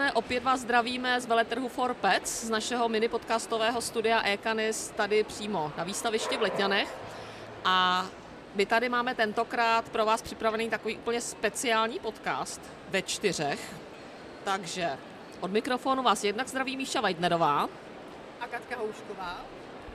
odpoledne. 0.00 0.12
Opět 0.12 0.44
vás 0.44 0.60
zdravíme 0.60 1.20
z 1.20 1.26
veletrhu 1.26 1.68
For 1.68 1.94
Pets, 1.94 2.44
z 2.44 2.50
našeho 2.50 2.88
mini 2.88 3.08
podcastového 3.08 3.80
studia 3.80 4.22
Ekanis 4.22 4.92
tady 4.96 5.24
přímo 5.24 5.72
na 5.76 5.84
výstavišti 5.84 6.36
v 6.36 6.42
Letňanech. 6.42 6.98
A 7.64 8.06
my 8.54 8.66
tady 8.66 8.88
máme 8.88 9.14
tentokrát 9.14 9.88
pro 9.88 10.04
vás 10.04 10.22
připravený 10.22 10.70
takový 10.70 10.96
úplně 10.96 11.20
speciální 11.20 11.98
podcast 11.98 12.60
ve 12.88 13.02
čtyřech. 13.02 13.74
Takže 14.44 14.98
od 15.40 15.50
mikrofonu 15.50 16.02
vás 16.02 16.24
jednak 16.24 16.48
zdraví 16.48 16.76
Míša 16.76 17.00
Weidnerová. 17.00 17.68
A 18.40 18.46
Katka 18.46 18.76
Houšková. 18.76 19.40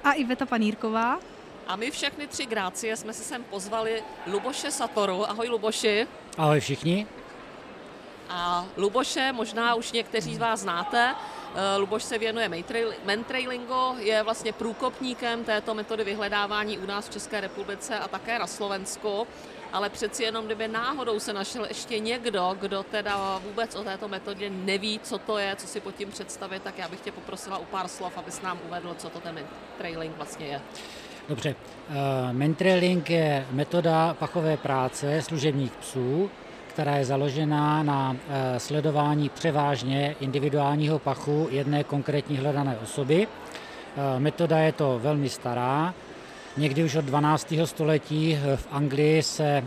A 0.04 0.12
Iveta 0.12 0.46
Panírková. 0.46 1.20
A 1.68 1.76
my 1.76 1.92
všechny 1.92 2.28
tři 2.28 2.46
grácie 2.46 2.98
jsme 2.98 3.14
se 3.14 3.24
sem 3.24 3.44
pozvali 3.44 4.04
Luboše 4.28 4.72
Satoru. 4.72 5.30
Ahoj 5.30 5.50
Luboši. 5.50 6.08
Ahoj 6.38 6.60
všichni. 6.60 7.08
A 8.30 8.66
Luboše 8.78 9.32
možná 9.32 9.76
už 9.76 9.92
někteří 9.92 10.36
z 10.36 10.38
vás 10.38 10.60
znáte. 10.60 11.16
Eh, 11.56 11.78
Luboš 11.78 12.04
se 12.04 12.18
věnuje 12.18 12.50
mentrailingu, 13.06 13.96
je 13.98 14.24
vlastně 14.24 14.54
průkopníkem 14.54 15.44
této 15.44 15.74
metody 15.74 16.04
vyhledávání 16.04 16.78
u 16.78 16.86
nás 16.86 17.10
v 17.10 17.12
České 17.12 17.42
republice 17.42 18.00
a 18.00 18.08
také 18.08 18.40
na 18.40 18.48
Slovensku. 18.48 19.28
Ale 19.74 19.90
přeci 19.90 20.24
jenom, 20.24 20.46
kdyby 20.46 20.68
náhodou 20.68 21.20
se 21.20 21.34
našel 21.34 21.66
ještě 21.66 22.00
někdo, 22.00 22.58
kdo 22.60 22.84
teda 22.84 23.42
vůbec 23.44 23.76
o 23.76 23.84
této 23.84 24.08
metodě 24.08 24.50
neví, 24.50 25.00
co 25.04 25.18
to 25.18 25.38
je, 25.38 25.56
co 25.56 25.68
si 25.68 25.80
pod 25.80 25.96
tím 25.96 26.10
představit, 26.10 26.64
tak 26.64 26.78
já 26.78 26.88
bych 26.88 27.00
tě 27.00 27.12
poprosila 27.12 27.58
o 27.58 27.66
pár 27.66 27.88
slov, 27.88 28.18
abys 28.18 28.42
nám 28.42 28.60
uvedl, 28.68 28.96
co 28.98 29.10
to 29.10 29.20
ten 29.20 29.40
trailing 29.78 30.18
vlastně 30.18 30.46
je. 30.46 30.62
Dobře. 31.30 31.56
Uh, 31.90 31.96
mentrailing 32.32 33.10
je 33.10 33.48
metoda 33.52 34.14
pachové 34.20 34.58
práce 34.58 35.22
služebních 35.22 35.72
psů, 35.72 36.30
která 36.76 36.98
je 36.98 37.06
založená 37.06 37.84
na 37.84 38.16
eh, 38.16 38.60
sledování 38.60 39.30
převážně 39.30 40.16
individuálního 40.20 41.00
pachu 41.00 41.48
jedné 41.52 41.84
konkrétní 41.84 42.38
hledané 42.38 42.78
osoby. 42.84 43.28
Eh, 43.28 44.20
metoda 44.20 44.60
je 44.60 44.72
to 44.72 45.00
velmi 45.04 45.30
stará. 45.30 45.94
Někdy 46.58 46.84
už 46.84 46.96
od 46.96 47.06
12. 47.06 47.54
století 47.66 48.36
eh, 48.36 48.58
v 48.58 48.68
Anglii 48.72 49.24
se 49.24 49.64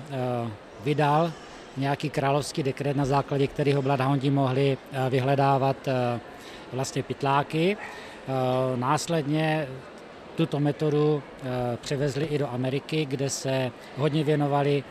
vydal 0.84 1.32
nějaký 1.76 2.10
královský 2.10 2.62
dekret, 2.62 2.96
na 2.96 3.04
základě 3.04 3.46
kterého 3.46 3.82
bloodhoundi 3.82 4.30
mohli 4.30 4.78
vyhledávat 5.10 5.76
vlastně 6.72 7.02
pytláky. 7.02 7.76
Následně 8.76 9.68
tuto 10.36 10.60
metodu 10.60 11.22
převezli 11.80 12.24
i 12.24 12.38
do 12.38 12.48
Ameriky, 12.50 13.04
kde 13.04 13.30
se 13.30 13.70
hodně 13.96 14.24
věnovali 14.24 14.84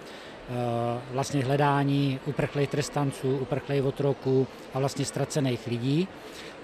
vlastně 1.11 1.43
hledání 1.43 2.19
uprchlých 2.25 2.69
trestanců, 2.69 3.37
uprchlých 3.37 3.83
otroků 3.83 4.47
a 4.73 4.79
vlastně 4.79 5.05
ztracených 5.05 5.67
lidí. 5.67 6.07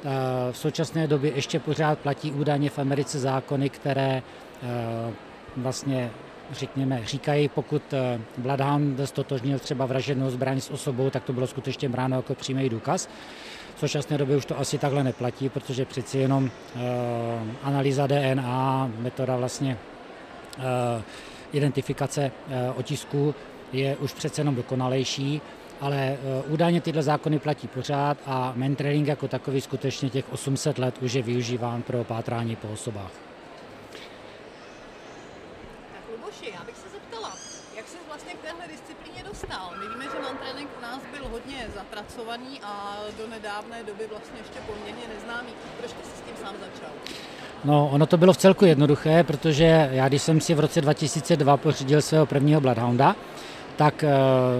Eh, 0.05 0.51
v 0.51 0.57
současné 0.57 1.07
době 1.07 1.31
ještě 1.35 1.59
pořád 1.59 1.99
platí 1.99 2.31
údajně 2.31 2.69
v 2.69 2.79
Americe 2.79 3.19
zákony, 3.19 3.69
které 3.69 4.23
eh, 4.63 5.13
vlastně 5.57 6.11
řekněme, 6.51 7.01
říkají, 7.05 7.49
pokud 7.49 7.81
Bloodhound 8.37 8.99
stotožnil 9.05 9.59
třeba 9.59 9.85
vraženou 9.85 10.29
zbraň 10.29 10.61
s 10.61 10.69
osobou, 10.69 11.09
tak 11.09 11.23
to 11.23 11.33
bylo 11.33 11.47
skutečně 11.47 11.89
bráno 11.89 12.15
jako 12.15 12.35
přímý 12.35 12.69
důkaz. 12.69 13.09
V 13.75 13.79
současné 13.79 14.17
době 14.17 14.37
už 14.37 14.45
to 14.45 14.59
asi 14.59 14.77
takhle 14.77 15.03
neplatí, 15.03 15.49
protože 15.49 15.85
přeci 15.85 16.17
jenom 16.17 16.51
analýza 17.63 18.07
DNA, 18.07 18.91
metoda 18.97 19.35
vlastně 19.35 19.77
identifikace 21.53 22.31
otisků 22.75 23.35
je 23.73 23.97
už 23.97 24.13
přece 24.13 24.41
jenom 24.41 24.55
dokonalejší, 24.55 25.41
ale 25.81 25.97
e, 25.97 26.17
údajně 26.47 26.81
tyhle 26.81 27.03
zákony 27.03 27.39
platí 27.39 27.67
pořád 27.67 28.17
a 28.25 28.53
mentoring 28.55 29.07
jako 29.07 29.27
takový 29.27 29.61
skutečně 29.61 30.09
těch 30.09 30.33
800 30.33 30.77
let 30.77 30.95
už 31.01 31.13
je 31.13 31.21
využíván 31.21 31.81
pro 31.81 32.03
pátrání 32.03 32.55
po 32.55 32.67
osobách. 32.67 33.11
Tak 35.93 36.03
Luboši, 36.11 36.53
já 36.53 36.63
bych 36.65 36.75
se 36.75 36.89
zeptala, 36.93 37.31
jak 37.77 37.87
jsi 37.87 37.97
vlastně 38.07 38.33
k 38.33 38.41
téhle 38.41 38.67
disciplíně 38.71 39.23
dostal? 39.29 39.73
My 39.79 39.87
víme, 39.93 40.05
že 40.15 40.21
mantrénink 40.21 40.69
u 40.79 40.81
nás 40.81 41.01
byl 41.11 41.27
hodně 41.31 41.67
zapracovaný 41.75 42.59
a 42.63 42.97
do 43.17 43.27
nedávné 43.27 43.83
doby 43.83 44.03
vlastně 44.09 44.39
ještě 44.39 44.59
poměrně 44.67 45.03
neznámý. 45.15 45.51
Proč 45.79 45.91
ty 45.91 46.03
jsi 46.03 46.17
s 46.17 46.21
tím 46.21 46.35
sám 46.45 46.55
začal? 46.59 46.91
No, 47.63 47.89
ono 47.93 48.05
to 48.05 48.17
bylo 48.17 48.33
v 48.33 48.37
celku 48.37 48.65
jednoduché, 48.65 49.23
protože 49.23 49.89
já, 49.91 50.07
když 50.07 50.21
jsem 50.21 50.41
si 50.41 50.53
v 50.53 50.59
roce 50.59 50.81
2002 50.81 51.57
pořídil 51.57 52.01
svého 52.01 52.25
prvního 52.25 52.61
Bloodhounda, 52.61 53.15
tak 53.75 54.03
eh, 54.03 54.09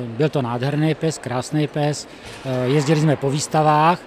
byl 0.08 0.30
to 0.30 0.42
nádherný 0.42 0.96
pes, 0.96 1.18
krásný 1.18 1.68
pes, 1.68 2.08
eh, 2.46 2.68
jezdili 2.68 3.02
jsme 3.02 3.16
po 3.16 3.30
výstavách, 3.30 4.00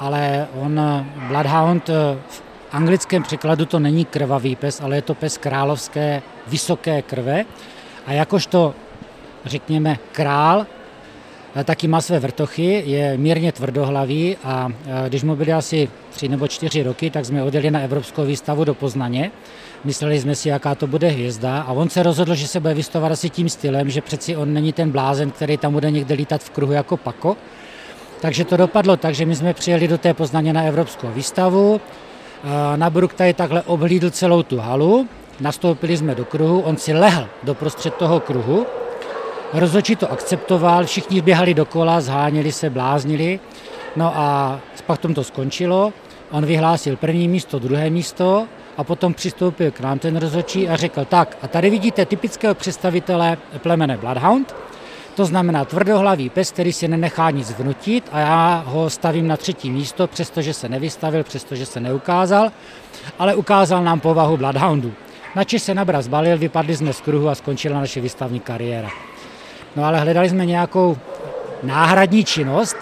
ale 0.00 0.48
on, 0.54 0.80
Bloodhound, 1.28 1.88
eh, 1.88 2.18
v 2.28 2.42
anglickém 2.72 3.22
překladu 3.22 3.64
to 3.66 3.78
není 3.78 4.04
krvavý 4.04 4.56
pes, 4.56 4.80
ale 4.80 4.96
je 4.96 5.02
to 5.02 5.14
pes 5.14 5.38
královské 5.38 6.22
vysoké 6.46 7.02
krve. 7.02 7.44
A 8.06 8.12
jakožto, 8.12 8.74
řekněme, 9.44 9.98
král, 10.12 10.66
taky 11.64 11.88
má 11.88 12.00
své 12.00 12.18
vrtochy, 12.18 12.82
je 12.86 13.18
mírně 13.18 13.52
tvrdohlavý 13.52 14.36
a 14.44 14.68
když 15.08 15.22
mu 15.22 15.36
byly 15.36 15.52
asi 15.52 15.88
tři 16.10 16.28
nebo 16.28 16.48
čtyři 16.48 16.82
roky, 16.82 17.10
tak 17.10 17.24
jsme 17.24 17.42
odjeli 17.42 17.70
na 17.70 17.80
Evropskou 17.80 18.24
výstavu 18.24 18.64
do 18.64 18.74
Poznaně 18.74 19.30
Mysleli 19.84 20.20
jsme 20.20 20.34
si, 20.34 20.48
jaká 20.48 20.74
to 20.74 20.86
bude 20.86 21.08
hvězda 21.08 21.60
a 21.60 21.72
on 21.72 21.90
se 21.90 22.02
rozhodl, 22.02 22.34
že 22.34 22.48
se 22.48 22.60
bude 22.60 22.74
vystavovat 22.74 23.12
asi 23.12 23.30
tím 23.30 23.48
stylem, 23.48 23.90
že 23.90 24.00
přeci 24.00 24.36
on 24.36 24.52
není 24.52 24.72
ten 24.72 24.90
blázen, 24.90 25.30
který 25.30 25.56
tam 25.56 25.72
bude 25.72 25.90
někde 25.90 26.14
lítat 26.14 26.42
v 26.42 26.50
kruhu 26.50 26.72
jako 26.72 26.96
Pako. 26.96 27.36
Takže 28.20 28.44
to 28.44 28.56
dopadlo 28.56 28.96
tak, 28.96 29.14
že 29.14 29.26
my 29.26 29.36
jsme 29.36 29.54
přijeli 29.54 29.88
do 29.88 29.98
té 29.98 30.14
Poznaně 30.14 30.52
na 30.52 30.62
Evropskou 30.62 31.08
výstavu, 31.08 31.80
na 32.76 32.90
Bruk 32.90 33.14
tady 33.14 33.34
takhle 33.34 33.62
obhlídl 33.62 34.10
celou 34.10 34.42
tu 34.42 34.58
halu, 34.58 35.08
nastoupili 35.40 35.96
jsme 35.96 36.14
do 36.14 36.24
kruhu, 36.24 36.60
on 36.60 36.76
si 36.76 36.92
lehl 36.92 37.26
do 37.42 37.54
prostřed 37.54 37.94
toho 37.94 38.20
kruhu, 38.20 38.66
rozhodčí 39.52 39.96
to 39.96 40.12
akceptoval, 40.12 40.84
všichni 40.84 41.20
běhali 41.20 41.54
dokola, 41.54 42.00
zháněli 42.00 42.52
se, 42.52 42.70
bláznili, 42.70 43.40
no 43.96 44.12
a 44.16 44.60
pak 44.86 45.00
tom 45.00 45.14
to 45.14 45.24
skončilo, 45.24 45.92
on 46.30 46.46
vyhlásil 46.46 46.96
první 46.96 47.28
místo, 47.28 47.58
druhé 47.58 47.90
místo 47.90 48.46
a 48.76 48.84
potom 48.84 49.14
přistoupil 49.14 49.70
k 49.70 49.80
nám 49.80 49.98
ten 49.98 50.16
rozhodčí 50.16 50.68
a 50.68 50.76
řekl, 50.76 51.04
tak 51.04 51.38
a 51.42 51.48
tady 51.48 51.70
vidíte 51.70 52.06
typického 52.06 52.54
představitele 52.54 53.38
plemene 53.58 53.96
Bloodhound, 53.96 54.54
to 55.14 55.24
znamená 55.24 55.64
tvrdohlavý 55.64 56.30
pes, 56.30 56.52
který 56.52 56.72
si 56.72 56.88
nenechá 56.88 57.30
nic 57.30 57.50
vnutit 57.50 58.08
a 58.12 58.18
já 58.18 58.64
ho 58.66 58.90
stavím 58.90 59.28
na 59.28 59.36
třetí 59.36 59.70
místo, 59.70 60.06
přestože 60.06 60.54
se 60.54 60.68
nevystavil, 60.68 61.24
přestože 61.24 61.66
se 61.66 61.80
neukázal, 61.80 62.52
ale 63.18 63.34
ukázal 63.34 63.84
nám 63.84 64.00
povahu 64.00 64.36
Bloodhoundu. 64.36 64.92
Nači 65.36 65.58
se 65.58 65.74
nabraz 65.74 66.08
balil, 66.08 66.38
vypadli 66.38 66.76
jsme 66.76 66.92
z 66.92 67.00
kruhu 67.00 67.28
a 67.28 67.34
skončila 67.34 67.80
naše 67.80 68.00
výstavní 68.00 68.40
kariéra. 68.40 68.88
No 69.76 69.84
ale 69.84 70.00
hledali 70.00 70.28
jsme 70.28 70.46
nějakou 70.46 70.98
náhradní 71.62 72.24
činnost 72.24 72.76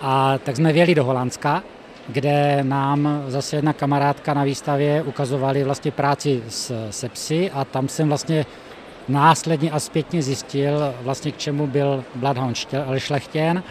a 0.00 0.38
tak 0.38 0.56
jsme 0.56 0.72
věli 0.72 0.94
do 0.94 1.04
Holandska 1.04 1.62
kde 2.08 2.58
nám 2.62 3.24
zase 3.28 3.56
jedna 3.56 3.72
kamarádka 3.72 4.34
na 4.34 4.44
výstavě 4.44 5.02
ukazovali 5.02 5.64
vlastně 5.64 5.90
práci 5.90 6.42
s, 6.48 6.90
se 6.90 7.08
psy 7.08 7.50
a 7.50 7.64
tam 7.64 7.88
jsem 7.88 8.08
vlastně 8.08 8.46
následně 9.08 9.70
a 9.70 9.80
zpětně 9.80 10.22
zjistil 10.22 10.94
vlastně 11.02 11.32
k 11.32 11.36
čemu 11.36 11.66
byl 11.66 12.04
Bloodhound 12.14 12.56
šlechtěn. 12.96 13.62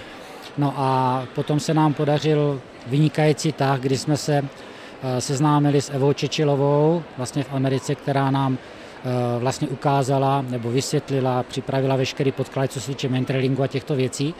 No 0.57 0.73
a 0.77 1.23
potom 1.35 1.59
se 1.59 1.73
nám 1.73 1.93
podařil 1.93 2.61
vynikající 2.87 3.51
tah, 3.51 3.79
kdy 3.79 3.97
jsme 3.97 4.17
se 4.17 4.43
eh, 4.43 5.21
seznámili 5.21 5.81
s 5.81 5.89
Evou 5.89 6.13
Čečilovou, 6.13 7.03
vlastně 7.17 7.43
v 7.43 7.53
Americe, 7.53 7.95
která 7.95 8.31
nám 8.31 8.57
eh, 8.57 9.39
vlastně 9.39 9.67
ukázala 9.67 10.45
nebo 10.49 10.71
vysvětlila, 10.71 11.43
připravila 11.43 11.95
veškerý 11.95 12.31
podklad, 12.31 12.71
co 12.71 12.81
se 12.81 12.87
týče 12.87 13.09
mentoringu 13.09 13.63
a 13.63 13.67
těchto 13.67 13.95
věcí. 13.95 14.33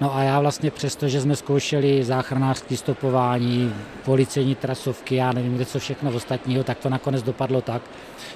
No 0.00 0.16
a 0.16 0.22
já 0.22 0.40
vlastně 0.40 0.70
přesto, 0.70 1.08
že 1.08 1.20
jsme 1.20 1.36
zkoušeli 1.36 2.04
záchranářské 2.04 2.76
stopování, 2.76 3.74
policejní 4.04 4.54
trasovky, 4.54 5.16
já 5.16 5.32
nevím, 5.32 5.54
kde 5.54 5.64
co 5.64 5.78
všechno 5.78 6.12
ostatního, 6.12 6.64
tak 6.64 6.78
to 6.78 6.88
nakonec 6.90 7.22
dopadlo 7.22 7.60
tak, 7.60 7.82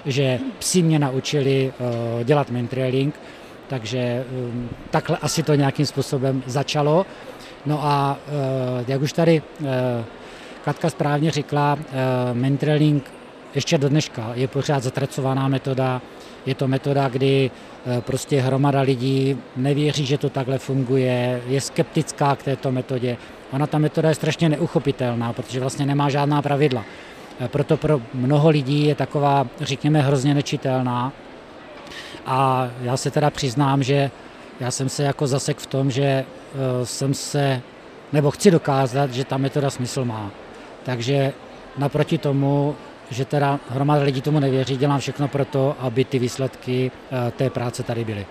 že 0.06 0.38
psi 0.58 0.82
mě 0.82 0.98
naučili 0.98 1.72
uh, 1.80 2.22
dělat 2.24 2.50
mentrailing, 2.50 3.14
takže 3.68 4.24
um, 4.30 4.68
takhle 4.90 5.16
asi 5.16 5.42
to 5.42 5.54
nějakým 5.54 5.86
způsobem 5.86 6.42
začalo. 6.46 7.06
No 7.66 7.84
a 7.84 8.18
uh, 8.26 8.90
jak 8.90 9.02
už 9.02 9.12
tady 9.12 9.42
uh, 9.60 9.66
Katka 10.64 10.90
správně 10.90 11.30
řekla, 11.30 11.78
mentrailing 12.32 13.10
ještě 13.54 13.78
do 13.78 13.88
dneška 13.88 14.30
je 14.34 14.48
pořád 14.48 14.82
zatracovaná 14.82 15.48
metoda, 15.48 16.02
je 16.46 16.54
to 16.54 16.68
metoda, 16.68 17.08
kdy 17.08 17.50
eh, 17.86 18.00
prostě 18.00 18.40
hromada 18.40 18.80
lidí 18.80 19.36
nevěří, 19.56 20.06
že 20.06 20.18
to 20.18 20.30
takhle 20.30 20.58
funguje, 20.58 21.42
je 21.46 21.60
skeptická 21.60 22.36
k 22.36 22.42
této 22.42 22.72
metodě. 22.72 23.16
Ona 23.52 23.66
ta 23.66 23.78
metoda 23.78 24.08
je 24.08 24.14
strašně 24.14 24.48
neuchopitelná, 24.48 25.32
protože 25.32 25.60
vlastně 25.60 25.86
nemá 25.86 26.08
žádná 26.08 26.42
pravidla. 26.42 26.84
Eh, 27.40 27.48
proto 27.48 27.76
pro 27.76 28.00
mnoho 28.14 28.48
lidí 28.48 28.86
je 28.86 28.94
taková, 28.94 29.46
řekněme, 29.60 30.00
hrozně 30.00 30.34
nečitelná. 30.34 31.12
A 32.26 32.68
já 32.82 32.96
se 32.96 33.10
teda 33.10 33.30
přiznám, 33.30 33.82
že 33.82 34.10
já 34.60 34.70
jsem 34.70 34.88
se 34.88 35.02
jako 35.02 35.26
zasek 35.26 35.58
v 35.58 35.66
tom, 35.66 35.90
že 35.90 36.02
eh, 36.04 36.26
jsem 36.86 37.14
se 37.14 37.62
nebo 38.12 38.30
chci 38.30 38.50
dokázat, 38.50 39.12
že 39.12 39.24
ta 39.24 39.36
metoda 39.36 39.70
smysl 39.70 40.04
má. 40.04 40.30
Takže 40.84 41.32
naproti 41.78 42.18
tomu, 42.18 42.76
že 43.10 43.24
teda 43.24 43.60
hromada 43.68 44.02
lidí 44.02 44.22
tomu 44.22 44.40
nevěří, 44.40 44.76
dělám 44.76 45.00
všechno 45.00 45.28
pro 45.28 45.44
to, 45.44 45.76
aby 45.78 46.04
ty 46.04 46.18
výsledky 46.18 46.90
eh, 47.12 47.30
té 47.30 47.50
práce 47.50 47.82
tady 47.82 48.04
byly. 48.04 48.26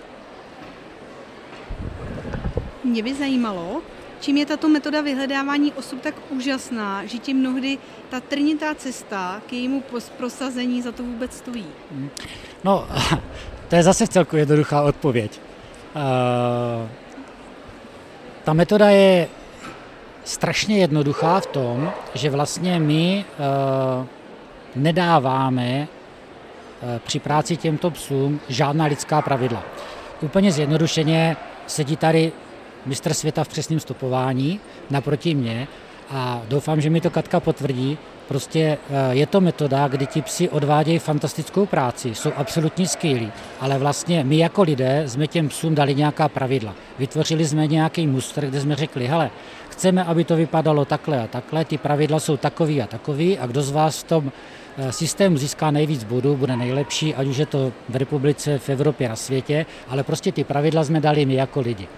Mě 2.84 3.02
by 3.02 3.14
zajímalo, 3.14 3.82
čím 4.20 4.36
je 4.36 4.46
tato 4.46 4.68
metoda 4.68 5.00
vyhledávání 5.00 5.72
osob 5.72 6.00
tak 6.00 6.14
úžasná, 6.30 7.06
že 7.06 7.18
ti 7.18 7.34
mnohdy 7.34 7.78
ta 8.08 8.20
trnitá 8.20 8.74
cesta 8.74 9.42
k 9.46 9.52
jejímu 9.52 9.82
prosazení 10.16 10.82
za 10.82 10.92
to 10.92 11.02
vůbec 11.02 11.36
stojí? 11.36 11.66
No, 12.64 12.88
to 13.68 13.76
je 13.76 13.82
zase 13.82 14.06
celku 14.06 14.36
jednoduchá 14.36 14.82
odpověď. 14.82 15.40
Uh, 15.94 16.88
ta 18.44 18.52
metoda 18.52 18.90
je 18.90 19.28
strašně 20.24 20.78
jednoduchá 20.78 21.40
v 21.40 21.46
tom, 21.46 21.92
že 22.14 22.30
vlastně 22.30 22.80
my 22.80 23.24
uh, 24.00 24.06
nedáváme 24.76 25.88
uh, 26.82 26.88
při 26.98 27.18
práci 27.20 27.56
těmto 27.56 27.90
psům 27.90 28.40
žádná 28.48 28.84
lidská 28.84 29.22
pravidla. 29.22 29.62
Úplně 30.20 30.52
zjednodušeně 30.52 31.36
sedí 31.66 31.96
tady 31.96 32.32
mistr 32.86 33.14
světa 33.14 33.44
v 33.44 33.48
přesném 33.48 33.80
stopování 33.80 34.60
naproti 34.90 35.34
mě 35.34 35.68
a 36.10 36.42
doufám, 36.48 36.80
že 36.80 36.90
mi 36.90 37.00
to 37.00 37.10
Katka 37.10 37.40
potvrdí. 37.40 37.98
Prostě 38.28 38.60
eh, 38.60 39.14
je 39.14 39.26
to 39.26 39.40
metoda, 39.40 39.88
kdy 39.88 40.06
ti 40.06 40.22
psi 40.22 40.48
odvádějí 40.48 40.98
fantastickou 40.98 41.66
práci, 41.66 42.14
jsou 42.14 42.30
absolutně 42.36 42.88
skvělí, 42.88 43.32
ale 43.60 43.78
vlastně 43.78 44.24
my 44.24 44.38
jako 44.38 44.62
lidé 44.62 45.02
jsme 45.06 45.26
těm 45.26 45.48
psům 45.48 45.74
dali 45.74 45.94
nějaká 45.94 46.28
pravidla. 46.28 46.74
Vytvořili 46.98 47.46
jsme 47.46 47.66
nějaký 47.66 48.06
mustr, 48.06 48.46
kde 48.46 48.60
jsme 48.60 48.76
řekli, 48.76 49.06
hele, 49.06 49.30
chceme, 49.68 50.04
aby 50.04 50.24
to 50.24 50.36
vypadalo 50.36 50.84
takhle 50.84 51.22
a 51.22 51.26
takhle, 51.26 51.64
ty 51.64 51.78
pravidla 51.78 52.20
jsou 52.20 52.36
takový 52.36 52.82
a 52.82 52.86
takový 52.86 53.38
a 53.38 53.46
kdo 53.46 53.62
z 53.62 53.70
vás 53.70 53.98
v 53.98 54.04
tom 54.04 54.32
eh, 54.78 54.92
systému 54.92 55.36
získá 55.36 55.70
nejvíc 55.70 56.04
bodů, 56.04 56.36
bude 56.36 56.56
nejlepší, 56.56 57.14
ať 57.14 57.26
už 57.26 57.36
je 57.36 57.46
to 57.46 57.72
v 57.88 57.96
republice, 57.96 58.58
v 58.58 58.68
Evropě, 58.68 59.08
na 59.08 59.16
světě, 59.16 59.66
ale 59.88 60.02
prostě 60.02 60.32
ty 60.32 60.44
pravidla 60.44 60.84
jsme 60.84 61.00
dali 61.00 61.26
my 61.26 61.34
jako 61.34 61.60
lidi. 61.60 61.88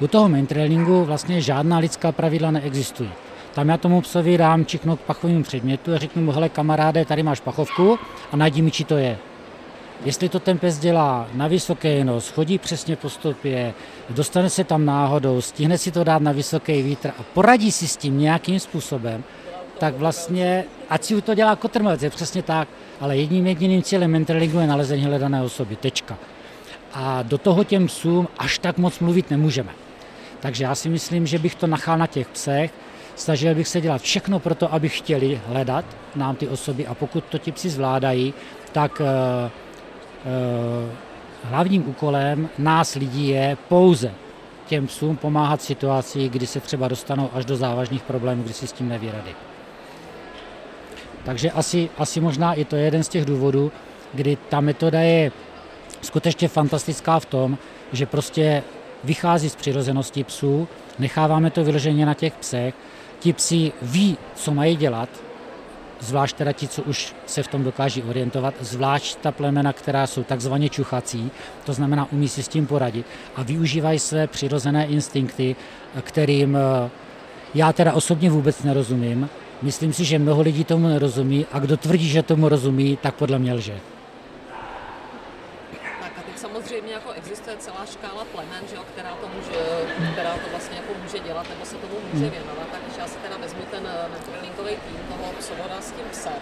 U 0.00 0.06
toho 0.06 0.28
maintrailingu 0.28 1.04
vlastně 1.04 1.40
žádná 1.40 1.78
lidská 1.78 2.12
pravidla 2.12 2.50
neexistují. 2.50 3.10
Tam 3.54 3.68
já 3.68 3.76
tomu 3.76 4.00
psovi 4.00 4.38
dám 4.38 4.66
čiknout 4.66 5.00
k 5.00 5.02
pachovému 5.02 5.42
předmětu 5.42 5.94
a 5.94 5.98
řeknu 5.98 6.22
mu, 6.22 6.32
hele 6.32 6.48
kamaráde, 6.48 7.04
tady 7.04 7.22
máš 7.22 7.40
pachovku 7.40 7.98
a 8.32 8.36
najdi 8.36 8.62
mi, 8.62 8.70
či 8.70 8.84
to 8.84 8.96
je. 8.96 9.18
Jestli 10.04 10.28
to 10.28 10.40
ten 10.40 10.58
pes 10.58 10.78
dělá 10.78 11.28
na 11.34 11.48
vysoké 11.48 12.04
nos, 12.04 12.28
chodí 12.28 12.58
přesně 12.58 12.96
po 12.96 13.10
stopě, 13.10 13.74
dostane 14.10 14.50
se 14.50 14.64
tam 14.64 14.84
náhodou, 14.84 15.40
stihne 15.40 15.78
si 15.78 15.90
to 15.90 16.04
dát 16.04 16.22
na 16.22 16.32
vysoký 16.32 16.82
vítr 16.82 17.08
a 17.08 17.22
poradí 17.34 17.72
si 17.72 17.88
s 17.88 17.96
tím 17.96 18.18
nějakým 18.18 18.60
způsobem, 18.60 19.24
tak 19.78 19.94
vlastně, 19.94 20.64
ať 20.90 21.04
si 21.04 21.22
to 21.22 21.34
dělá 21.34 21.56
kotrmelec, 21.56 22.02
je 22.02 22.10
přesně 22.10 22.42
tak, 22.42 22.68
ale 23.00 23.16
jedním 23.16 23.46
jediným 23.46 23.82
cílem 23.82 24.10
mentoringu 24.10 24.58
je 24.58 24.66
nalezení 24.66 25.04
hledané 25.04 25.42
osoby, 25.42 25.76
tečka. 25.76 26.18
A 26.94 27.22
do 27.22 27.38
toho 27.38 27.64
těm 27.64 27.86
psům 27.86 28.28
až 28.38 28.58
tak 28.58 28.78
moc 28.78 28.98
mluvit 28.98 29.30
nemůžeme. 29.30 29.70
Takže 30.40 30.64
já 30.64 30.74
si 30.74 30.88
myslím, 30.88 31.26
že 31.26 31.38
bych 31.38 31.54
to 31.54 31.66
nachal 31.66 31.98
na 31.98 32.06
těch 32.06 32.28
psech, 32.28 32.70
snažil 33.16 33.54
bych 33.54 33.68
se 33.68 33.80
dělat 33.80 34.02
všechno 34.02 34.38
pro 34.38 34.54
to, 34.54 34.74
aby 34.74 34.88
chtěli 34.88 35.40
hledat 35.46 35.84
nám 36.16 36.36
ty 36.36 36.48
osoby 36.48 36.86
a 36.86 36.94
pokud 36.94 37.24
to 37.24 37.38
ti 37.38 37.52
psi 37.52 37.70
zvládají, 37.70 38.34
tak 38.72 39.00
uh, 39.00 39.06
uh, 39.06 40.90
hlavním 41.42 41.88
úkolem 41.88 42.48
nás 42.58 42.94
lidí 42.94 43.28
je 43.28 43.56
pouze 43.68 44.12
těm 44.66 44.86
psům 44.86 45.16
pomáhat 45.16 45.62
situaci, 45.62 46.28
kdy 46.28 46.46
se 46.46 46.60
třeba 46.60 46.88
dostanou 46.88 47.30
až 47.32 47.44
do 47.44 47.56
závažných 47.56 48.02
problémů, 48.02 48.42
kdy 48.42 48.52
si 48.52 48.66
s 48.66 48.72
tím 48.72 48.88
neví 48.88 49.10
rady. 49.10 49.34
Takže 51.28 51.50
asi, 51.50 51.90
asi 51.98 52.20
možná 52.20 52.54
i 52.54 52.64
to 52.64 52.76
je 52.76 52.82
jeden 52.84 53.04
z 53.04 53.08
těch 53.08 53.24
důvodů, 53.24 53.72
kdy 54.14 54.38
ta 54.48 54.60
metoda 54.60 55.00
je 55.00 55.32
skutečně 56.02 56.48
fantastická 56.48 57.20
v 57.20 57.24
tom, 57.24 57.58
že 57.92 58.06
prostě 58.06 58.62
vychází 59.04 59.50
z 59.50 59.56
přirozenosti 59.56 60.24
psů, 60.24 60.68
necháváme 60.98 61.50
to 61.50 61.64
vyloženě 61.64 62.06
na 62.06 62.14
těch 62.14 62.34
psech, 62.34 62.74
ti 63.20 63.32
psi 63.32 63.72
ví, 63.82 64.16
co 64.34 64.54
mají 64.54 64.76
dělat, 64.76 65.08
zvlášť 66.00 66.36
teda 66.36 66.52
ti, 66.52 66.68
co 66.68 66.82
už 66.82 67.14
se 67.26 67.42
v 67.42 67.48
tom 67.48 67.64
dokáží 67.64 68.02
orientovat, 68.02 68.54
zvlášť 68.60 69.18
ta 69.20 69.32
plemena, 69.32 69.72
která 69.72 70.06
jsou 70.06 70.22
takzvaně 70.22 70.68
čuchací, 70.68 71.30
to 71.64 71.72
znamená 71.72 72.08
umí 72.12 72.28
si 72.28 72.42
s 72.42 72.48
tím 72.48 72.66
poradit 72.66 73.06
a 73.36 73.42
využívají 73.42 73.98
své 73.98 74.26
přirozené 74.26 74.86
instinkty, 74.86 75.56
kterým 76.02 76.56
eh, 76.56 76.90
já 77.54 77.72
teda 77.72 77.92
osobně 77.92 78.30
vůbec 78.30 78.62
nerozumím. 78.62 79.28
Myslím 79.62 79.92
si, 79.92 80.04
že 80.04 80.18
mnoho 80.18 80.42
lidí 80.42 80.64
tomu 80.64 80.88
nerozumí 80.88 81.46
a 81.52 81.58
kdo 81.58 81.76
tvrdí, 81.76 82.08
že 82.08 82.22
tomu 82.22 82.48
rozumí, 82.48 82.98
tak 83.02 83.14
podle 83.14 83.38
mě 83.38 83.54
lže 83.54 83.80
samozřejmě 86.58 86.92
jako 86.92 87.10
existuje 87.20 87.56
celá 87.56 87.82
škála 87.94 88.24
plemen, 88.34 88.62
že 88.70 88.76
jo, 88.76 88.82
která, 88.92 89.12
to 89.22 89.26
může, 89.36 89.58
která 90.12 90.32
to 90.42 90.46
vlastně 90.54 90.76
jako 90.80 90.92
může 91.02 91.18
dělat 91.28 91.46
nebo 91.52 91.62
se 91.70 91.76
tomu 91.84 91.96
může 92.12 92.26
hmm. 92.26 92.36
věnovat. 92.38 92.66
Tak 92.72 92.80
když 92.84 92.96
já 93.02 93.06
si 93.12 93.18
teda 93.26 93.36
vezmu 93.44 93.62
ten 93.74 93.84
eh, 93.86 94.08
mentoringový 94.12 94.74
tým 94.86 95.00
toho 95.10 95.26
psovoda 95.38 95.76
s 95.80 95.90
tím 95.96 96.08
psem, 96.14 96.40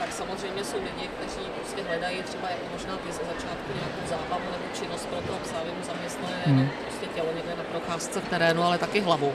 tak 0.00 0.10
samozřejmě 0.20 0.64
jsou 0.64 0.78
lidi, 0.88 1.04
kteří 1.14 1.42
prostě 1.58 1.80
hledají 1.88 2.18
třeba 2.30 2.46
jako 2.54 2.66
možná 2.76 2.94
ty 3.02 3.08
ze 3.18 3.24
začátku 3.32 3.68
nějakou 3.80 4.02
zábavu 4.14 4.46
nebo 4.54 4.66
činnost 4.78 5.04
pro 5.10 5.20
toho 5.26 5.38
psa, 5.44 5.56
aby 5.62 5.70
mu 5.78 5.82
zaměstnali 5.90 6.34
hmm. 6.46 6.68
prostě 6.84 7.06
tělo 7.14 7.30
někde 7.38 7.52
na 7.60 7.64
procházce 7.72 8.20
v 8.20 8.28
terénu, 8.32 8.60
ale 8.62 8.76
taky 8.78 9.00
hlavu. 9.00 9.30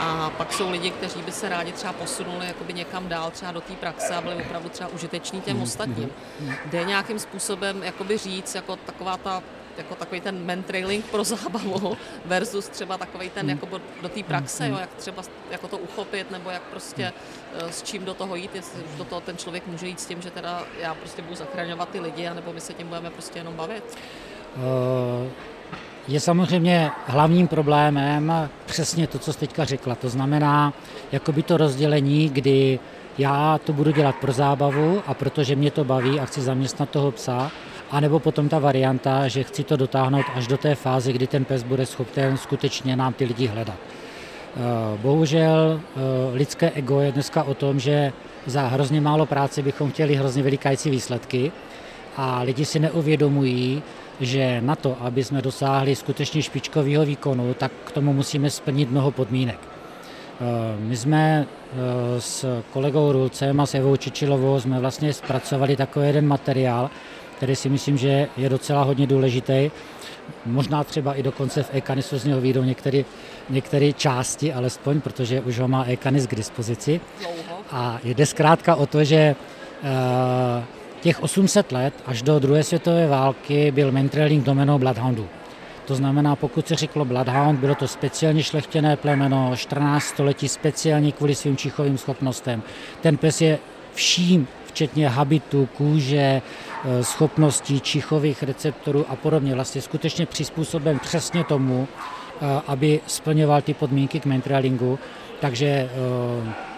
A 0.00 0.30
pak 0.30 0.52
jsou 0.52 0.70
lidi, 0.70 0.90
kteří 0.90 1.22
by 1.22 1.32
se 1.32 1.48
rádi 1.48 1.72
třeba 1.72 1.92
posunuli 1.92 2.46
jakoby 2.46 2.72
někam 2.72 3.08
dál, 3.08 3.30
třeba 3.30 3.52
do 3.52 3.60
té 3.60 3.72
praxe 3.72 4.14
a 4.14 4.20
byli 4.20 4.34
opravdu 4.34 4.68
třeba 4.68 4.88
užiteční 4.88 5.40
těm 5.40 5.56
mm, 5.56 5.62
ostatním. 5.62 6.10
Mm, 6.40 6.54
Jde 6.66 6.84
nějakým 6.84 7.18
způsobem 7.18 7.82
jakoby 7.82 8.18
říct, 8.18 8.54
jako 8.54 8.76
taková 8.76 9.16
ta 9.16 9.42
jako 9.78 9.94
takový 9.94 10.20
ten 10.20 10.44
mentrailing 10.44 11.04
pro 11.04 11.24
zábavu 11.24 11.96
versus 12.24 12.68
třeba 12.68 12.98
takový 12.98 13.30
ten 13.30 13.50
jako 13.50 13.80
do 14.02 14.08
té 14.08 14.22
praxe, 14.22 14.68
jo, 14.68 14.76
jak 14.80 14.94
třeba 14.94 15.22
jako 15.50 15.68
to 15.68 15.78
uchopit, 15.78 16.30
nebo 16.30 16.50
jak 16.50 16.62
prostě 16.62 17.12
eh, 17.54 17.72
s 17.72 17.82
čím 17.82 18.04
do 18.04 18.14
toho 18.14 18.36
jít, 18.36 18.54
jestli 18.54 18.82
do 18.96 19.04
toho 19.04 19.20
ten 19.20 19.36
člověk 19.36 19.66
může 19.66 19.86
jít 19.86 20.00
s 20.00 20.06
tím, 20.06 20.22
že 20.22 20.30
teda 20.30 20.62
já 20.80 20.94
prostě 20.94 21.22
budu 21.22 21.34
zachraňovat 21.34 21.88
ty 21.88 22.00
lidi, 22.00 22.26
anebo 22.26 22.52
my 22.52 22.60
se 22.60 22.72
tím 22.72 22.88
budeme 22.88 23.10
prostě 23.10 23.38
jenom 23.38 23.54
bavit. 23.54 23.98
Uh 24.56 25.53
je 26.08 26.20
samozřejmě 26.20 26.90
hlavním 27.06 27.48
problémem 27.48 28.32
přesně 28.66 29.06
to, 29.06 29.18
co 29.18 29.32
jste 29.32 29.46
teďka 29.46 29.64
řekla. 29.64 29.94
To 29.94 30.08
znamená, 30.08 30.72
jakoby 31.12 31.42
to 31.42 31.56
rozdělení, 31.56 32.28
kdy 32.28 32.78
já 33.18 33.60
to 33.64 33.72
budu 33.72 33.90
dělat 33.90 34.16
pro 34.20 34.32
zábavu 34.32 35.02
a 35.06 35.14
protože 35.14 35.56
mě 35.56 35.70
to 35.70 35.84
baví 35.84 36.20
a 36.20 36.26
chci 36.26 36.40
zaměstnat 36.40 36.90
toho 36.90 37.10
psa, 37.10 37.50
anebo 37.90 38.20
potom 38.20 38.48
ta 38.48 38.58
varianta, 38.58 39.28
že 39.28 39.42
chci 39.42 39.64
to 39.64 39.76
dotáhnout 39.76 40.26
až 40.34 40.46
do 40.46 40.56
té 40.56 40.74
fáze, 40.74 41.12
kdy 41.12 41.26
ten 41.26 41.44
pes 41.44 41.62
bude 41.62 41.86
schopen 41.86 42.36
skutečně 42.36 42.96
nám 42.96 43.12
ty 43.12 43.24
lidi 43.24 43.46
hledat. 43.46 43.76
Eh, 44.56 44.98
bohužel 45.02 45.80
eh, 45.80 46.00
lidské 46.36 46.70
ego 46.70 47.00
je 47.00 47.12
dneska 47.12 47.42
o 47.42 47.54
tom, 47.54 47.80
že 47.80 48.12
za 48.46 48.66
hrozně 48.66 49.00
málo 49.00 49.26
práce 49.26 49.62
bychom 49.62 49.90
chtěli 49.90 50.14
hrozně 50.14 50.42
velikájící 50.42 50.90
výsledky 50.90 51.52
a 52.16 52.42
lidi 52.42 52.64
si 52.64 52.78
neuvědomují, 52.78 53.82
že 54.20 54.60
na 54.60 54.76
to, 54.76 54.96
aby 55.00 55.24
jsme 55.24 55.42
dosáhli 55.42 55.96
skutečně 55.96 56.42
špičkového 56.42 57.04
výkonu, 57.04 57.54
tak 57.54 57.72
k 57.84 57.92
tomu 57.92 58.12
musíme 58.12 58.50
splnit 58.50 58.90
mnoho 58.90 59.10
podmínek. 59.10 59.58
Eh, 60.40 60.76
my 60.78 60.96
jsme 60.96 61.46
eh, 61.46 62.20
s 62.20 62.62
kolegou 62.72 63.12
Rulcem 63.12 63.60
a 63.60 63.66
s 63.66 63.74
Evou 63.74 63.96
Čičilovou 63.96 64.60
jsme 64.60 64.80
vlastně 64.80 65.12
zpracovali 65.12 65.76
takový 65.76 66.06
jeden 66.06 66.26
materiál, 66.26 66.90
který 67.36 67.56
si 67.56 67.68
myslím, 67.68 67.98
že 67.98 68.28
je 68.36 68.48
docela 68.48 68.82
hodně 68.82 69.06
důležitý. 69.06 69.70
Možná 70.46 70.84
třeba 70.84 71.14
i 71.14 71.22
dokonce 71.22 71.62
v 71.62 71.74
Ekanisu 71.74 72.18
z 72.18 72.24
něho 72.24 72.40
výjdou 72.40 72.62
některé, 72.62 73.04
některé 73.50 73.92
části, 73.92 74.52
alespoň, 74.52 75.00
protože 75.00 75.40
už 75.40 75.58
ho 75.58 75.68
má 75.68 75.84
Ekanis 75.84 76.26
k 76.26 76.34
dispozici. 76.34 77.00
A 77.70 77.98
jde 78.04 78.26
zkrátka 78.26 78.74
o 78.74 78.86
to, 78.86 79.04
že 79.04 79.36
uh, 79.82 80.64
Těch 81.04 81.22
800 81.22 81.72
let 81.72 81.94
až 82.06 82.22
do 82.22 82.38
druhé 82.38 82.62
světové 82.62 83.06
války 83.06 83.70
byl 83.70 83.92
mentrailing 83.92 84.44
domenou 84.44 84.78
Bloodhoundů. 84.78 85.28
To 85.84 85.94
znamená, 85.94 86.36
pokud 86.36 86.68
se 86.68 86.74
řeklo 86.74 87.04
Bloodhound, 87.04 87.60
bylo 87.60 87.74
to 87.74 87.88
speciálně 87.88 88.42
šlechtěné 88.42 88.96
plemeno, 88.96 89.52
14 89.56 90.04
století 90.04 90.48
speciálně 90.48 91.12
kvůli 91.12 91.34
svým 91.34 91.56
čichovým 91.56 91.98
schopnostem. 91.98 92.62
Ten 93.00 93.16
pes 93.16 93.40
je 93.40 93.58
vším, 93.94 94.48
včetně 94.66 95.08
habitu, 95.08 95.68
kůže, 95.76 96.42
eh, 96.84 97.04
schopností 97.04 97.80
čichových 97.80 98.42
receptorů 98.42 99.04
a 99.08 99.16
podobně, 99.16 99.54
vlastně 99.54 99.82
skutečně 99.82 100.26
přizpůsoben 100.26 100.98
přesně 100.98 101.44
tomu, 101.44 101.88
eh, 101.88 102.60
aby 102.66 103.00
splňoval 103.06 103.62
ty 103.62 103.74
podmínky 103.74 104.20
k 104.20 104.26
mentralingu. 104.26 104.98
Takže 105.40 105.66
eh, 105.66 105.88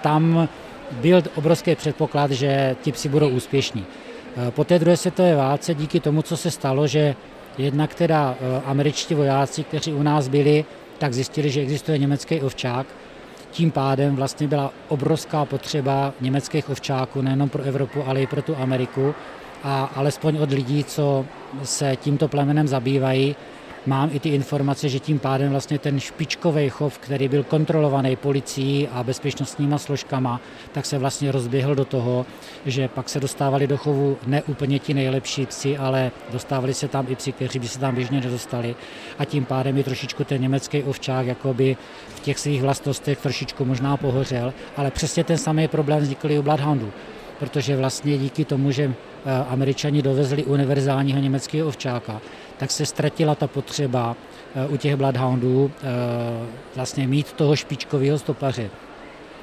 tam 0.03 0.49
byl 0.93 1.23
obrovský 1.35 1.75
předpoklad, 1.75 2.31
že 2.31 2.77
ti 2.83 2.93
psi 2.93 3.09
budou 3.09 3.29
úspěšní. 3.29 3.87
Eh, 4.37 4.51
po 4.51 4.65
té 4.65 4.79
druhé 4.79 4.97
světové 4.97 5.37
válce 5.37 5.75
díky 5.75 6.01
tomu, 6.01 6.23
co 6.23 6.37
se 6.37 6.51
stalo, 6.51 6.87
že 6.87 7.15
jednak 7.59 7.95
teda 7.95 8.35
eh, 8.41 8.63
američtí 8.65 9.15
vojáci, 9.15 9.65
kteří 9.65 9.93
u 9.93 10.03
nás 10.03 10.29
byli, 10.29 10.65
tak 10.99 11.13
zjistili, 11.15 11.51
že 11.51 11.61
existuje 11.61 11.99
německý 11.99 12.41
ovčák, 12.41 12.87
tím 13.51 13.71
pádem 13.71 14.17
vlastně 14.17 14.49
byla 14.49 14.73
obrovská 14.89 15.45
potřeba 15.45 16.13
německých 16.21 16.71
ovčáků, 16.71 17.23
nejenom 17.23 17.49
pro 17.49 17.63
Evropu, 17.63 18.05
ale 18.07 18.23
i 18.23 18.27
pro 18.27 18.43
tu 18.43 18.57
Ameriku. 18.57 19.15
A 19.65 19.91
alespoň 19.95 20.37
od 20.37 20.51
lidí, 20.51 20.85
co 20.85 21.27
se 21.65 21.97
tímto 21.97 22.29
plemenem 22.29 22.69
zabývají, 22.69 23.37
mám 23.87 24.11
i 24.13 24.21
ty 24.21 24.29
informace, 24.29 24.89
že 24.89 24.99
tím 24.99 25.19
pádem 25.19 25.51
vlastně 25.51 25.79
ten 25.79 26.01
špičkový 26.01 26.69
chov, 26.69 26.99
který 26.99 27.29
byl 27.29 27.45
kontrolovaný 27.45 28.17
policií 28.17 28.89
a 28.89 29.03
bezpečnostníma 29.03 29.79
složkama, 29.79 30.41
tak 30.73 30.87
se 30.87 30.99
vlastně 30.99 31.33
rozběhl 31.33 31.75
do 31.75 31.85
toho, 31.85 32.27
že 32.67 32.89
pak 32.89 33.09
se 33.09 33.21
dostávali 33.21 33.67
do 33.67 33.77
chovu 33.77 34.19
ne 34.27 34.43
úplně 34.43 34.79
ti 34.79 34.95
nejlepší 34.95 35.47
psi, 35.47 35.79
ale 35.79 36.11
dostávali 36.33 36.75
se 36.75 36.89
tam 36.89 37.07
i 37.09 37.17
psi, 37.17 37.33
kteří 37.33 37.59
by 37.59 37.69
se 37.69 37.79
tam 37.79 37.95
běžně 37.95 38.21
nedostali. 38.21 38.75
A 39.19 39.25
tím 39.25 39.45
pádem 39.45 39.77
je 39.77 39.85
trošičku 39.85 40.25
ten 40.25 40.43
německý 40.43 40.83
ovčák 40.83 41.27
jakoby 41.27 41.77
v 42.15 42.21
těch 42.21 42.39
svých 42.39 42.63
vlastnostech 42.63 43.19
trošičku 43.19 43.65
možná 43.65 43.97
pohořel, 43.97 44.55
ale 44.77 44.91
přesně 44.91 45.25
ten 45.25 45.39
samý 45.39 45.69
problém 45.69 46.03
vznikl 46.03 46.31
i 46.31 46.39
u 46.39 46.43
Bloodhoundu 46.43 46.93
protože 47.39 47.77
vlastně 47.77 48.19
díky 48.19 48.45
tomu, 48.45 48.71
že 48.71 48.85
eh, 48.85 49.45
američani 49.49 50.03
dovezli 50.03 50.45
univerzálního 50.45 51.21
německého 51.21 51.69
ovčáka, 51.69 52.21
tak 52.57 52.71
se 52.71 52.87
ztratila 52.87 53.35
ta 53.35 53.47
potřeba 53.47 54.17
eh, 54.55 54.67
u 54.67 54.77
těch 54.77 54.97
bloodhoundů 54.97 55.71
eh, 55.71 55.87
vlastně 56.75 57.07
mít 57.07 57.33
toho 57.33 57.57
špičkového 57.57 58.19
stopaře. 58.19 58.71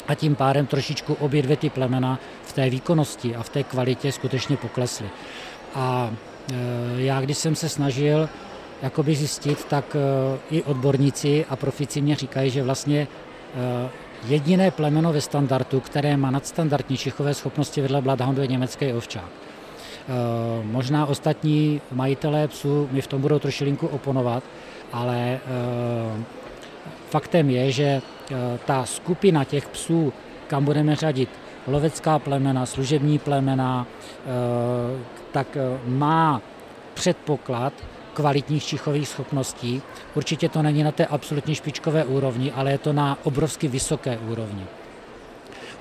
A 0.07 0.15
tím 0.15 0.35
pádem 0.35 0.65
trošičku 0.65 1.13
obě 1.13 1.41
dvě 1.41 1.57
ty 1.57 1.69
plemena 1.69 2.19
v 2.43 2.53
té 2.53 2.69
výkonnosti 2.69 3.35
a 3.35 3.43
v 3.43 3.49
té 3.49 3.63
kvalitě 3.63 4.11
skutečně 4.11 4.57
poklesly. 4.57 5.09
A 5.75 6.11
já, 6.97 7.21
když 7.21 7.37
jsem 7.37 7.55
se 7.55 7.69
snažil 7.69 8.29
jakoby 8.81 9.15
zjistit, 9.15 9.65
tak 9.65 9.95
i 10.51 10.63
odborníci 10.63 11.45
a 11.49 11.55
profici 11.55 12.01
mě 12.01 12.15
říkají, 12.15 12.49
že 12.49 12.63
vlastně 12.63 13.07
jediné 14.27 14.71
plemeno 14.71 15.13
ve 15.13 15.21
standardu, 15.21 15.79
které 15.79 16.17
má 16.17 16.31
nadstandardní 16.31 16.97
čichové 16.97 17.33
schopnosti 17.33 17.81
vedle 17.81 18.01
Bloodhoundu 18.01 18.41
je 18.41 18.47
německý 18.47 18.93
ovčák. 18.93 19.23
E, 19.23 20.63
možná 20.63 21.05
ostatní 21.05 21.81
majitelé 21.91 22.47
psů 22.47 22.89
mi 22.91 23.01
v 23.01 23.07
tom 23.07 23.21
budou 23.21 23.39
trošilinku 23.39 23.87
oponovat, 23.87 24.43
ale 24.93 25.17
e, 25.17 25.39
faktem 27.09 27.49
je, 27.49 27.71
že 27.71 27.83
e, 27.83 28.01
ta 28.65 28.85
skupina 28.85 29.43
těch 29.43 29.67
psů, 29.67 30.13
kam 30.47 30.65
budeme 30.65 30.95
řadit 30.95 31.29
lovecká 31.67 32.19
plemena, 32.19 32.65
služební 32.65 33.19
plemena, 33.19 33.87
tak 35.31 35.57
má 35.85 36.41
předpoklad, 36.93 37.73
kvalitních 38.13 38.63
čichových 38.63 39.07
schopností. 39.07 39.81
Určitě 40.15 40.49
to 40.49 40.61
není 40.61 40.83
na 40.83 40.91
té 40.91 41.05
absolutně 41.05 41.55
špičkové 41.55 42.05
úrovni, 42.05 42.51
ale 42.51 42.71
je 42.71 42.77
to 42.77 42.93
na 42.93 43.17
obrovsky 43.23 43.67
vysoké 43.67 44.17
úrovni. 44.17 44.65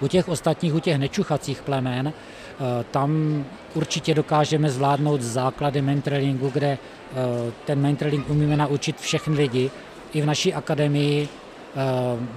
U 0.01 0.09
těch 0.09 0.29
ostatních, 0.29 0.75
u 0.75 0.81
těch 0.81 0.99
nečuchacích 0.99 1.63
plemen, 1.63 2.09
eh, 2.13 2.85
tam 2.91 3.45
určitě 3.75 4.15
dokážeme 4.15 4.71
zvládnout 4.71 5.23
základy 5.23 5.83
mentrailingu, 5.83 6.51
kde 6.51 6.67
eh, 6.69 7.53
ten 7.65 7.81
mentrailing 7.81 8.31
umíme 8.31 8.57
naučit 8.57 9.01
všechny 9.01 9.37
lidi. 9.37 9.71
I 10.13 10.21
v 10.21 10.27
naší 10.27 10.55
akademii 10.55 11.29
eh, 11.29 11.79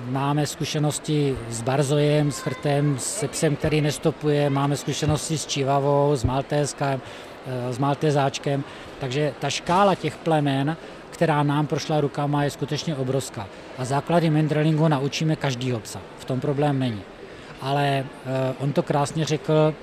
máme 0.09 0.47
zkušenosti 0.47 1.37
s 1.49 1.61
barzojem, 1.61 2.31
s 2.31 2.39
chrtem, 2.39 2.95
se 2.99 3.27
psem, 3.27 3.55
který 3.55 3.81
nestopuje, 3.81 4.49
máme 4.49 4.77
zkušenosti 4.77 5.37
s 5.37 5.45
čivavou, 5.45 6.15
s 6.15 6.23
maltéskem, 6.23 7.01
s 7.69 7.77
maltezáčkem. 7.77 8.63
Takže 8.99 9.33
ta 9.39 9.49
škála 9.49 9.95
těch 9.95 10.17
plemen, 10.17 10.77
která 11.15 11.43
nám 11.43 11.67
prošla 11.67 12.01
rukama, 12.01 12.43
je 12.43 12.49
skutečně 12.49 12.95
obrovská. 12.95 13.47
A 13.77 13.85
základy 13.85 14.29
mendralingu 14.29 14.87
naučíme 14.87 15.35
každýho 15.35 15.79
psa. 15.79 15.99
V 16.19 16.25
tom 16.25 16.39
problém 16.39 16.79
není. 16.79 17.01
Ale 17.61 17.87
eh, 17.87 18.05
on 18.59 18.73
to 18.73 18.83
krásně 18.83 19.25
řekl 19.25 19.73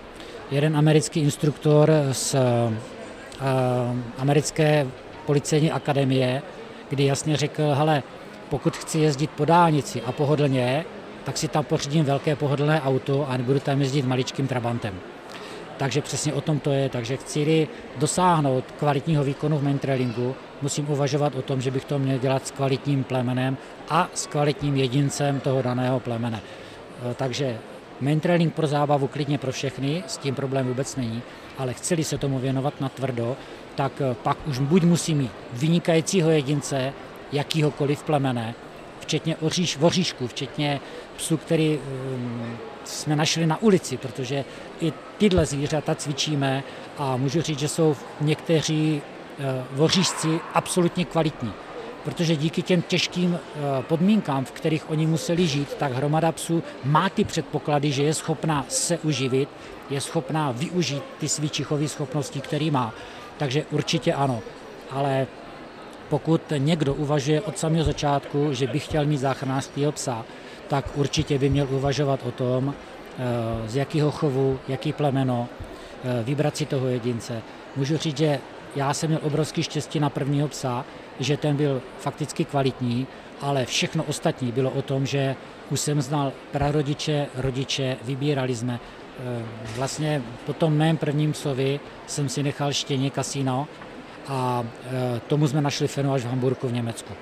jeden 0.51 0.77
americký 0.77 1.21
instruktor 1.21 1.93
z 2.13 2.35
eh, 2.35 2.41
americké 4.19 4.87
policejní 5.27 5.73
akademie, 5.73 6.43
kdy 6.89 7.05
jasně 7.05 7.37
řekl, 7.37 7.63
hele, 7.75 8.03
pokud 8.49 8.77
chci 8.77 8.99
jezdit 8.99 9.31
po 9.31 9.45
dálnici 9.45 10.03
a 10.03 10.13
pohodlně, 10.13 10.85
tak 11.25 11.39
si 11.39 11.49
tam 11.49 11.65
pořídím 11.65 12.05
velké 12.05 12.37
pohodlné 12.37 12.83
auto 12.83 13.29
a 13.29 13.37
nebudu 13.37 13.61
tam 13.61 13.81
jezdit 13.81 14.07
maličkým 14.07 14.49
trabantem. 14.49 14.95
Takže 15.83 16.03
přesně 16.03 16.33
o 16.33 16.41
tom 16.41 16.61
to 16.61 16.71
je. 16.71 16.89
Takže 16.89 17.17
chci 17.17 17.69
dosáhnout 17.99 18.65
kvalitního 18.79 19.25
výkonu 19.25 19.59
v 19.59 19.63
mentrailingu, 19.63 20.35
musím 20.63 20.91
uvažovat 20.91 21.35
o 21.35 21.43
tom, 21.43 21.61
že 21.61 21.71
bych 21.71 21.85
to 21.85 21.99
měl 21.99 22.19
dělat 22.19 22.47
s 22.47 22.51
kvalitním 22.51 23.05
plemenem 23.05 23.57
a 23.89 24.09
s 24.15 24.27
kvalitním 24.27 24.77
jedincem 24.77 25.41
toho 25.41 25.63
daného 25.63 26.01
plemene. 26.01 26.41
E, 27.11 27.15
takže 27.15 27.59
mentrailing 28.01 28.55
pro 28.55 28.67
zábavu 28.67 29.07
klidně 29.07 29.39
pro 29.39 29.53
všechny, 29.53 30.05
s 30.07 30.19
tím 30.19 30.35
problém 30.35 30.67
vůbec 30.67 30.97
není, 30.97 31.23
ale 31.59 31.75
chceli 31.75 32.05
se 32.05 32.19
tomu 32.19 32.39
věnovat 32.39 32.81
na 32.81 32.89
tvrdo, 32.89 33.37
tak 33.75 34.01
e, 34.01 34.15
pak 34.15 34.39
už 34.47 34.59
buď 34.59 34.83
musí 34.83 35.15
mít 35.15 35.33
vynikajícího 35.53 36.31
jedince, 36.31 36.93
jakýhokoliv 37.33 38.03
plemene, 38.03 38.55
včetně 39.01 39.37
oříš, 39.37 39.77
voříšku, 39.77 40.27
včetně 40.27 40.81
psu, 41.17 41.37
který 41.37 41.79
um, 41.79 42.57
jsme 42.85 43.17
našli 43.17 43.47
na 43.47 43.63
ulici, 43.63 43.97
protože 43.97 44.45
i 44.81 44.93
tyhle 45.23 45.47
zvířata 45.47 45.95
cvičíme 45.95 46.63
a 46.99 47.17
můžu 47.17 47.43
říct, 47.43 47.59
že 47.59 47.69
jsou 47.69 47.97
někteří 48.21 49.03
uh, 49.03 49.79
voříšci 49.79 50.41
absolutně 50.55 51.05
kvalitní. 51.05 51.53
Protože 52.05 52.37
díky 52.37 52.63
těm 52.63 52.83
těžkým 52.83 53.31
uh, 53.31 53.39
podmínkám, 53.83 54.45
v 54.45 54.51
kterých 54.51 54.91
oni 54.91 55.07
museli 55.07 55.47
žít, 55.47 55.75
tak 55.75 55.93
hromada 55.93 56.33
psů 56.33 56.63
má 56.85 57.09
ty 57.09 57.25
předpoklady, 57.25 57.93
že 57.93 58.03
je 58.03 58.15
schopná 58.15 58.67
se 58.69 58.99
uživit, 58.99 59.49
je 59.91 60.01
schopná 60.01 60.53
využít 60.53 61.03
ty 61.19 61.29
svý 61.29 61.49
čichové 61.51 61.89
schopnosti, 61.89 62.41
které 62.41 62.71
má. 62.71 62.95
Takže 63.39 63.65
určitě 63.71 64.15
ano. 64.15 64.41
Ale 64.91 65.27
pokud 66.09 66.43
někdo 66.59 66.95
uvažuje 66.95 67.41
od 67.41 67.59
samého 67.59 67.85
začátku, 67.85 68.49
že 68.53 68.67
by 68.67 68.79
chtěl 68.79 69.05
mít 69.07 69.19
záchranářského 69.19 69.93
psa, 69.93 70.25
tak 70.69 70.85
určitě 70.95 71.39
by 71.39 71.49
měl 71.49 71.69
uvažovat 71.71 72.21
o 72.27 72.31
tom, 72.31 72.75
eh, 72.75 72.92
z 73.67 73.77
jakého 73.77 74.11
chovu, 74.11 74.59
jaký 74.69 74.93
plemeno, 74.93 75.49
eh, 76.05 76.23
vybrat 76.25 76.57
si 76.57 76.67
toho 76.67 76.87
jedince. 76.87 77.43
Můžu 77.77 77.97
říct, 77.97 78.17
že 78.17 78.41
já 78.77 78.95
jsem 78.95 79.11
měl 79.11 79.21
obrovský 79.23 79.63
štěstí 79.63 80.01
na 80.01 80.11
prvního 80.11 80.49
psa, 80.49 80.85
že 81.21 81.37
ten 81.37 81.57
byl 81.57 81.83
fakticky 81.99 82.45
kvalitní, 82.45 83.07
ale 83.41 83.65
všechno 83.65 84.05
ostatní 84.05 84.53
bylo 84.53 84.71
o 84.71 84.83
tom, 84.83 85.07
že 85.07 85.37
už 85.71 85.81
jsem 85.81 86.03
znal 86.03 86.33
prarodiče, 86.53 87.27
rodiče, 87.35 87.97
vybírali 88.05 88.57
jsme. 88.57 88.81
Eh, 89.21 89.43
vlastně 89.77 90.23
po 90.47 90.53
tom 90.53 90.77
mém 90.77 90.97
prvním 90.97 91.33
psovi 91.33 91.81
jsem 92.07 92.29
si 92.29 92.43
nechal 92.43 92.73
štěně 92.73 93.11
kasíno, 93.11 93.69
a 94.29 94.65
tomu 95.27 95.49
jsme 95.49 95.61
našli 95.61 95.89
fenu 95.89 96.13
až 96.13 96.23
v 96.23 96.29
Hamburgu 96.29 96.69
v 96.69 96.73
Německu. 96.73 97.15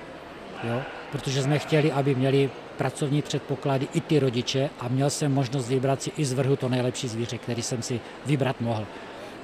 Jo? 0.65 0.83
Protože 1.13 1.43
jsme 1.43 1.59
chtěli, 1.59 1.93
aby 1.93 2.15
měli 2.15 2.51
pracovní 2.81 3.23
předpoklady 3.23 3.89
i 3.95 4.01
ty 4.01 4.19
rodiče 4.19 4.71
a 4.81 4.89
měl 4.89 5.11
jsem 5.11 5.35
možnost 5.35 5.69
vybrat 5.69 6.03
si 6.03 6.11
i 6.17 6.25
z 6.25 6.33
vrhu 6.33 6.57
to 6.57 6.69
nejlepší 6.69 7.09
zvíře, 7.09 7.39
který 7.39 7.63
jsem 7.63 7.83
si 7.83 8.01
vybrat 8.27 8.61
mohl. 8.61 8.87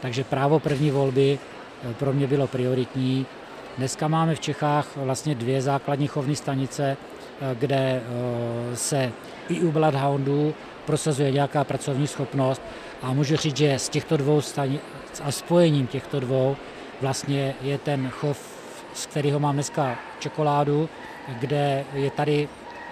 Takže 0.01 0.25
právo 0.25 0.59
první 0.61 0.91
volby 0.91 1.39
e, 1.39 1.95
pro 1.95 2.13
mě 2.13 2.27
bylo 2.27 2.47
prioritní. 2.47 3.27
Dneska 3.79 4.09
máme 4.09 4.35
v 4.35 4.41
Čechách 4.41 4.97
vlastně 4.97 5.35
dvě 5.35 5.63
základní 5.63 6.07
chovní 6.09 6.37
stanice, 6.37 6.97
e, 6.97 6.97
kde 7.55 8.03
se 8.75 9.13
i 9.49 9.61
u 9.61 9.73
Bloodhoundů 9.73 10.55
prosazuje 10.87 11.33
nějaká 11.33 11.65
pracovní 11.65 12.07
schopnost 12.07 12.63
a 13.03 13.13
můžu 13.13 13.37
říct, 13.37 13.57
že 13.57 13.79
z 13.79 13.89
těchto 13.89 14.17
dvou 14.17 14.41
stanic 14.41 14.81
a 15.25 15.31
spojením 15.31 15.87
těchto 15.87 16.21
dvou 16.21 16.57
vlastně 17.01 17.55
je 17.61 17.79
ten 17.79 18.09
chov, 18.09 18.41
z 18.95 19.07
kterého 19.07 19.41
mám 19.41 19.55
dneska 19.55 19.99
čokoládu, 20.21 20.89
kde 21.41 21.85
je 21.95 22.11
tady 22.11 22.49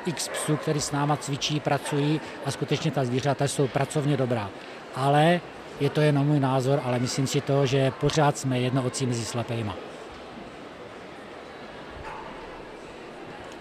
x 0.06 0.28
psů, 0.28 0.56
který 0.56 0.80
s 0.80 0.92
náma 0.92 1.16
cvičí, 1.16 1.61
pracují 1.61 2.20
a 2.44 2.50
skutečně 2.50 2.90
ta 2.90 3.04
zvířata 3.04 3.49
jsou 3.49 3.68
pracovně 3.68 4.16
dobrá. 4.16 4.50
Ale 4.94 5.40
je 5.80 5.90
to 5.90 6.00
jenom 6.00 6.26
můj 6.26 6.40
názor, 6.40 6.80
ale 6.84 6.99
myslím 6.99 7.26
si 7.26 7.40
to, 7.40 7.66
že 7.66 7.90
pořád 7.90 8.38
jsme 8.38 8.61
jedno 8.61 8.82
ocí 8.82 9.06
mezi 9.06 9.25
slepejma. 9.25 9.76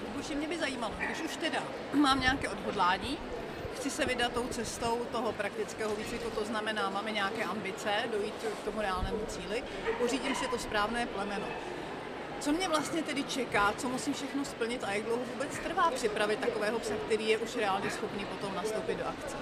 Luboši, 0.07 0.35
mě 0.35 0.47
by 0.47 0.57
zajímalo, 0.57 0.93
když 1.05 1.21
už 1.21 1.35
teda 1.35 1.59
mám 1.93 2.21
nějaké 2.21 2.49
odhodlání, 2.49 3.17
chci 3.75 3.89
se 3.89 4.05
vydat 4.05 4.31
tou 4.31 4.47
cestou 4.47 4.97
toho 5.11 5.31
praktického 5.31 5.95
výcviku, 5.95 6.29
to 6.29 6.45
znamená, 6.45 6.89
máme 6.89 7.11
nějaké 7.11 7.43
ambice, 7.43 7.89
dojít 8.11 8.33
k 8.61 8.65
tomu 8.65 8.81
reálnému 8.81 9.19
cíli, 9.27 9.63
pořídím 9.99 10.35
si 10.35 10.47
to 10.47 10.57
správné 10.57 11.05
plemeno. 11.05 11.45
Co 12.43 12.51
mě 12.51 12.69
vlastně 12.69 13.01
tedy 13.01 13.23
čeká, 13.23 13.73
co 13.77 13.89
musím 13.89 14.13
všechno 14.13 14.45
splnit 14.45 14.83
a 14.83 14.93
jak 14.93 15.03
dlouho 15.03 15.21
vůbec 15.33 15.49
trvá 15.67 15.91
připravit 15.91 16.39
takového 16.39 16.79
psa, 16.79 16.93
který 17.05 17.29
je 17.29 17.37
už 17.37 17.55
reálně 17.55 17.89
schopný 17.89 18.25
potom 18.25 18.55
nastoupit 18.55 18.97
do 18.97 19.07
akce? 19.07 19.35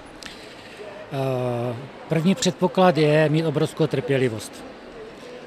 Eh, 1.14 1.76
první 2.10 2.36
předpoklad 2.36 2.98
je 2.98 3.30
mít 3.30 3.46
obrovskou 3.46 3.88
trpělivost, 3.88 4.64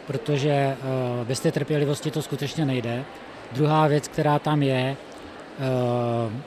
protože 0.07 0.51
eh, 0.51 0.77
bez 1.25 1.41
té 1.41 1.53
trpělivosti 1.53 2.11
to 2.11 2.23
skutečně 2.23 2.65
nejde. 2.65 3.05
Druhá 3.53 3.87
věc, 3.87 4.09
která 4.09 4.39
tam 4.39 4.63
je, 4.63 4.97
eh, 5.59 6.43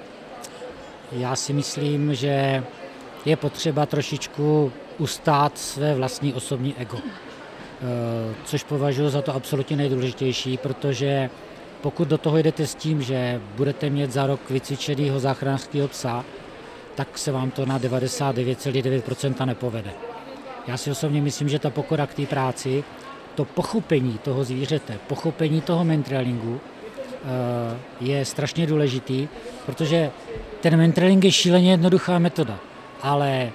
já 1.12 1.36
si 1.36 1.54
myslím, 1.54 2.16
že 2.16 2.64
je 3.26 3.36
potřeba 3.36 3.86
trošičku 3.86 4.72
ustát 4.98 5.58
své 5.58 5.96
vlastní 5.96 6.34
osobní 6.34 6.76
ego. 6.78 6.98
Eh, 7.82 8.36
což 8.46 8.64
považuji 8.64 9.10
za 9.10 9.22
to 9.22 9.36
absolutně 9.36 9.78
nejdůležitější, 9.78 10.58
protože 10.58 11.30
pokud 11.82 12.08
do 12.08 12.18
toho 12.18 12.38
jdete 12.38 12.68
s 12.68 12.76
tím, 12.76 13.02
že 13.02 13.42
budete 13.56 13.90
mít 13.90 14.12
za 14.12 14.28
rok 14.28 14.50
vycvičenýho 14.50 15.20
záchranářského 15.20 15.88
psa, 15.88 16.26
tak 16.96 17.18
se 17.18 17.32
vám 17.32 17.52
to 17.52 17.66
na 17.66 17.80
99,9% 17.80 19.46
nepovede. 19.46 19.92
Já 20.68 20.78
si 20.78 20.92
osobně 20.92 21.22
myslím, 21.22 21.50
že 21.50 21.60
ta 21.60 21.70
pokora 21.70 22.08
k 22.08 22.14
té 22.14 22.26
práci, 22.26 22.84
to 23.36 23.46
pochopení 23.46 24.18
toho 24.18 24.44
zvířete, 24.44 25.00
pochopení 25.08 25.62
toho 25.62 25.86
mentralingu 25.86 26.60
eh, 26.60 27.78
je 28.02 28.26
strašně 28.26 28.68
důležitý, 28.68 29.28
protože 29.66 30.12
ten 30.62 30.78
mentraling 30.78 31.24
je 31.24 31.32
šíleně 31.32 31.72
jednoduchá 31.72 32.20
metoda, 32.20 32.60
ale 33.02 33.52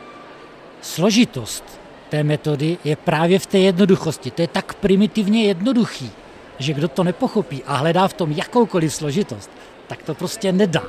složitost 0.81 1.82
té 2.13 2.25
metody 2.25 2.79
je 2.85 2.97
právě 2.97 3.39
v 3.39 3.47
té 3.47 3.59
jednoduchosti. 3.59 4.31
To 4.31 4.43
je 4.43 4.49
tak 4.49 4.75
primitivně 4.75 5.45
jednoduchý, 5.45 6.11
že 6.59 6.73
kdo 6.73 6.89
to 6.89 7.05
nepochopí 7.05 7.65
a 7.65 7.77
hledá 7.77 8.09
v 8.09 8.13
tom 8.13 8.33
jakoukoliv 8.33 8.95
složitost, 8.95 9.51
tak 9.87 10.03
to 10.03 10.15
prostě 10.15 10.53
nedá. 10.53 10.83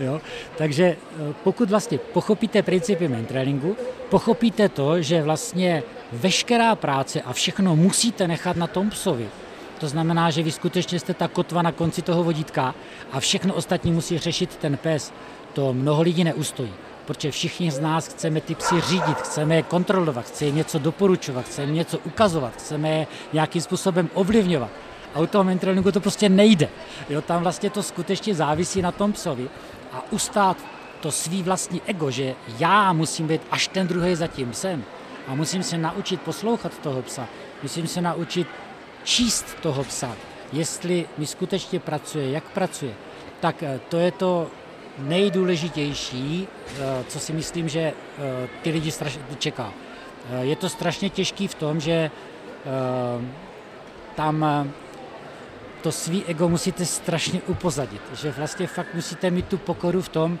Jo? 0.00 0.20
Takže 0.58 0.84
eh, 0.84 1.34
pokud 1.44 1.70
vlastně 1.70 1.98
pochopíte 1.98 2.62
principy 2.62 3.08
mentralingu, 3.08 3.76
pochopíte 4.10 4.68
to, 4.68 5.02
že 5.02 5.22
vlastně 5.22 5.82
veškerá 6.12 6.74
práce 6.74 7.22
a 7.22 7.32
všechno 7.32 7.76
musíte 7.76 8.28
nechat 8.28 8.56
na 8.56 8.66
tom 8.66 8.90
psovi. 8.90 9.28
To 9.78 9.88
znamená, 9.88 10.30
že 10.30 10.42
vy 10.42 10.52
skutečně 10.52 11.00
jste 11.00 11.14
ta 11.14 11.28
kotva 11.28 11.62
na 11.62 11.72
konci 11.72 12.02
toho 12.02 12.24
vodítka 12.24 12.74
a 13.12 13.20
všechno 13.20 13.54
ostatní 13.54 13.92
musí 13.92 14.18
řešit 14.18 14.56
ten 14.56 14.76
pes. 14.76 15.12
To 15.52 15.72
mnoho 15.74 16.02
lidí 16.02 16.24
neustojí, 16.24 16.72
protože 17.06 17.30
všichni 17.30 17.70
z 17.70 17.80
nás 17.80 18.08
chceme 18.08 18.40
ty 18.40 18.54
psy 18.54 18.80
řídit, 18.80 19.18
chceme 19.18 19.56
je 19.56 19.62
kontrolovat, 19.62 20.24
chceme 20.24 20.48
jim 20.48 20.56
něco 20.56 20.78
doporučovat, 20.78 21.44
chceme 21.44 21.66
jim 21.66 21.74
něco 21.74 21.98
ukazovat, 21.98 22.52
chceme 22.52 22.88
je 22.88 23.06
nějakým 23.32 23.62
způsobem 23.62 24.10
ovlivňovat. 24.14 24.70
A 25.14 25.20
u 25.20 25.26
toho 25.26 25.44
mentralingu 25.44 25.92
to 25.92 26.00
prostě 26.00 26.28
nejde. 26.28 26.68
Jo, 27.08 27.22
tam 27.22 27.42
vlastně 27.42 27.70
to 27.70 27.82
skutečně 27.82 28.34
závisí 28.34 28.82
na 28.82 28.92
tom 28.92 29.12
psovi 29.12 29.48
a 29.92 30.12
ustát 30.12 30.56
to 31.00 31.10
svý 31.10 31.42
vlastní 31.42 31.82
ego, 31.86 32.10
že 32.10 32.34
já 32.58 32.92
musím 32.92 33.26
být 33.26 33.40
až 33.50 33.68
ten 33.68 33.86
druhý 33.86 34.14
za 34.14 34.26
tím 34.26 34.50
psem 34.50 34.84
a 35.28 35.34
musím 35.34 35.62
se 35.62 35.78
naučit 35.78 36.20
poslouchat 36.20 36.78
toho 36.78 37.02
psa, 37.02 37.28
musím 37.62 37.86
se 37.86 38.00
naučit 38.00 38.48
číst 39.04 39.46
toho 39.62 39.84
psa, 39.84 40.16
jestli 40.52 41.06
mi 41.18 41.26
skutečně 41.26 41.80
pracuje, 41.80 42.30
jak 42.30 42.44
pracuje, 42.44 42.94
tak 43.40 43.62
eh, 43.62 43.80
to 43.88 43.96
je 43.96 44.10
to 44.10 44.50
nejdůležitější, 44.98 46.48
eh, 46.48 47.04
co 47.08 47.20
si 47.20 47.32
myslím, 47.32 47.68
že 47.68 47.80
eh, 47.80 48.48
ty 48.62 48.70
lidi 48.70 48.90
strašně 48.90 49.22
čeká. 49.38 49.72
Je 50.40 50.56
to 50.56 50.68
strašně 50.68 51.10
těžký 51.10 51.48
v 51.48 51.54
tom, 51.54 51.80
že 51.80 52.10
tam 54.14 54.46
to 55.82 55.92
svý 55.92 56.24
ego 56.24 56.48
musíte 56.48 56.84
strašně 56.84 57.40
upozadit, 57.46 58.02
že 58.16 58.30
vlastně 58.30 58.66
fakt 58.66 58.94
musíte 58.94 59.30
mít 59.30 59.48
tu 59.48 59.58
pokoru 59.58 60.02
v 60.02 60.08
tom, 60.08 60.38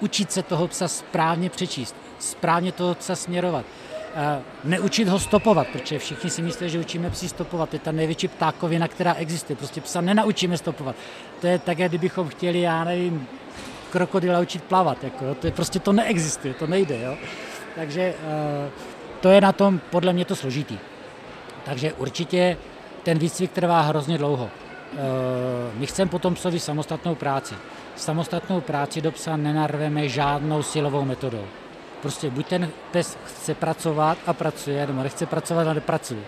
učit 0.00 0.32
se 0.32 0.42
toho 0.42 0.68
psa 0.68 0.88
správně 0.88 1.50
přečíst, 1.50 1.96
správně 2.18 2.72
toho 2.72 2.94
psa 2.94 3.16
směrovat, 3.16 3.64
neučit 4.64 5.08
ho 5.08 5.18
stopovat, 5.18 5.66
protože 5.66 5.98
všichni 5.98 6.30
si 6.30 6.42
myslí, 6.42 6.70
že 6.70 6.78
učíme 6.78 7.10
psi 7.10 7.28
stopovat. 7.28 7.70
To 7.70 7.76
je 7.76 7.80
ta 7.80 7.92
největší 7.92 8.28
ptákovina, 8.28 8.88
která 8.88 9.14
existuje. 9.14 9.56
Prostě 9.56 9.80
psa 9.80 10.00
nenaučíme 10.00 10.58
stopovat. 10.58 10.96
To 11.40 11.46
je 11.46 11.58
tak, 11.58 11.78
kdybychom 11.78 12.28
chtěli, 12.28 12.60
já 12.60 12.84
nevím, 12.84 13.28
krokodila 13.90 14.40
učit 14.40 14.64
plavat. 14.64 15.04
Jako, 15.04 15.34
to 15.34 15.46
je, 15.46 15.52
prostě 15.52 15.78
to 15.78 15.92
neexistuje, 15.92 16.54
to 16.54 16.66
nejde. 16.66 17.00
Jo? 17.00 17.16
Takže 17.74 18.00
eh, 18.00 18.70
to 19.20 19.30
je 19.30 19.40
na 19.40 19.52
tom 19.52 19.80
podle 19.90 20.12
mě 20.12 20.24
to 20.24 20.36
složitý. 20.36 20.78
Takže 21.64 21.92
určitě 21.92 22.56
ten 23.02 23.18
výcvik 23.18 23.52
trvá 23.52 23.80
hrozně 23.80 24.18
dlouho. 24.18 24.50
Eh, 24.92 24.96
my 25.74 25.86
chceme 25.86 26.10
potom 26.10 26.34
psovi 26.34 26.60
samostatnou 26.60 27.14
práci. 27.14 27.54
Samostatnou 27.96 28.60
práci 28.60 29.00
do 29.00 29.12
psa 29.12 29.36
nenarveme 29.36 30.08
žádnou 30.08 30.62
silovou 30.62 31.04
metodou. 31.04 31.44
Prostě 32.02 32.30
buď 32.30 32.46
ten 32.46 32.70
pes 32.90 33.18
chce 33.26 33.54
pracovat 33.54 34.18
a 34.26 34.32
pracuje, 34.32 34.86
nebo 34.86 35.02
nechce 35.02 35.26
pracovat 35.26 35.68
a 35.68 35.72
nepracuje. 35.72 36.20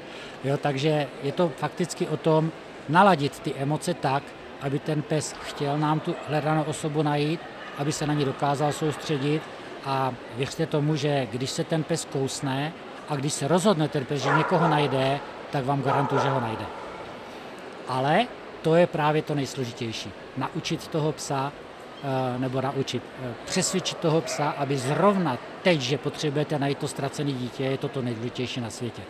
Jo, 0.44 0.56
takže 0.56 1.06
je 1.22 1.32
to 1.32 1.52
fakticky 1.56 2.08
o 2.08 2.16
tom 2.16 2.52
naladit 2.88 3.38
ty 3.38 3.54
emoce 3.54 3.94
tak, 3.94 4.22
aby 4.62 4.78
ten 4.78 5.02
pes 5.02 5.34
chtěl 5.42 5.78
nám 5.78 6.00
tu 6.00 6.14
hledanou 6.28 6.62
osobu 6.62 7.02
najít, 7.02 7.40
aby 7.78 7.92
se 7.92 8.06
na 8.06 8.14
ní 8.14 8.24
dokázal 8.24 8.72
soustředit 8.72 9.42
a 9.84 10.12
věřte 10.36 10.66
tomu, 10.66 10.96
že 10.96 11.26
když 11.30 11.50
se 11.50 11.64
ten 11.64 11.82
pes 11.82 12.04
kousne 12.04 12.72
a 13.08 13.16
když 13.16 13.32
se 13.32 13.48
rozhodne 13.48 13.88
ten 13.88 14.04
pes, 14.04 14.22
že 14.22 14.34
někoho 14.36 14.68
najde, 14.68 15.20
tak 15.50 15.64
vám 15.64 15.82
garantuju, 15.82 16.20
že 16.20 16.28
ho 16.28 16.40
najde. 16.40 16.64
Ale 17.88 18.26
to 18.62 18.74
je 18.74 18.86
právě 18.86 19.22
to 19.22 19.34
nejsložitější. 19.34 20.12
Naučit 20.36 20.88
toho 20.88 21.12
psa 21.12 21.52
Eh, 22.02 22.38
nebo 22.38 22.60
naučit, 22.60 23.02
eh, 23.22 23.34
přesvědčit 23.44 23.98
toho 23.98 24.20
psa, 24.20 24.50
aby 24.50 24.76
zrovna 24.76 25.38
teď, 25.62 25.80
že 25.80 25.98
potřebujete 25.98 26.58
najít 26.58 26.78
to 26.78 26.88
ztracené 26.88 27.32
dítě, 27.32 27.64
je 27.64 27.78
to 27.78 27.88
to 27.88 28.02
nejdůležitější 28.02 28.60
na 28.60 28.70
světě. 28.70 29.02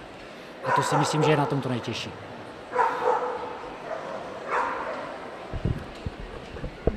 A 0.65 0.71
to 0.71 0.83
si 0.83 0.97
myslím, 0.97 1.23
že 1.23 1.31
je 1.31 1.37
na 1.37 1.47
tom 1.47 1.61
to 1.61 1.69
nejtěžší. 1.69 2.11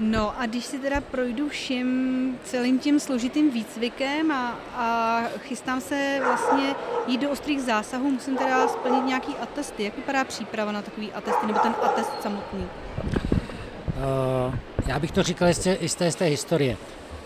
No 0.03 0.39
a 0.39 0.45
když 0.45 0.65
si 0.65 0.79
teda 0.79 1.01
projdu 1.01 1.49
všem 1.49 2.37
celým 2.43 2.79
tím 2.79 2.99
složitým 2.99 3.51
výcvikem 3.51 4.31
a, 4.31 4.59
a 4.75 5.21
chystám 5.39 5.81
se 5.81 6.19
vlastně 6.23 6.75
jít 7.07 7.21
do 7.21 7.29
ostrých 7.29 7.61
zásahů, 7.61 8.11
musím 8.11 8.37
teda 8.37 8.67
splnit 8.67 9.05
nějaký 9.05 9.35
atesty. 9.41 9.83
Jak 9.83 9.95
vypadá 9.95 10.23
příprava 10.23 10.71
na 10.71 10.81
takový 10.81 11.11
atesty 11.13 11.47
nebo 11.47 11.59
ten 11.59 11.75
atest 11.81 12.11
samotný? 12.21 12.63
Uh, 12.63 14.55
já 14.87 14.99
bych 14.99 15.11
to 15.11 15.23
říkal 15.23 15.47
i 15.79 15.89
z 15.89 15.95
té, 15.95 16.11
z 16.11 16.15
té 16.15 16.25
historie. 16.25 16.77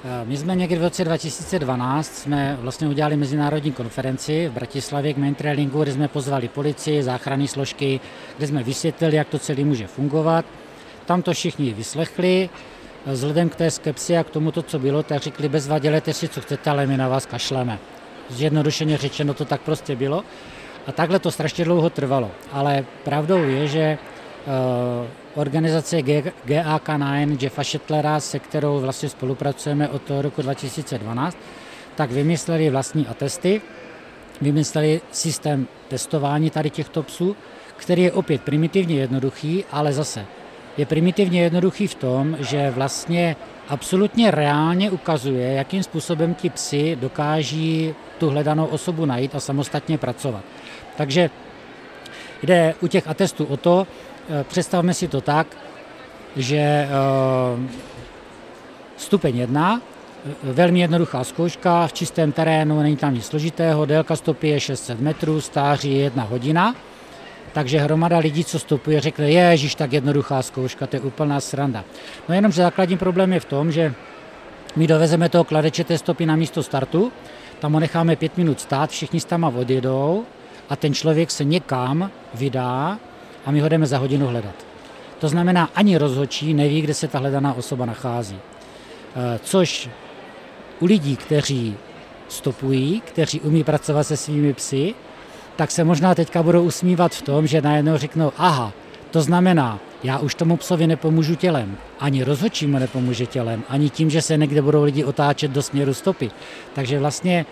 Uh, 0.03 0.29
my 0.29 0.37
jsme 0.37 0.55
někdy 0.55 0.75
v 0.75 0.81
roce 0.81 1.03
2012 1.03 2.15
jsme 2.15 2.57
vlastně 2.61 2.87
udělali 2.87 3.17
mezinárodní 3.17 3.71
konferenci 3.71 4.47
v 4.47 4.51
Bratislavě 4.51 5.13
k 5.13 5.17
maintrailingu, 5.17 5.83
kde 5.83 5.93
jsme 5.93 6.07
pozvali 6.07 6.47
policii, 6.47 7.03
záchranné 7.03 7.47
složky, 7.47 7.99
kde 8.37 8.47
jsme 8.47 8.63
vysvětlili, 8.63 9.15
jak 9.15 9.27
to 9.27 9.39
celé 9.39 9.63
může 9.63 9.87
fungovat. 9.87 10.45
Tam 11.07 11.21
to 11.21 11.33
všichni 11.33 11.73
vyslechli, 11.73 12.49
vzhledem 13.05 13.49
k 13.49 13.55
té 13.55 13.71
skepsi 13.71 14.17
a 14.17 14.23
k 14.23 14.29
tomu, 14.29 14.51
to, 14.51 14.61
co 14.61 14.79
bylo, 14.79 15.03
tak 15.03 15.21
řekli, 15.21 15.49
bezva 15.49 15.79
dělejte 15.79 16.13
si, 16.13 16.27
co 16.27 16.41
chcete, 16.41 16.69
ale 16.69 16.87
my 16.87 16.97
na 16.97 17.07
vás 17.07 17.25
kašleme. 17.25 17.79
Zjednodušeně 18.29 18.97
řečeno 18.97 19.33
to 19.33 19.45
tak 19.45 19.61
prostě 19.61 19.95
bylo. 19.95 20.23
A 20.87 20.91
takhle 20.91 21.19
to 21.19 21.31
strašně 21.31 21.65
dlouho 21.65 21.89
trvalo. 21.89 22.31
Ale 22.51 22.85
pravdou 23.03 23.43
je, 23.43 23.67
že 23.67 23.97
uh, 23.97 25.41
organizace 25.41 25.97
GAK9 25.97 27.37
Jeffa 27.39 27.63
Shettlera, 27.63 28.19
se 28.19 28.39
kterou 28.39 28.79
vlastně 28.79 29.09
spolupracujeme 29.09 29.89
od 29.89 30.01
toho 30.01 30.21
roku 30.21 30.41
2012, 30.41 31.37
tak 31.95 32.11
vymysleli 32.11 32.69
vlastní 32.69 33.07
atesty, 33.07 33.61
vymysleli 34.41 35.01
systém 35.11 35.67
testování 35.87 36.49
tady 36.49 36.69
těchto 36.69 37.03
psů, 37.03 37.35
který 37.77 38.03
je 38.03 38.11
opět 38.11 38.41
primitivně 38.41 38.95
jednoduchý, 38.95 39.65
ale 39.71 39.93
zase 39.93 40.25
je 40.77 40.85
primitivně 40.85 41.41
jednoduchý 41.41 41.87
v 41.87 41.95
tom, 41.95 42.37
že 42.39 42.71
vlastně 42.71 43.35
absolutně 43.67 44.31
reálně 44.31 44.91
ukazuje, 44.91 45.53
jakým 45.53 45.83
způsobem 45.83 46.35
ti 46.35 46.49
psy 46.49 46.97
dokáží 47.01 47.95
tu 48.17 48.29
hledanou 48.29 48.65
osobu 48.65 49.05
najít 49.05 49.35
a 49.35 49.39
samostatně 49.39 49.97
pracovat. 49.97 50.41
Takže 50.97 51.29
jde 52.43 52.75
u 52.81 52.87
těch 52.87 53.07
atestů 53.07 53.45
o 53.45 53.57
to, 53.57 53.87
Eh, 54.29 54.43
představme 54.43 54.93
si 54.93 55.07
to 55.07 55.21
tak, 55.21 55.47
že 56.35 56.57
eh, 56.57 56.89
stupeň 58.97 59.37
1, 59.37 59.81
eh, 60.25 60.31
velmi 60.43 60.79
jednoduchá 60.79 61.23
zkouška 61.23 61.87
v 61.87 61.93
čistém 61.93 62.31
terénu, 62.31 62.81
není 62.81 62.97
tam 62.97 63.13
nic 63.13 63.25
složitého, 63.25 63.85
délka 63.85 64.15
stopy 64.15 64.47
je 64.47 64.59
600 64.59 64.99
metrů, 64.99 65.41
stáří 65.41 65.93
je 65.93 66.03
jedna 66.03 66.23
hodina, 66.23 66.75
takže 67.53 67.79
hromada 67.79 68.17
lidí, 68.17 68.43
co 68.43 68.59
stopuje, 68.59 69.01
řekne, 69.01 69.31
ježiš, 69.31 69.75
tak 69.75 69.93
jednoduchá 69.93 70.41
zkouška, 70.41 70.87
to 70.87 70.95
je 70.95 70.99
úplná 70.99 71.39
sranda. 71.39 71.83
No 72.29 72.35
jenom, 72.35 72.51
že 72.51 72.61
základní 72.61 72.97
problém 72.97 73.33
je 73.33 73.39
v 73.39 73.45
tom, 73.45 73.71
že 73.71 73.93
my 74.75 74.87
dovezeme 74.87 75.29
toho 75.29 75.43
kladeče 75.43 75.83
té 75.83 75.97
stopy 75.97 76.25
na 76.25 76.35
místo 76.35 76.63
startu, 76.63 77.11
tam 77.59 77.73
ho 77.73 77.79
necháme 77.79 78.15
pět 78.15 78.37
minut 78.37 78.61
stát, 78.61 78.89
všichni 78.89 79.19
s 79.19 79.25
tam 79.25 79.43
odjedou 79.43 80.25
a 80.69 80.75
ten 80.75 80.93
člověk 80.93 81.31
se 81.31 81.43
někam 81.43 82.11
vydá 82.33 82.99
a 83.45 83.51
my 83.51 83.59
ho 83.59 83.69
jdeme 83.69 83.87
za 83.87 83.97
hodinu 83.97 84.27
hledat. 84.27 84.55
To 85.19 85.29
znamená, 85.29 85.69
ani 85.75 85.97
rozhodčí 85.97 86.53
neví, 86.53 86.81
kde 86.81 86.93
se 86.93 87.07
ta 87.07 87.19
hledaná 87.19 87.53
osoba 87.53 87.85
nachází. 87.85 88.39
Eh, 89.15 89.39
což 89.43 89.89
u 90.79 90.85
lidí, 90.85 91.15
kteří 91.15 91.77
stopují, 92.29 93.01
kteří 93.01 93.41
umí 93.41 93.63
pracovat 93.63 94.03
se 94.03 94.17
svými 94.17 94.53
psy, 94.53 94.95
tak 95.57 95.71
se 95.71 95.83
možná 95.83 96.15
teďka 96.15 96.43
budou 96.43 96.63
usmívat 96.63 97.11
v 97.15 97.21
tom, 97.21 97.47
že 97.47 97.61
najednou 97.61 97.97
řeknou, 97.97 98.31
aha, 98.37 98.73
to 99.11 99.21
znamená, 99.21 99.79
Já 100.03 100.19
už 100.19 100.35
tomu 100.35 100.57
psovi 100.57 100.87
nepomůžu 100.87 101.35
tělem, 101.35 101.77
ani 101.99 102.23
rozhodčímu 102.23 102.79
nepomůže 102.79 103.25
tělem, 103.25 103.63
ani 103.69 103.89
tím, 103.89 104.09
že 104.09 104.21
se 104.21 104.37
někde 104.37 104.61
budou 104.61 104.83
lidi 104.83 105.03
otáčet 105.03 105.51
do 105.51 105.61
směru 105.63 105.93
stopy. 105.93 106.31
Takže 106.73 106.99
vlastně 106.99 107.45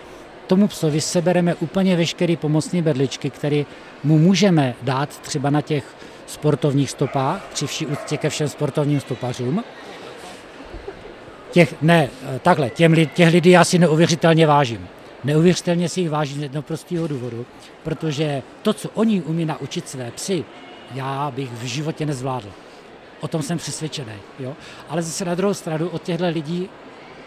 tomu 0.46 0.68
psovi 0.68 1.00
sebereme 1.00 1.54
úplně 1.54 1.96
veškeré 1.96 2.36
pomocné 2.36 2.82
berličky, 2.82 3.30
které 3.30 3.64
mu 4.04 4.18
můžeme 4.18 4.74
dát 4.82 5.08
třeba 5.08 5.50
na 5.50 5.60
těch 5.60 5.84
sportovních 6.26 6.90
stopách, 6.90 7.48
při 7.52 7.66
vší 7.66 7.86
úctě 7.86 8.16
ke 8.16 8.30
všem 8.30 8.48
sportovním 8.48 9.00
stopařům. 9.00 9.64
Těch, 11.50 11.74
ne, 11.82 12.08
takhle, 12.42 12.70
těm, 12.70 13.06
těch 13.06 13.32
lidí 13.32 13.50
já 13.50 13.64
si 13.64 13.78
neuvěřitelně 13.78 14.46
vážím. 14.46 14.88
Neuvěřitelně 15.24 15.88
si 15.88 16.00
jich 16.00 16.10
vážím 16.10 16.38
z 16.38 16.42
jednoho 16.42 16.62
prostého 16.62 17.06
důvodu, 17.06 17.46
protože 17.82 18.42
to, 18.62 18.72
co 18.72 18.88
oni 18.94 19.22
umí 19.22 19.44
naučit 19.44 19.88
své 19.88 20.10
psy, 20.10 20.44
já 20.94 21.30
bych 21.30 21.52
v 21.52 21.64
životě 21.64 22.06
nezvládl. 22.06 22.52
O 23.20 23.28
tom 23.28 23.42
jsem 23.42 23.58
přesvědčený. 23.58 24.12
Jo? 24.38 24.56
Ale 24.88 25.02
zase 25.02 25.24
na 25.24 25.34
druhou 25.34 25.54
stranu 25.54 25.88
od 25.88 26.02
těchto 26.02 26.28
lidí 26.28 26.68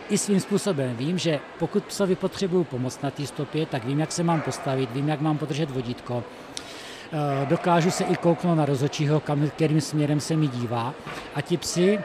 i 0.10 0.18
svým 0.18 0.40
způsobem 0.40 0.96
vím, 0.96 1.18
že 1.18 1.40
pokud 1.60 1.84
psovi 1.84 2.16
potřebuju 2.16 2.64
pomoc 2.64 3.02
na 3.02 3.12
té 3.12 3.28
stopě, 3.28 3.66
tak 3.66 3.86
vím, 3.86 4.00
jak 4.00 4.12
se 4.12 4.24
mám 4.24 4.42
postavit, 4.42 4.92
vím, 4.92 5.10
jak 5.10 5.22
mám 5.22 5.38
podržet 5.38 5.72
vodítko, 5.72 6.24
eh, 6.24 7.46
dokážu 7.46 7.92
se 7.92 8.04
i 8.04 8.16
kouknout 8.16 8.58
na 8.58 8.66
rozhodčího, 8.66 9.20
kam, 9.20 9.50
kterým 9.50 9.82
směrem 9.82 10.20
se 10.20 10.36
mi 10.36 10.48
dívá 10.48 10.94
a 11.36 11.42
ti 11.42 11.58
psi 11.58 12.00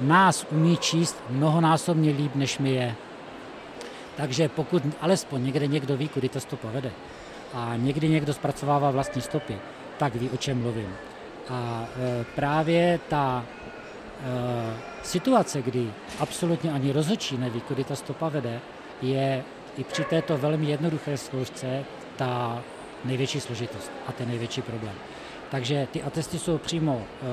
nás 0.00 0.46
umí 0.50 0.76
číst 0.76 1.22
mnohonásobně 1.30 2.10
líp, 2.10 2.34
než 2.34 2.58
mi 2.58 2.70
je. 2.70 2.94
Takže 4.16 4.48
pokud 4.48 4.82
alespoň 5.00 5.44
někde 5.44 5.66
někdo 5.66 5.96
ví, 5.96 6.08
kudy 6.08 6.28
to 6.28 6.40
stopa 6.40 6.70
vede 6.70 6.92
a 7.54 7.76
někdy 7.76 8.08
někdo 8.08 8.34
zpracovává 8.34 8.90
vlastní 8.90 9.22
stopy, 9.22 9.58
tak 9.98 10.14
ví, 10.14 10.30
o 10.30 10.36
čem 10.36 10.62
mluvím. 10.62 10.94
A 11.48 11.88
e, 11.96 12.24
právě 12.34 13.00
ta 13.08 13.44
e, 13.44 14.76
situace, 15.02 15.62
kdy 15.62 15.90
absolutně 16.18 16.72
ani 16.72 16.92
rozhodčí 16.92 17.38
neví, 17.38 17.60
kudy 17.60 17.84
ta 17.84 17.96
stopa 17.96 18.28
vede, 18.28 18.60
je 19.02 19.44
i 19.78 19.84
při 19.84 20.04
této 20.04 20.38
velmi 20.38 20.66
jednoduché 20.66 21.16
zkoušce 21.16 21.84
ta 22.16 22.62
největší 23.04 23.40
složitost 23.40 23.92
a 24.06 24.12
ten 24.12 24.28
největší 24.28 24.62
problém. 24.62 24.94
Takže 25.50 25.88
ty 25.92 26.02
atesty 26.02 26.38
jsou 26.38 26.58
přímo 26.58 27.02
e, 27.02 27.26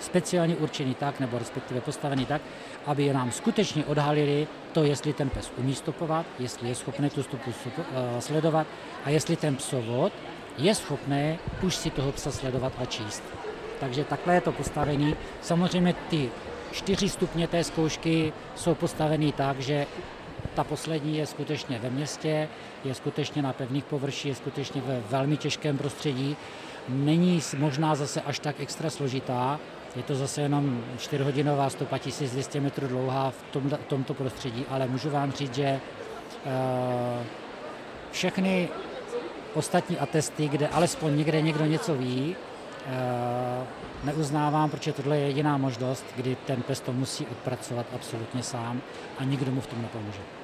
speciálně 0.00 0.56
určený 0.56 0.94
tak, 0.94 1.20
nebo 1.20 1.38
respektive 1.38 1.80
postavený 1.80 2.26
tak, 2.26 2.42
aby 2.86 3.12
nám 3.12 3.32
skutečně 3.32 3.84
odhalili 3.84 4.46
to, 4.72 4.84
jestli 4.84 5.12
ten 5.12 5.30
pes 5.30 5.52
umí 5.56 5.74
stopovat, 5.74 6.26
jestli 6.38 6.68
je 6.68 6.74
schopný 6.74 7.10
tu 7.10 7.22
stopu 7.22 7.52
sledovat 8.18 8.66
a 9.04 9.10
jestli 9.10 9.36
ten 9.36 9.56
psovod 9.56 10.12
je 10.58 10.74
schopné 10.74 11.38
už 11.62 11.74
si 11.76 11.90
toho 11.90 12.12
psa 12.12 12.32
sledovat 12.32 12.72
a 12.78 12.84
číst. 12.84 13.22
Takže 13.80 14.04
takhle 14.04 14.34
je 14.34 14.40
to 14.40 14.52
postavený. 14.52 15.16
Samozřejmě 15.42 15.94
ty 16.10 16.30
čtyři 16.72 17.08
stupně 17.08 17.48
té 17.48 17.64
zkoušky 17.64 18.32
jsou 18.54 18.74
postavený 18.74 19.32
tak, 19.32 19.60
že 19.60 19.86
ta 20.54 20.64
poslední 20.64 21.16
je 21.16 21.26
skutečně 21.26 21.78
ve 21.78 21.90
městě, 21.90 22.48
je 22.84 22.94
skutečně 22.94 23.42
na 23.42 23.52
pevných 23.52 23.84
površích, 23.84 24.26
je 24.26 24.34
skutečně 24.34 24.80
ve 24.80 25.00
velmi 25.10 25.36
těžkém 25.36 25.78
prostředí. 25.78 26.36
Není 26.88 27.40
možná 27.58 27.94
zase 27.94 28.20
až 28.20 28.38
tak 28.38 28.60
extra 28.60 28.90
složitá, 28.90 29.60
je 29.96 30.02
to 30.02 30.14
zase 30.14 30.40
jenom 30.40 30.84
4-hodinová 30.98 31.68
stopa 31.68 31.98
1200 31.98 32.60
metrů 32.60 32.88
dlouhá 32.88 33.30
v 33.30 33.42
tom, 33.50 33.70
tomto 33.86 34.14
prostředí, 34.14 34.64
ale 34.68 34.86
můžu 34.86 35.10
vám 35.10 35.32
říct, 35.32 35.54
že 35.54 35.80
uh, 36.46 37.22
všechny 38.12 38.68
ostatní 39.54 39.98
atesty, 39.98 40.48
kde 40.48 40.68
alespoň 40.68 41.16
někde 41.16 41.42
někdo 41.42 41.64
něco 41.64 41.94
ví, 41.94 42.36
uh, 42.86 43.66
neuznávám, 44.04 44.70
protože 44.70 44.92
tohle 44.92 45.18
je 45.18 45.26
jediná 45.26 45.56
možnost, 45.56 46.04
kdy 46.16 46.36
ten 46.46 46.62
pes 46.62 46.80
to 46.80 46.92
musí 46.92 47.26
odpracovat 47.26 47.86
absolutně 47.94 48.42
sám 48.42 48.80
a 49.18 49.24
nikdo 49.24 49.50
mu 49.50 49.60
v 49.60 49.66
tom 49.66 49.82
nepomůže. 49.82 50.43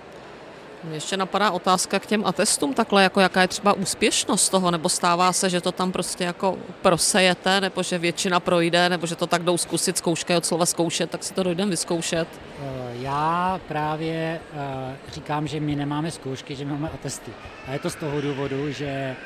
Mě 0.85 0.97
ještě 0.97 1.17
napadá 1.17 1.51
otázka 1.51 1.99
k 1.99 2.07
těm 2.07 2.27
atestům, 2.27 2.75
takhle 2.75 3.03
jako 3.03 3.21
jaká 3.21 3.43
je 3.43 3.49
třeba 3.49 3.73
úspěšnost 3.73 4.49
toho, 4.49 4.71
nebo 4.71 4.89
stává 4.89 5.33
se, 5.33 5.51
že 5.51 5.61
to 5.61 5.73
tam 5.73 5.93
prostě 5.93 6.25
jako 6.25 6.59
prosejete, 6.83 7.61
nebo 7.61 7.83
že 7.83 7.99
většina 7.99 8.41
projde, 8.41 8.89
nebo 8.89 9.07
že 9.07 9.17
to 9.17 9.27
tak 9.27 9.43
jdou 9.43 9.59
zkusit, 9.59 9.99
zkouška 9.99 10.37
od 10.37 10.47
slova 10.47 10.67
zkoušet, 10.67 11.11
tak 11.11 11.25
si 11.25 11.35
to 11.35 11.43
dojdem 11.43 11.71
vyzkoušet. 11.71 12.29
Eh, 12.33 12.93
já 12.95 13.61
právě 13.69 14.41
eh, 14.55 14.97
říkám, 15.13 15.47
že 15.47 15.61
my 15.61 15.77
nemáme 15.77 16.11
zkoušky, 16.11 16.57
že 16.57 16.65
máme 16.65 16.91
atesty. 16.91 17.33
A 17.67 17.73
je 17.73 17.79
to 17.79 17.91
z 17.91 17.95
toho 17.95 18.21
důvodu, 18.21 18.73
že 18.73 18.87
eh, 18.87 19.17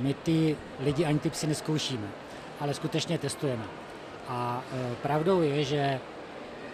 my 0.00 0.14
ty 0.14 0.56
lidi 0.80 1.04
ani 1.04 1.18
ty 1.18 1.30
psy 1.30 1.46
neskoušíme, 1.46 2.06
ale 2.60 2.74
skutečně 2.74 3.18
testujeme. 3.18 3.64
A 4.28 4.62
pravdou 5.02 5.42
je, 5.42 5.64
že 5.64 6.00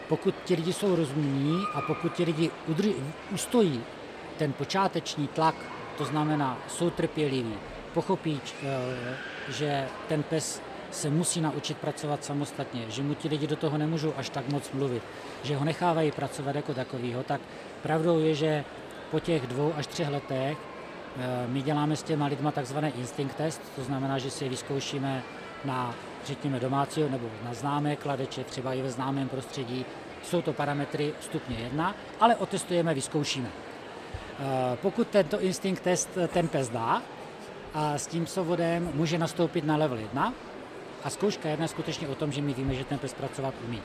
pokud 0.09 0.35
ti 0.45 0.55
lidi 0.55 0.73
jsou 0.73 0.97
rozumní 0.97 1.63
a 1.75 1.81
pokud 1.81 2.13
ti 2.13 2.25
lidi 2.25 2.51
udrží, 2.67 2.95
ustojí 3.33 3.83
ten 4.39 4.53
počáteční 4.53 5.29
tlak, 5.29 5.55
to 5.99 6.05
znamená, 6.05 6.59
jsou 6.69 6.91
trpěliví, 6.91 7.55
pochopí, 7.95 8.41
eh, 8.63 9.17
že 9.49 9.89
ten 10.09 10.23
pes 10.23 10.63
se 10.91 11.11
musí 11.11 11.41
naučit 11.41 11.79
pracovat 11.79 12.25
samostatně, 12.25 12.85
že 12.89 13.03
mu 13.03 13.15
ti 13.15 13.29
lidi 13.29 13.47
do 13.47 13.57
toho 13.57 13.79
nemůžou 13.79 14.13
až 14.17 14.31
tak 14.31 14.49
moc 14.49 14.73
mluvit, 14.73 15.03
že 15.43 15.57
ho 15.57 15.65
nechávají 15.65 16.13
pracovat 16.13 16.57
jako 16.57 16.75
takovýho, 16.75 17.23
tak 17.23 17.41
pravdou 17.83 18.21
je, 18.21 18.35
že 18.35 18.65
po 19.11 19.21
těch 19.21 19.47
dvou 19.47 19.73
až 19.77 19.87
třech 19.87 20.09
letech 20.09 20.59
eh, 20.59 21.47
my 21.49 21.63
děláme 21.63 21.97
s 21.97 22.03
těma 22.03 22.27
lidma 22.27 22.53
takzvaný 22.53 22.93
instinct 22.97 23.37
test, 23.37 23.63
to 23.77 23.85
znamená, 23.85 24.19
že 24.19 24.31
si 24.31 24.45
je 24.45 24.51
vyzkoušíme 24.51 25.23
na 25.65 25.95
řekněme 26.27 26.61
domácího 26.61 27.09
nebo 27.09 27.29
na 27.45 27.55
známé 27.55 27.97
kladeče, 27.97 28.45
třeba 28.45 28.75
i 28.75 28.83
ve 28.83 28.91
známém 28.91 29.29
prostředí. 29.29 29.85
Jsou 30.23 30.43
to 30.43 30.53
parametry 30.53 31.15
stupně 31.21 31.57
1, 31.57 31.95
ale 32.21 32.37
otestujeme, 32.37 32.95
vyzkoušíme. 32.95 33.49
Eh, 33.49 34.77
pokud 34.83 35.09
tento 35.09 35.41
instinct 35.41 35.83
test 35.83 36.11
ten 36.29 36.49
pes 36.49 36.69
dá 36.69 37.03
a 37.75 37.99
s 37.99 38.07
tím 38.07 38.27
sovodem 38.27 38.91
může 38.95 39.19
nastoupit 39.19 39.65
na 39.65 39.77
level 39.77 39.99
1 39.99 40.35
a 41.05 41.11
zkouška 41.11 41.49
1 41.49 41.65
je 41.65 41.69
skutečně 41.69 42.09
o 42.09 42.15
tom, 42.15 42.33
že 42.33 42.43
my 42.43 42.55
víme, 42.55 42.75
že 42.75 42.85
ten 42.85 42.99
pes 42.99 43.15
pracovat 43.15 43.55
umí. 43.69 43.83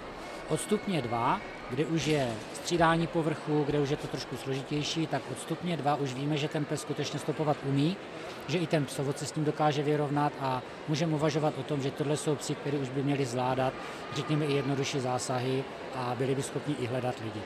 Od 0.52 0.62
stupně 0.62 1.02
2, 1.02 1.42
kde 1.70 1.86
už 1.86 2.08
je 2.08 2.34
střídání 2.54 3.08
povrchu, 3.08 3.64
kde 3.64 3.80
už 3.80 3.90
je 3.90 3.98
to 3.98 4.08
trošku 4.08 4.38
složitější, 4.38 5.08
tak 5.08 5.22
od 5.32 5.40
stupně 5.40 5.78
2 5.78 5.96
už 5.96 6.14
víme, 6.14 6.38
že 6.38 6.48
ten 6.48 6.66
pes 6.66 6.82
skutečně 6.82 7.20
stopovat 7.20 7.58
umí 7.66 7.98
že 8.48 8.58
i 8.58 8.68
ten 8.68 8.86
psovod 8.86 9.20
se 9.20 9.26
s 9.26 9.32
tím 9.32 9.46
dokáže 9.46 9.84
vyrovnat 9.84 10.34
a 10.40 10.62
můžeme 10.88 11.16
uvažovat 11.16 11.54
o 11.58 11.64
tom, 11.64 11.82
že 11.82 11.92
tohle 11.92 12.18
jsou 12.18 12.36
psi, 12.36 12.56
které 12.56 12.78
už 12.78 12.90
by 12.90 13.04
měli 13.04 13.26
zvládat, 13.26 13.74
řekněme, 14.16 14.46
i 14.46 14.54
jednodušší 14.54 15.00
zásahy 15.00 15.64
a 15.96 16.16
byli 16.18 16.36
by 16.36 16.44
schopni 16.44 16.76
i 16.80 16.86
hledat 16.86 17.16
lidi. 17.24 17.42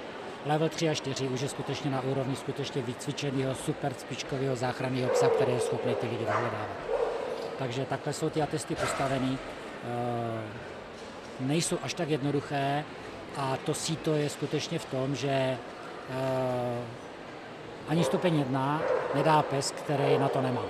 Level 0.46 0.70
3 0.70 0.90
a 0.90 0.94
4 0.94 1.28
už 1.28 1.42
je 1.42 1.50
skutečně 1.50 1.92
na 1.92 2.02
úrovni 2.02 2.36
skutečně 2.36 2.82
vycvičeného 2.82 3.56
super 3.56 3.94
špičkového 4.00 4.56
záchranného 4.56 5.10
psa, 5.10 5.28
který 5.30 5.52
je 5.52 5.60
schopný 5.60 5.96
ty 5.96 6.08
lidi 6.08 6.18
vyhledávat. 6.18 6.70
Takže 7.58 7.86
takhle 7.86 8.14
jsou 8.14 8.30
ty 8.30 8.42
atesty 8.42 8.76
postavený. 8.76 9.38
Nejsou 11.40 11.78
až 11.84 11.94
tak 11.94 12.10
jednoduché 12.10 12.84
a 13.38 13.58
to 13.66 13.74
síto 13.74 14.14
je 14.14 14.30
skutečně 14.30 14.80
v 14.80 14.86
tom, 14.86 15.16
že 15.16 15.30
e, 15.30 15.58
ani 17.88 18.04
stupeň 18.04 18.40
jedna 18.40 18.82
nedá 19.16 19.42
pes, 19.42 19.72
který 19.72 20.18
na 20.18 20.30
to 20.30 20.42
nemá. 20.42 20.62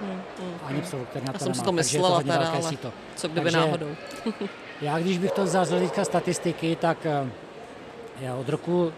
Hmm, 0.00 0.22
hmm, 0.40 0.58
ani 0.64 0.82
psov, 0.82 1.00
který 1.08 1.24
na 1.26 1.32
to 1.32 1.36
Já 1.36 1.38
jsem 1.38 1.48
nemá. 1.52 1.54
si 1.54 1.64
to 1.64 1.72
myslela 1.72 2.18
to 2.22 2.26
teda, 2.28 2.48
ale 2.50 2.62
síto. 2.62 2.92
co 3.16 3.28
kdyby 3.28 3.44
Takže 3.44 3.56
náhodou. 3.66 3.88
já 4.80 4.98
když 4.98 5.18
bych 5.18 5.32
to 5.32 5.44
vzal 5.44 5.64
z 5.64 5.70
hlediska 5.70 6.04
statistiky, 6.04 6.76
tak 6.76 7.06
eh, 7.06 7.30
já 8.20 8.34
od 8.34 8.48
roku 8.48 8.92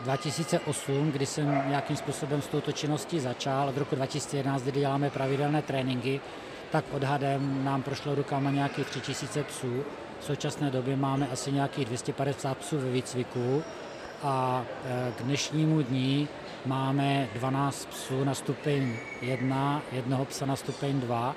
2008, 0.00 1.12
kdy 1.12 1.26
jsem 1.26 1.64
nějakým 1.68 1.96
způsobem 1.96 2.42
s 2.42 2.46
touto 2.46 2.72
činností 2.72 3.20
začal, 3.20 3.68
od 3.68 3.76
roku 3.76 3.94
2011, 3.96 4.62
kdy 4.62 4.80
děláme 4.80 5.10
pravidelné 5.10 5.62
tréninky, 5.62 6.20
tak 6.70 6.84
odhadem 6.92 7.64
nám 7.64 7.82
prošlo 7.82 8.14
rukama 8.14 8.50
nějakých 8.50 8.86
3000 8.86 9.44
psů. 9.44 9.84
V 10.22 10.24
současné 10.24 10.70
době 10.70 10.96
máme 10.96 11.28
asi 11.28 11.52
nějakých 11.52 11.84
250 11.84 12.58
psů 12.58 12.78
ve 12.78 12.90
výcviku 12.90 13.62
a 14.22 14.64
eh, 14.84 15.12
k 15.18 15.22
dnešnímu 15.22 15.82
dní 15.82 16.28
máme 16.66 17.28
12 17.34 17.84
psů 17.84 18.24
na 18.24 18.34
stupeň 18.34 18.96
1, 19.20 19.82
jednoho 19.92 20.24
psa 20.24 20.46
na 20.46 20.56
stupeň 20.56 21.00
2 21.00 21.34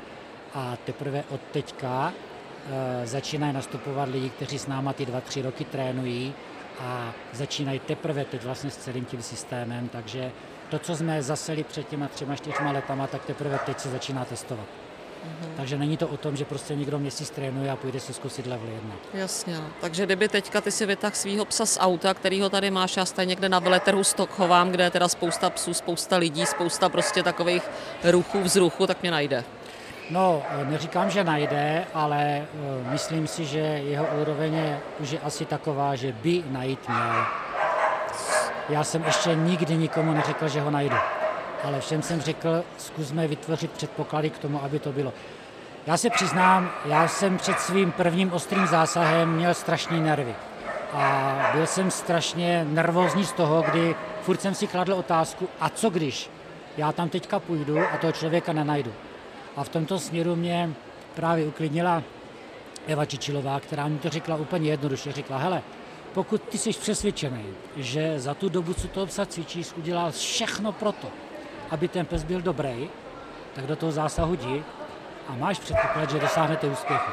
a 0.53 0.77
teprve 0.85 1.23
od 1.29 1.41
teďka 1.51 2.13
e, 2.13 3.07
začínají 3.07 3.53
nastupovat 3.53 4.09
lidi, 4.09 4.29
kteří 4.29 4.59
s 4.59 4.67
náma 4.67 4.93
ty 4.93 5.05
2-3 5.05 5.43
roky 5.43 5.65
trénují 5.65 6.33
a 6.79 7.13
začínají 7.33 7.79
teprve 7.79 8.25
teď 8.25 8.43
vlastně 8.43 8.71
s 8.71 8.77
celým 8.77 9.05
tím 9.05 9.21
systémem, 9.21 9.89
takže 9.89 10.31
to, 10.69 10.79
co 10.79 10.95
jsme 10.95 11.23
zaseli 11.23 11.63
před 11.63 11.87
těma 11.87 12.07
třema, 12.07 12.35
čtyřma 12.35 12.71
letama, 12.71 13.07
tak 13.07 13.25
teprve 13.25 13.59
teď 13.65 13.79
se 13.79 13.89
začíná 13.89 14.25
testovat. 14.25 14.84
Mm-hmm. 15.25 15.49
Takže 15.57 15.77
není 15.77 15.97
to 15.97 16.07
o 16.07 16.17
tom, 16.17 16.35
že 16.35 16.45
prostě 16.45 16.75
někdo 16.75 16.99
měsíc 16.99 17.29
trénuje 17.29 17.71
a 17.71 17.75
půjde 17.75 17.99
si 17.99 18.13
zkusit 18.13 18.47
level 18.47 18.69
1. 18.69 18.95
Jasně. 19.13 19.55
No. 19.55 19.63
Takže 19.81 20.05
kdyby 20.05 20.27
teďka 20.27 20.61
ty 20.61 20.71
si 20.71 20.85
vytah 20.85 21.15
svého 21.15 21.45
psa 21.45 21.65
z 21.65 21.77
auta, 21.81 22.13
kterýho 22.13 22.49
tady 22.49 22.71
máš, 22.71 22.97
já 22.97 23.05
stejně 23.05 23.29
někde 23.29 23.49
na 23.49 23.59
veletrhu 23.59 24.03
Stockholm, 24.03 24.71
kde 24.71 24.83
je 24.83 24.89
teda 24.89 25.07
spousta 25.07 25.49
psů, 25.49 25.73
spousta 25.73 26.17
lidí, 26.17 26.45
spousta 26.45 26.89
prostě 26.89 27.23
takových 27.23 27.63
ruchů 28.03 28.41
vzruchu, 28.41 28.87
tak 28.87 29.01
mě 29.01 29.11
najde. 29.11 29.43
No, 30.09 30.43
neříkám, 30.63 31.09
že 31.09 31.23
najde, 31.23 31.85
ale 31.93 32.45
myslím 32.91 33.27
si, 33.27 33.45
že 33.45 33.59
jeho 33.59 34.07
úroveň 34.21 34.53
je 34.53 34.79
už 34.99 35.11
je 35.11 35.19
asi 35.19 35.45
taková, 35.45 35.95
že 35.95 36.11
by 36.11 36.43
najít 36.49 36.89
měl. 36.89 37.25
Já 38.69 38.83
jsem 38.83 39.03
ještě 39.03 39.35
nikdy 39.35 39.77
nikomu 39.77 40.13
neřekl, 40.13 40.47
že 40.47 40.61
ho 40.61 40.71
najdu. 40.71 40.95
Ale 41.65 41.81
všem 41.81 42.01
jsem 42.01 42.21
řekl, 42.21 42.63
zkusme 42.77 43.27
vytvořit 43.27 43.71
předpoklady 43.71 44.29
k 44.29 44.37
tomu, 44.37 44.63
aby 44.63 44.79
to 44.79 44.91
bylo. 44.91 45.13
Já 45.87 45.97
se 45.97 46.09
přiznám, 46.09 46.71
já 46.85 47.07
jsem 47.07 47.37
před 47.37 47.59
svým 47.59 47.91
prvním 47.91 48.33
ostrým 48.33 48.67
zásahem 48.67 49.33
měl 49.33 49.53
strašný 49.53 50.01
nervy. 50.01 50.35
A 50.93 51.35
byl 51.53 51.67
jsem 51.67 51.91
strašně 51.91 52.65
nervózní 52.69 53.25
z 53.25 53.31
toho, 53.31 53.61
kdy 53.61 53.95
furt 54.21 54.41
jsem 54.41 54.55
si 54.55 54.67
kladl 54.67 54.93
otázku, 54.93 55.49
a 55.59 55.69
co 55.69 55.89
když 55.89 56.29
já 56.77 56.91
tam 56.91 57.09
teďka 57.09 57.39
půjdu 57.39 57.79
a 57.93 57.97
toho 57.97 58.13
člověka 58.13 58.53
nenajdu. 58.53 58.93
A 59.55 59.63
v 59.63 59.69
tomto 59.69 59.99
směru 59.99 60.35
mě 60.35 60.69
právě 61.15 61.45
uklidnila 61.45 62.03
Eva 62.87 63.05
Čičilová, 63.05 63.59
která 63.59 63.87
mi 63.87 63.99
to 63.99 64.09
řekla 64.09 64.35
úplně 64.35 64.69
jednoduše. 64.69 65.11
Řekla, 65.11 65.37
hele, 65.37 65.61
pokud 66.13 66.41
ty 66.41 66.57
jsi 66.57 66.69
přesvědčený, 66.69 67.45
že 67.77 68.19
za 68.19 68.33
tu 68.33 68.49
dobu, 68.49 68.73
co 68.73 68.87
toho 68.87 69.05
psa 69.05 69.25
cvičíš, 69.25 69.73
udělal 69.77 70.11
všechno 70.11 70.71
pro 70.71 70.91
to, 70.91 71.07
aby 71.71 71.87
ten 71.87 72.05
pes 72.05 72.23
byl 72.23 72.41
dobrý, 72.41 72.89
tak 73.53 73.67
do 73.67 73.75
toho 73.75 73.91
zásahu 73.91 74.33
jdi 74.33 74.63
a 75.27 75.35
máš 75.35 75.59
předpoklad, 75.59 76.09
že 76.09 76.19
dosáhnete 76.19 76.67
úspěchu. 76.67 77.11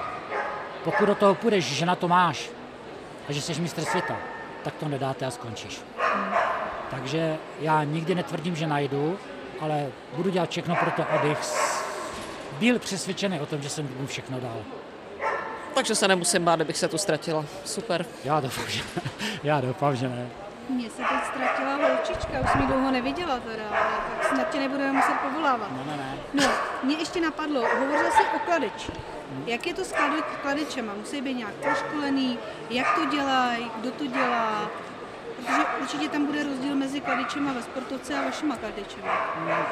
Pokud 0.85 1.07
do 1.07 1.15
toho 1.15 1.35
půjdeš, 1.35 1.65
že 1.65 1.87
na 1.87 1.95
to 1.95 2.09
máš 2.09 2.51
a 3.29 3.33
že 3.33 3.41
jsi 3.43 3.61
mistr 3.61 3.85
světa, 3.85 4.17
tak 4.65 4.75
to 4.75 4.89
nedáte 4.89 5.27
a 5.27 5.31
skončíš. 5.31 5.81
Takže 6.91 7.37
já 7.61 7.85
nikdy 7.85 8.15
netvrdím, 8.15 8.57
že 8.57 8.67
najdu, 8.67 9.19
ale 9.61 9.87
budu 10.17 10.31
dělat 10.31 10.51
všechno 10.51 10.77
pro 10.77 10.91
to, 10.91 11.11
abych 11.11 11.39
byl 12.59 12.79
přesvědčený 12.79 13.41
o 13.41 13.47
tom, 13.47 13.63
že 13.63 13.69
jsem 13.69 13.89
mu 14.01 14.07
všechno 14.07 14.41
dal. 14.41 14.57
Takže 15.75 15.95
se 15.95 16.09
nemusím 16.09 16.45
bát, 16.45 16.57
kdybych 16.57 16.77
se 16.77 16.89
tu 16.89 16.99
ztratila. 16.99 17.45
Super. 17.65 18.07
Já 18.25 18.41
doufám, 18.41 18.65
že, 18.69 18.83
já 19.43 19.61
doufám, 19.61 19.97
že 19.97 20.09
ne. 20.09 20.27
Mně 20.69 20.91
se 20.91 20.97
teď 20.97 21.25
ztratila 21.27 21.75
holčička, 21.75 22.41
už 22.41 22.55
mi 22.55 22.67
dlouho 22.67 22.91
neviděla 22.91 23.41
teda, 23.41 23.63
ale 23.69 24.19
tak 24.21 24.29
snad 24.29 24.51
tě 24.51 24.61
nebudeme 24.61 24.93
muset 24.93 25.15
povolávat. 25.15 25.69
No, 25.73 25.85
ne, 25.87 25.97
ne. 25.97 26.19
No, 26.35 26.45
mě 26.83 26.97
ještě 26.97 27.21
napadlo, 27.21 27.61
hovořil 27.79 28.11
jsi 28.11 28.23
o 28.37 28.39
kladeči. 28.39 28.93
Hmm. 29.33 29.45
Jak 29.47 29.67
je 29.67 29.75
to 29.75 29.85
s 29.85 29.95
kladečema? 30.43 30.93
Musí 30.95 31.21
být 31.21 31.35
nějak 31.35 31.55
proškolený? 31.55 32.39
Jak 32.71 32.95
to 32.95 33.05
dělají? 33.05 33.71
Kdo 33.81 33.91
to 33.91 34.07
dělá? 34.07 34.71
Protože 35.37 35.63
určitě 35.81 36.09
tam 36.09 36.27
bude 36.27 36.43
rozdíl 36.45 36.75
mezi 36.75 37.01
kladičema 37.01 37.53
ve 37.53 37.63
sportovce 37.63 38.19
a 38.19 38.25
vašima 38.25 38.57
kladičema. 38.57 39.13
Hmm, 39.37 39.65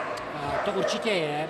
to 0.65 0.71
určitě 0.73 1.11
je. 1.11 1.49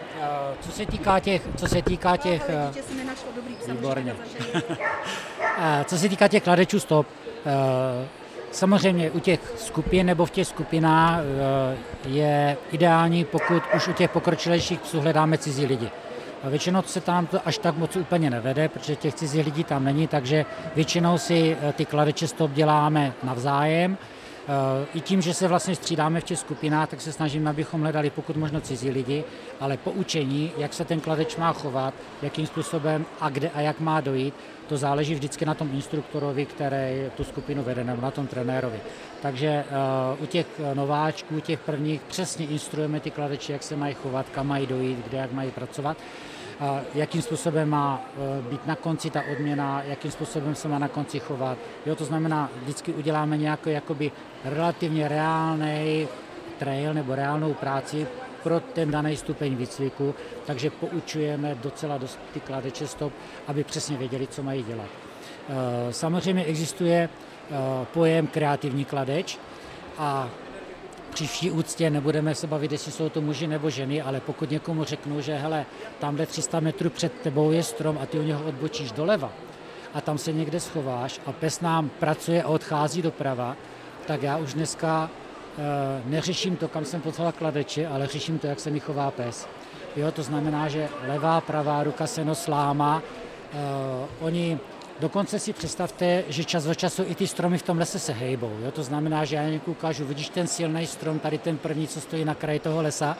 Co 0.61 0.73
se 0.73 0.87
týká 0.87 1.21
těch... 1.21 1.43
Co 1.57 1.67
se 1.67 1.83
týká 1.83 2.17
těch 2.17 2.49
no, 2.49 2.83
se 2.83 2.95
mi 2.95 3.05
našlo 3.05 3.29
dobrý 3.37 3.55
psa, 3.55 3.73
Výborně. 3.73 4.17
co 5.85 5.99
se 5.99 6.09
týká 6.09 6.29
těch 6.29 6.43
kladečů 6.43 6.81
stop, 6.81 7.07
Samozřejmě 8.51 9.11
u 9.11 9.21
těch 9.21 9.41
skupin 9.57 10.07
nebo 10.07 10.27
v 10.27 10.31
těch 10.31 10.47
skupinách 10.47 11.21
je 12.07 12.57
ideální, 12.73 13.25
pokud 13.25 13.63
už 13.77 13.89
u 13.89 13.93
těch 13.93 14.11
pokročilejších 14.11 14.81
psů 14.81 15.01
hledáme 15.01 15.39
cizí 15.39 15.67
lidi. 15.67 15.91
A 16.45 16.49
většinou 16.49 16.83
se 16.83 17.01
tam 17.01 17.27
to 17.27 17.41
až 17.45 17.59
tak 17.59 17.77
moc 17.77 17.97
úplně 17.97 18.31
nevede, 18.31 18.69
protože 18.69 18.97
těch 18.97 19.15
cizích 19.15 19.45
lidí 19.45 19.65
tam 19.65 19.85
není, 19.85 20.07
takže 20.07 20.47
většinou 20.75 21.19
si 21.19 21.57
eh, 21.61 21.73
ty 21.73 21.85
kladeče 21.85 22.29
stop 22.29 22.53
děláme 22.53 23.13
navzájem. 23.23 23.99
Eh, 24.49 24.87
I 24.95 25.01
tím, 25.01 25.23
že 25.23 25.35
se 25.35 25.49
vlastně 25.49 25.75
střídáme 25.75 26.21
v 26.21 26.25
těch 26.25 26.39
skupinách, 26.39 26.89
tak 26.89 27.01
se 27.01 27.13
snažíme, 27.13 27.51
abychom 27.51 27.81
hledali 27.81 28.11
pokud 28.11 28.37
možno 28.37 28.61
cizí 28.61 28.91
lidi, 28.91 29.25
ale 29.61 29.77
poučení, 29.77 30.53
jak 30.57 30.75
se 30.75 30.85
ten 30.85 31.01
kladeč 31.01 31.37
má 31.37 31.53
chovat, 31.53 31.95
jakým 32.23 32.47
způsobem 32.47 33.07
a 33.21 33.29
kde 33.29 33.51
a 33.51 33.61
jak 33.61 33.81
má 33.81 34.01
dojít, 34.01 34.35
to 34.71 34.77
záleží 34.77 35.15
vždycky 35.15 35.47
na 35.47 35.55
tom 35.55 35.71
instruktorovi, 35.75 36.47
který 36.47 37.11
tu 37.17 37.25
skupinu 37.25 37.63
vede, 37.63 37.85
nebo 37.85 38.03
na 38.03 38.11
tom 38.11 38.27
trenérovi. 38.27 38.81
Takže 39.23 39.65
uh, 40.17 40.23
u 40.23 40.27
těch 40.27 40.47
nováčků, 40.75 41.41
těch 41.41 41.61
prvních, 41.61 42.01
přesně 42.01 42.47
instruujeme 42.47 43.01
ty 43.01 43.11
kladeče, 43.11 43.53
jak 43.53 43.63
se 43.63 43.77
mají 43.77 43.95
chovat, 43.95 44.27
kam 44.31 44.47
mají 44.47 44.67
dojít, 44.67 44.99
kde 45.07 45.19
jak 45.19 45.33
mají 45.33 45.51
pracovat 45.51 45.97
jakým 46.95 47.23
způsobem 47.23 47.69
má 47.69 48.01
e, 48.01 48.43
být 48.43 48.67
na 48.67 48.77
konci 48.77 49.11
ta 49.11 49.23
odměna, 49.33 49.83
jakým 49.83 50.11
způsobem 50.11 50.55
se 50.55 50.69
má 50.69 50.79
na 50.79 50.89
konci 50.89 51.19
chovat. 51.19 51.59
Jo, 51.87 51.95
to 51.97 52.05
znamená, 52.05 52.51
vždycky 52.63 52.93
uděláme 52.93 53.37
nějaký 53.37 53.71
relativně 54.45 55.09
reálný 55.09 56.09
trail 56.59 56.95
nebo 56.95 57.15
reálnou 57.15 57.55
práci 57.55 58.07
pro 58.43 58.61
ten 58.61 58.91
daný 58.91 59.17
stupeň 59.17 59.57
výcviku, 59.57 60.15
takže 60.47 60.71
poučujeme 60.71 61.55
docela 61.55 61.99
dost 61.99 62.19
ty 62.33 62.41
kladeče 62.41 62.87
stop, 62.87 63.13
aby 63.47 63.65
přesně 63.65 63.97
věděli, 63.97 64.27
co 64.27 64.43
mají 64.43 64.63
dělat. 64.63 64.89
E, 64.89 65.93
samozřejmě 65.93 66.45
existuje 66.45 66.97
e, 66.99 67.09
pojem 67.85 68.27
kreativní 68.27 68.85
kladeč 68.85 69.39
a 69.99 70.29
při 71.11 71.27
vší 71.27 71.51
úctě 71.51 71.91
nebudeme 71.91 72.35
se 72.35 72.47
bavit, 72.47 72.73
jestli 72.73 72.93
jsou 72.93 73.09
to 73.09 73.21
muži 73.21 73.47
nebo 73.47 73.71
ženy, 73.71 74.03
ale 74.03 74.21
pokud 74.21 74.51
někomu 74.51 74.85
řeknu, 74.85 75.21
že 75.21 75.37
hele, 75.37 75.67
tamhle 75.99 76.27
300 76.27 76.61
metrů 76.61 76.91
před 76.91 77.13
tebou 77.13 77.51
je 77.51 77.63
strom 77.63 77.99
a 78.03 78.07
ty 78.07 78.19
u 78.19 78.23
něho 78.23 78.45
odbočíš 78.45 78.93
doleva 78.93 79.33
a 79.95 80.01
tam 80.01 80.19
se 80.19 80.33
někde 80.33 80.61
schováš 80.61 81.21
a 81.27 81.33
pes 81.33 81.61
nám 81.61 81.89
pracuje 81.89 82.43
a 82.43 82.49
odchází 82.49 83.03
doprava, 83.03 83.57
tak 84.07 84.23
já 84.23 84.37
už 84.37 84.55
dneska 84.55 85.11
neřeším 86.05 86.57
to, 86.57 86.69
kam 86.69 86.85
jsem 86.85 87.01
poslal 87.01 87.33
kladeče, 87.33 87.87
ale 87.87 88.07
řeším 88.07 88.39
to, 88.39 88.47
jak 88.47 88.61
se 88.61 88.71
mi 88.71 88.81
chová 88.81 89.11
pes. 89.11 89.49
Jo, 89.97 90.13
to 90.13 90.23
znamená, 90.23 90.69
že 90.69 90.89
levá, 91.07 91.41
pravá 91.41 91.83
ruka 91.83 92.07
se 92.07 92.25
nos 92.25 92.49
láma, 92.49 93.03
e, 93.53 93.57
oni 94.21 94.59
Dokonce 95.01 95.39
si 95.39 95.53
představte, 95.53 96.25
že 96.29 96.45
čas 96.45 96.67
od 96.67 96.75
času 96.75 97.05
i 97.07 97.15
ty 97.15 97.27
stromy 97.27 97.59
v 97.59 97.63
tom 97.63 97.79
lese 97.79 97.99
se 97.99 98.13
hejbou. 98.13 98.53
Jo? 98.65 98.71
To 98.71 98.83
znamená, 98.83 99.25
že 99.25 99.37
já 99.37 99.49
někdo 99.49 99.73
ukážu, 99.73 100.05
vidíš 100.05 100.29
ten 100.29 100.47
silný 100.47 100.87
strom, 100.87 101.19
tady 101.19 101.39
ten 101.39 101.59
první, 101.59 101.89
co 101.89 102.01
stojí 102.01 102.25
na 102.25 102.35
kraji 102.35 102.59
toho 102.59 102.83
lesa. 102.83 103.17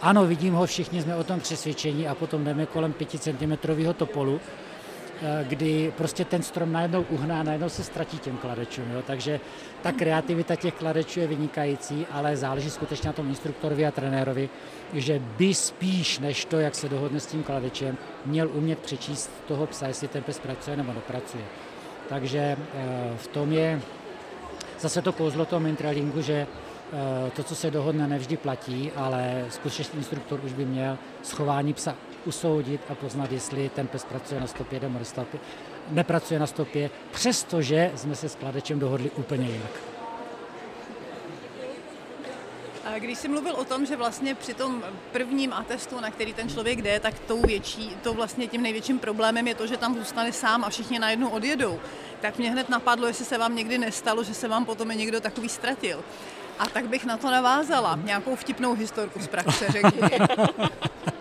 Ano, 0.00 0.26
vidím 0.26 0.54
ho, 0.54 0.66
všichni 0.66 1.02
jsme 1.02 1.16
o 1.16 1.24
tom 1.24 1.40
přesvědčení 1.40 2.08
a 2.08 2.14
potom 2.14 2.44
jdeme 2.44 2.66
kolem 2.66 2.92
5 2.92 3.10
cm 3.10 3.52
topolu 3.96 4.40
Eh, 4.40 4.69
kdy 5.42 5.92
prostě 5.96 6.24
ten 6.24 6.42
strom 6.42 6.72
najednou 6.72 7.02
uhne 7.10 7.40
a 7.40 7.42
najednou 7.42 7.68
se 7.68 7.84
ztratí 7.84 8.18
těm 8.18 8.36
kladečům. 8.36 8.84
Jo? 8.92 9.02
Takže 9.06 9.40
ta 9.82 9.92
kreativita 9.92 10.56
těch 10.56 10.74
kladečů 10.74 11.20
je 11.20 11.26
vynikající, 11.26 12.06
ale 12.10 12.36
záleží 12.36 12.70
skutečně 12.70 13.06
na 13.06 13.12
tom 13.12 13.28
instruktorovi 13.28 13.86
a 13.86 13.90
trenérovi, 13.90 14.48
že 14.92 15.18
by 15.38 15.54
spíš 15.54 16.18
než 16.18 16.44
to, 16.44 16.58
jak 16.58 16.74
se 16.74 16.88
dohodne 16.88 17.20
s 17.20 17.26
tím 17.26 17.42
kladečem, 17.42 17.96
měl 18.26 18.48
umět 18.52 18.78
přečíst 18.78 19.30
toho 19.48 19.66
psa, 19.66 19.86
jestli 19.86 20.08
ten 20.08 20.22
pes 20.22 20.38
pracuje 20.38 20.76
nebo 20.76 20.92
nepracuje. 20.92 21.44
Takže 22.08 22.38
eh, 22.38 22.56
v 23.16 23.26
tom 23.26 23.52
je 23.52 23.80
zase 24.80 25.02
to 25.02 25.12
kouzlo 25.12 25.44
toho 25.44 25.60
mentralingu, 25.60 26.22
že 26.22 26.46
eh, 26.46 27.30
to, 27.30 27.42
co 27.42 27.54
se 27.54 27.70
dohodne, 27.70 28.08
nevždy 28.08 28.36
platí, 28.36 28.90
ale 28.96 29.44
skutečně 29.48 29.84
instruktor 29.96 30.40
už 30.44 30.52
by 30.52 30.64
měl 30.64 30.98
schování 31.22 31.72
psa 31.74 31.94
usoudit 32.24 32.80
a 32.88 32.94
poznat, 32.94 33.32
jestli 33.32 33.68
ten 33.68 33.86
pes 33.86 34.04
pracuje 34.04 34.40
na 34.40 34.46
stopě 34.46 34.80
nebo 34.80 34.98
nepracuje 35.90 36.40
na 36.40 36.46
stopě, 36.46 36.90
přestože 37.10 37.92
jsme 37.96 38.14
se 38.14 38.28
s 38.28 38.34
kladečem 38.34 38.78
dohodli 38.78 39.10
úplně 39.10 39.46
jinak. 39.46 39.70
Když 42.98 43.18
jsi 43.18 43.28
mluvil 43.28 43.54
o 43.54 43.64
tom, 43.64 43.86
že 43.86 43.96
vlastně 43.96 44.34
při 44.34 44.54
tom 44.54 44.82
prvním 45.12 45.52
atestu, 45.52 46.00
na 46.00 46.10
který 46.10 46.34
ten 46.34 46.48
člověk 46.48 46.82
jde, 46.82 47.00
tak 47.00 47.18
tou 47.18 47.42
větší, 47.42 47.96
to 48.02 48.14
vlastně 48.14 48.46
tím 48.46 48.62
největším 48.62 48.98
problémem 48.98 49.48
je 49.48 49.54
to, 49.54 49.66
že 49.66 49.76
tam 49.76 49.94
zůstane 49.94 50.32
sám 50.32 50.64
a 50.64 50.70
všichni 50.70 50.98
najednou 50.98 51.28
odjedou. 51.28 51.80
Tak 52.20 52.38
mě 52.38 52.50
hned 52.50 52.68
napadlo, 52.68 53.06
jestli 53.06 53.24
se 53.24 53.38
vám 53.38 53.56
někdy 53.56 53.78
nestalo, 53.78 54.24
že 54.24 54.34
se 54.34 54.48
vám 54.48 54.64
potom 54.64 54.90
i 54.90 54.96
někdo 54.96 55.20
takový 55.20 55.48
ztratil. 55.48 56.04
A 56.58 56.66
tak 56.66 56.88
bych 56.88 57.04
na 57.04 57.16
to 57.16 57.30
navázala. 57.30 57.98
Nějakou 58.04 58.36
vtipnou 58.36 58.74
historku 58.74 59.20
z 59.20 59.28
praxe, 59.28 59.66
řekni. 59.70 60.00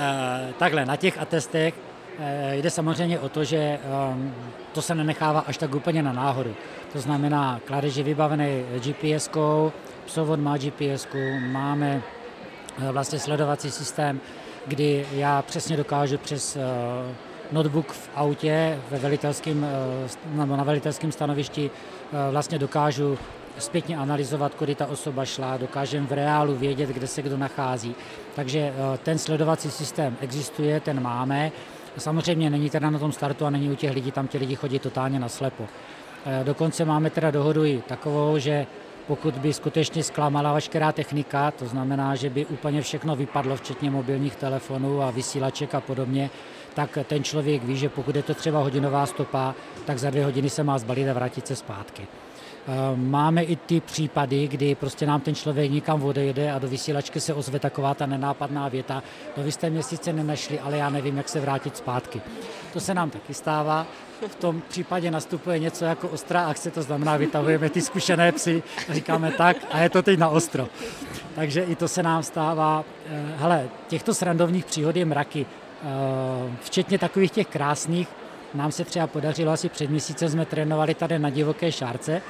Eh, 0.00 0.54
takhle, 0.58 0.84
na 0.84 0.96
těch 0.96 1.18
atestech 1.18 1.74
eh, 2.18 2.56
jde 2.56 2.70
samozřejmě 2.70 3.20
o 3.20 3.28
to, 3.28 3.44
že 3.44 3.56
ehm, 3.56 4.34
to 4.72 4.82
se 4.82 4.94
nenechává 4.94 5.40
až 5.40 5.56
tak 5.56 5.74
úplně 5.74 6.02
na 6.02 6.12
náhodu. 6.12 6.54
To 6.92 7.00
znamená, 7.00 7.60
kladeš 7.64 7.96
je 7.96 8.04
vybavený 8.04 8.64
GPS-kou, 8.78 9.72
psovod 10.06 10.40
má 10.40 10.56
gps 10.56 11.06
máme 11.50 12.02
eh, 12.02 12.92
vlastně 12.92 13.18
sledovací 13.18 13.70
systém, 13.70 14.20
kdy 14.66 15.06
já 15.12 15.42
přesně 15.42 15.76
dokážu 15.76 16.18
přes 16.18 16.58
notebook 17.52 17.92
v 17.92 18.10
autě 18.14 18.78
ve 18.90 18.98
velitelském, 18.98 19.66
nebo 20.26 20.56
na 20.56 20.64
velitelském 20.64 21.12
stanovišti 21.12 21.70
vlastně 22.30 22.58
dokážu 22.58 23.18
zpětně 23.58 23.96
analyzovat, 23.96 24.54
kudy 24.54 24.74
ta 24.74 24.86
osoba 24.86 25.24
šla, 25.24 25.56
dokážeme 25.56 26.06
v 26.06 26.12
reálu 26.12 26.56
vědět, 26.56 26.88
kde 26.88 27.06
se 27.06 27.22
kdo 27.22 27.36
nachází. 27.36 27.94
Takže 28.34 28.58
eh, 28.58 28.98
ten 28.98 29.18
sledovací 29.18 29.70
systém 29.70 30.16
existuje, 30.20 30.80
ten 30.80 31.02
máme. 31.02 31.52
Samozřejmě 31.98 32.50
není 32.50 32.70
teda 32.70 32.90
na 32.90 32.98
tom 32.98 33.12
startu 33.12 33.46
a 33.46 33.50
není 33.50 33.70
u 33.70 33.74
těch 33.74 33.94
lidí, 33.94 34.12
tam 34.12 34.28
ti 34.28 34.38
lidi 34.38 34.54
chodí 34.54 34.78
totálně 34.78 35.18
naslepo. 35.18 35.66
Eh, 36.26 36.44
dokonce 36.44 36.84
máme 36.84 37.10
teda 37.10 37.30
dohodu 37.30 37.64
i 37.64 37.82
takovou, 37.88 38.38
že 38.38 38.66
pokud 39.06 39.38
by 39.38 39.52
skutečně 39.52 40.02
zklamala 40.04 40.52
veškerá 40.52 40.92
technika, 40.92 41.50
to 41.50 41.66
znamená, 41.66 42.16
že 42.16 42.30
by 42.30 42.46
úplně 42.46 42.82
všechno 42.82 43.16
vypadlo, 43.16 43.56
včetně 43.56 43.90
mobilních 43.90 44.36
telefonů 44.36 45.02
a 45.02 45.10
vysílaček 45.10 45.74
a 45.74 45.80
podobně, 45.80 46.30
tak 46.74 46.98
ten 47.04 47.24
člověk 47.24 47.64
ví, 47.64 47.76
že 47.76 47.88
pokud 47.88 48.16
je 48.16 48.22
to 48.22 48.34
třeba 48.34 48.58
hodinová 48.58 49.06
stopa, 49.06 49.54
tak 49.84 49.98
za 49.98 50.10
dvě 50.10 50.24
hodiny 50.24 50.50
se 50.50 50.62
má 50.62 50.78
zbalit 50.78 51.08
a 51.08 51.12
vrátit 51.12 51.46
se 51.46 51.56
zpátky. 51.56 52.06
Eh, 52.68 52.96
máme 52.96 53.42
i 53.42 53.56
ty 53.56 53.80
případy, 53.80 54.48
kdy 54.48 54.74
prostě 54.74 55.06
nám 55.06 55.20
ten 55.20 55.34
člověk 55.34 55.70
nikam 55.70 56.02
odejde 56.02 56.52
a 56.52 56.58
do 56.58 56.68
vysílačky 56.68 57.20
se 57.20 57.34
ozve 57.34 57.58
taková 57.58 57.94
ta 57.94 58.06
nenápadná 58.06 58.68
věta, 58.68 59.02
no 59.36 59.42
vy 59.42 59.52
jste 59.52 59.70
mě 59.70 59.82
sice 59.82 60.12
nenašli, 60.12 60.60
ale 60.60 60.76
já 60.76 60.90
nevím, 60.90 61.16
jak 61.16 61.28
se 61.28 61.40
vrátit 61.40 61.76
zpátky. 61.76 62.20
To 62.72 62.80
se 62.80 62.94
nám 62.94 63.10
taky 63.10 63.34
stává. 63.34 63.86
V 64.28 64.34
tom 64.34 64.62
případě 64.68 65.10
nastupuje 65.10 65.58
něco 65.58 65.84
jako 65.84 66.08
ostrá 66.08 66.46
akce, 66.46 66.70
to 66.70 66.82
znamená, 66.82 67.16
vytahujeme 67.16 67.70
ty 67.70 67.80
zkušené 67.80 68.32
psy, 68.32 68.62
říkáme 68.90 69.30
tak 69.32 69.56
a 69.70 69.80
je 69.80 69.90
to 69.90 70.02
teď 70.02 70.18
na 70.18 70.28
ostro. 70.28 70.68
Takže 71.34 71.62
i 71.62 71.76
to 71.76 71.88
se 71.88 72.02
nám 72.02 72.22
stává. 72.22 72.84
Eh, 73.06 73.24
hele, 73.36 73.68
těchto 73.88 74.14
srandovních 74.14 74.64
příhod 74.64 74.96
je 74.96 75.04
mraky, 75.04 75.46
eh, 75.46 75.86
včetně 76.62 76.98
takových 76.98 77.30
těch 77.30 77.46
krásných, 77.46 78.08
nám 78.54 78.72
se 78.72 78.84
třeba 78.84 79.06
podařilo, 79.06 79.52
asi 79.52 79.68
před 79.68 79.90
měsícem 79.90 80.28
jsme 80.28 80.46
trénovali 80.46 80.94
tady 80.94 81.18
na 81.18 81.30
divoké 81.30 81.72
šárce, 81.72 82.22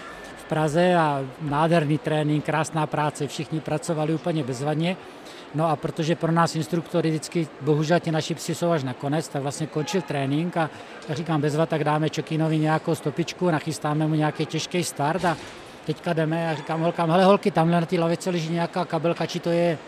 Praze 0.49 0.95
a 0.95 1.25
nádherný 1.41 1.99
trénink, 1.99 2.45
krásná 2.45 2.87
práce, 2.87 3.27
všichni 3.27 3.61
pracovali 3.61 4.15
úplně 4.15 4.45
bezvadně. 4.45 4.97
No 5.55 5.69
a 5.69 5.77
protože 5.77 6.17
pro 6.17 6.33
nás 6.33 6.57
instruktory 6.57 7.11
vždycky, 7.11 7.49
bohužel 7.61 8.01
ti 8.01 8.13
naši 8.13 8.35
psi 8.35 8.55
jsou 8.55 8.71
až 8.71 8.83
nakonec, 8.83 9.29
tak 9.29 9.43
vlastně 9.43 9.67
končil 9.67 10.03
trénink 10.03 10.57
a 10.57 10.71
já 11.09 11.15
říkám 11.15 11.41
bezva, 11.41 11.67
tak 11.67 11.85
dáme 11.85 12.11
Čokinovi 12.11 12.59
nějakou 12.59 12.95
stopičku, 12.95 13.51
nachystáme 13.51 14.07
mu 14.07 14.15
nějaký 14.15 14.47
těžký 14.47 14.85
start 14.85 15.25
a 15.25 15.37
teďka 15.87 16.13
jdeme 16.13 16.51
a 16.51 16.55
říkám 16.55 16.81
holkám, 16.81 17.11
hele 17.11 17.25
holky, 17.25 17.51
tamhle 17.51 17.81
na 17.81 17.87
té 17.87 17.99
lavice 18.01 18.31
leží 18.31 18.53
nějaká 18.53 18.85
kabelka, 18.85 19.27
či 19.27 19.41
to 19.41 19.51
je 19.51 19.79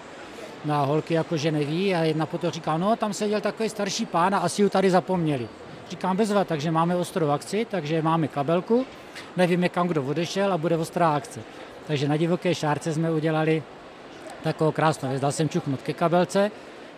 na 0.64 0.80
holky 0.80 1.14
jakože 1.14 1.52
neví 1.52 1.94
a 1.94 2.04
jedna 2.04 2.26
potom 2.26 2.50
říká, 2.50 2.76
no 2.78 2.96
tam 2.96 3.12
seděl 3.12 3.40
takový 3.40 3.68
starší 3.68 4.06
pán 4.06 4.34
a 4.34 4.38
asi 4.38 4.62
ji 4.62 4.70
tady 4.70 4.90
zapomněli. 4.90 5.48
Říkám 5.90 6.16
bezva, 6.16 6.44
takže 6.44 6.70
máme 6.70 6.96
ostrou 6.96 7.30
akci, 7.30 7.66
takže 7.70 8.02
máme 8.02 8.28
kabelku, 8.28 8.86
nevíme 9.36 9.68
kam 9.68 9.88
kdo 9.88 10.02
odešel 10.02 10.52
a 10.52 10.58
bude 10.58 10.76
ostrá 10.76 11.14
akce. 11.14 11.40
Takže 11.86 12.08
na 12.08 12.16
divoké 12.16 12.54
šárce 12.54 12.92
jsme 12.92 13.10
udělali 13.10 13.62
takovou 14.42 14.72
krásnou 14.72 15.08
věc. 15.08 15.22
Dal 15.22 15.32
jsem 15.32 15.48
čuchnout 15.48 15.82
ke 15.82 15.92
kabelce, 15.92 16.50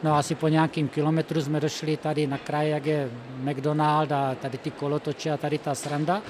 no 0.03 0.15
a 0.15 0.19
asi 0.19 0.35
po 0.35 0.49
nějakým 0.49 0.89
kilometru 0.89 1.41
jsme 1.41 1.61
došli 1.61 1.97
tady 1.97 2.27
na 2.27 2.39
kraj, 2.39 2.71
jak 2.71 2.87
je 2.87 3.11
McDonald 3.43 4.13
a 4.13 4.35
tady 4.35 4.59
ty 4.59 4.71
kolotoče 4.71 5.31
a 5.31 5.37
tady 5.37 5.59
ta 5.59 5.75
sranda. 5.75 6.23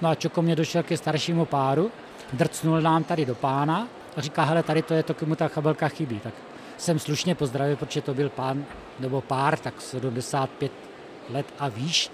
No 0.00 0.08
a 0.08 0.14
Čoko 0.14 0.42
mě 0.42 0.56
došel 0.56 0.82
ke 0.82 0.96
staršímu 0.96 1.44
páru, 1.44 1.90
drcnul 2.32 2.80
nám 2.80 3.04
tady 3.04 3.24
do 3.24 3.34
pána 3.34 3.88
a 4.16 4.20
říká, 4.20 4.44
hele, 4.44 4.62
tady 4.62 4.82
to 4.82 4.94
je 4.94 5.02
to, 5.02 5.14
komu 5.14 5.34
ta 5.34 5.48
kabelka 5.48 5.88
chybí. 5.88 6.20
Tak 6.20 6.34
jsem 6.76 6.98
slušně 6.98 7.34
pozdravil, 7.34 7.76
protože 7.76 8.00
to 8.02 8.14
byl 8.14 8.28
pán 8.28 8.64
nebo 8.98 9.20
pár, 9.20 9.58
tak 9.58 9.80
75 9.80 10.89
let 11.32 11.46
a 11.58 11.68
výš, 11.68 12.10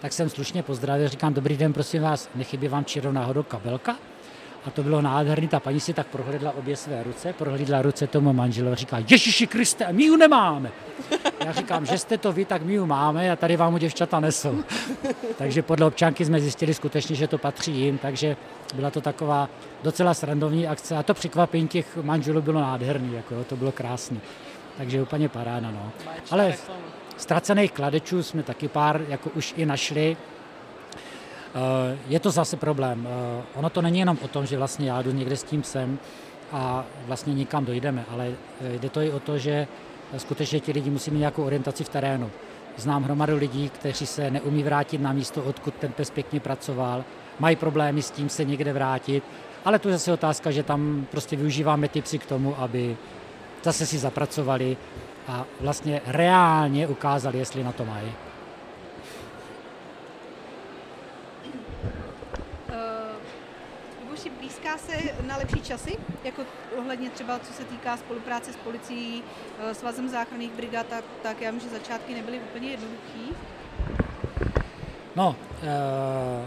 tak 0.00 0.12
jsem 0.12 0.30
slušně 0.30 0.62
pozdravil, 0.62 1.08
říkám, 1.08 1.34
dobrý 1.34 1.56
den, 1.56 1.72
prosím 1.72 2.02
vás, 2.02 2.28
nechybí 2.34 2.68
vám 2.68 2.84
čirou 2.84 3.12
náhodou 3.12 3.42
kabelka? 3.42 3.96
A 4.66 4.70
to 4.70 4.82
bylo 4.82 5.02
nádherný, 5.02 5.48
ta 5.48 5.60
paní 5.60 5.80
si 5.80 5.92
tak 5.94 6.06
prohledla 6.06 6.52
obě 6.56 6.76
své 6.76 7.02
ruce, 7.02 7.32
prohledla 7.32 7.82
ruce 7.82 8.06
tomu 8.06 8.32
manželu 8.32 8.72
a 8.72 8.74
říká, 8.74 8.98
Ježíši 8.98 9.46
Kriste, 9.46 9.92
my 9.92 10.02
ji 10.02 10.16
nemáme. 10.16 10.70
Já 11.44 11.52
říkám, 11.52 11.86
že 11.86 11.98
jste 11.98 12.18
to 12.18 12.32
vy, 12.32 12.44
tak 12.44 12.62
my 12.62 12.72
ji 12.72 12.80
máme 12.80 13.30
a 13.30 13.36
tady 13.36 13.56
vám 13.56 13.74
u 13.74 13.78
děvčata 13.78 14.20
nesou. 14.20 14.64
takže 15.38 15.62
podle 15.62 15.86
občanky 15.86 16.24
jsme 16.24 16.40
zjistili 16.40 16.74
skutečně, 16.74 17.16
že 17.16 17.28
to 17.28 17.38
patří 17.38 17.72
jim, 17.72 17.98
takže 17.98 18.36
byla 18.74 18.90
to 18.90 19.00
taková 19.00 19.48
docela 19.82 20.14
srandovní 20.14 20.66
akce 20.66 20.96
a 20.96 21.02
to 21.02 21.14
překvapení 21.14 21.68
těch 21.68 21.96
manželů 21.96 22.42
bylo 22.42 22.60
nádherný, 22.60 23.14
jako, 23.14 23.44
to 23.44 23.56
bylo 23.56 23.72
krásný. 23.72 24.20
Takže 24.76 25.02
úplně 25.02 25.28
paráda. 25.28 25.70
No. 25.70 25.92
Ale 26.30 26.54
Ztracených 27.16 27.72
kladečů 27.72 28.22
jsme 28.22 28.42
taky 28.42 28.68
pár 28.68 29.00
jako 29.08 29.30
už 29.30 29.54
i 29.56 29.66
našli. 29.66 30.16
Eh, 31.54 31.98
je 32.08 32.20
to 32.20 32.30
zase 32.30 32.56
problém. 32.56 33.08
Eh, 33.10 33.42
ono 33.54 33.70
to 33.70 33.82
není 33.82 33.98
jenom 33.98 34.18
o 34.22 34.28
tom, 34.28 34.46
že 34.46 34.58
vlastně 34.58 34.90
já 34.90 35.02
jdu 35.02 35.10
někde 35.10 35.36
s 35.36 35.42
tím 35.42 35.62
sem 35.62 35.98
a 36.52 36.84
vlastně 37.06 37.34
nikam 37.34 37.64
dojdeme, 37.64 38.04
ale 38.10 38.32
eh, 38.60 38.78
jde 38.78 38.88
to 38.90 39.00
i 39.00 39.12
o 39.12 39.20
to, 39.20 39.38
že 39.38 39.66
skutečně 40.16 40.60
ti 40.60 40.72
lidi 40.72 40.90
musí 40.90 41.10
mít 41.10 41.18
nějakou 41.18 41.44
orientaci 41.44 41.84
v 41.84 41.88
terénu. 41.88 42.30
Znám 42.76 43.02
hromadu 43.02 43.36
lidí, 43.36 43.68
kteří 43.68 44.06
se 44.06 44.30
neumí 44.30 44.62
vrátit 44.62 45.00
na 45.00 45.12
místo, 45.12 45.42
odkud 45.42 45.74
ten 45.74 45.92
pes 45.92 46.10
pěkně 46.10 46.40
pracoval, 46.40 47.04
mají 47.38 47.56
problémy 47.56 48.02
s 48.02 48.10
tím 48.10 48.28
se 48.28 48.44
někde 48.44 48.72
vrátit, 48.72 49.24
ale 49.64 49.78
to 49.78 49.88
je 49.88 49.94
zase 49.94 50.12
otázka, 50.12 50.50
že 50.50 50.62
tam 50.62 51.06
prostě 51.10 51.36
využíváme 51.36 51.88
ty 51.88 52.02
psy 52.02 52.18
k 52.18 52.26
tomu, 52.26 52.60
aby 52.60 52.96
zase 53.62 53.86
si 53.86 53.98
zapracovali 53.98 54.76
a 55.28 55.44
vlastně 55.60 56.00
reálně 56.06 56.88
ukázali, 56.88 57.38
jestli 57.38 57.64
na 57.64 57.72
to 57.72 57.84
mají. 57.84 58.12
Luboši, 64.02 64.28
eh, 64.28 64.38
blízká 64.38 64.78
se 64.78 64.92
na 65.26 65.36
lepší 65.36 65.60
časy, 65.60 65.98
jako 66.24 66.42
ohledně 66.78 67.10
třeba 67.10 67.38
co 67.38 67.52
se 67.52 67.64
týká 67.64 67.96
spolupráce 67.96 68.52
s 68.52 68.56
policií, 68.56 69.22
eh, 69.58 69.74
svazem 69.74 70.08
záchranných 70.08 70.52
brigád, 70.52 70.86
tak, 70.86 71.04
tak 71.22 71.40
já 71.40 71.50
vím, 71.50 71.60
že 71.60 71.68
začátky 71.68 72.14
nebyly 72.14 72.38
úplně 72.38 72.70
jednoduchý. 72.70 73.34
No, 75.16 75.36
e, 75.62 76.46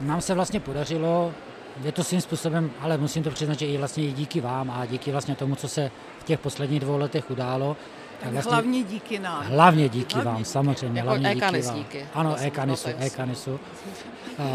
nám 0.00 0.20
se 0.20 0.34
vlastně 0.34 0.60
podařilo, 0.60 1.34
je 1.82 1.92
to 1.92 2.04
svým 2.04 2.20
způsobem, 2.20 2.70
ale 2.80 2.98
musím 2.98 3.22
to 3.22 3.30
přiznat, 3.30 3.58
že 3.58 3.66
i 3.66 3.78
vlastně 3.78 4.04
i 4.04 4.12
díky 4.12 4.40
vám 4.40 4.70
a 4.70 4.86
díky 4.86 5.12
vlastně 5.12 5.34
tomu, 5.34 5.54
co 5.54 5.68
se 5.68 5.90
v 6.18 6.24
těch 6.24 6.40
posledních 6.40 6.80
dvou 6.80 6.98
letech 6.98 7.30
událo. 7.30 7.76
Tak 8.22 8.32
vlastně, 8.32 8.52
hlavně 8.52 8.82
díky 8.82 9.18
nám. 9.18 9.44
Hlavně 9.44 9.88
díky 9.88 10.14
hlavně 10.14 10.32
vám, 10.32 10.44
samozřejmě. 10.44 10.98
Jako 10.98 11.08
hlavně 11.08 11.34
díky 11.34 11.60
vám. 11.60 11.74
díky. 11.74 12.06
Ano, 12.14 12.36
e-kanisu, 12.40 12.88
e-kanisu. 12.98 13.52
Uh, 13.52 14.46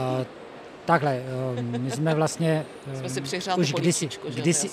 takhle, 0.85 1.21
uh, 1.55 1.61
my 1.61 1.91
jsme 1.91 2.15
vlastně... 2.15 2.65
Uh, 2.93 2.93
jsme 2.99 3.09
si 3.09 3.21
přihřáli 3.21 3.61
už 3.61 3.73
kdysi, 3.73 4.09
kdysi, 4.35 4.69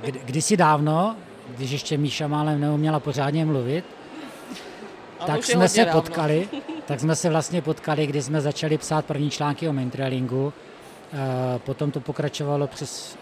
kdy, 0.00 0.20
kdysi 0.24 0.56
dávno, 0.56 1.16
když 1.56 1.70
ještě 1.70 1.98
Míša 1.98 2.28
málem 2.28 2.60
neuměla 2.60 3.00
pořádně 3.00 3.44
mluvit, 3.44 3.84
tak 5.26 5.44
jsme 5.44 5.68
se 5.68 5.84
dávno. 5.84 6.02
potkali, 6.02 6.48
tak 6.86 7.00
jsme 7.00 7.16
se 7.16 7.30
vlastně 7.30 7.62
potkali, 7.62 8.06
když 8.06 8.24
jsme 8.24 8.40
začali 8.40 8.78
psát 8.78 9.04
první 9.04 9.30
články 9.30 9.68
o 9.68 9.72
maintrailingu. 9.72 10.52
Potom 11.58 11.90
to 11.90 12.00
pokračovalo 12.00 12.66
přes 12.66 13.18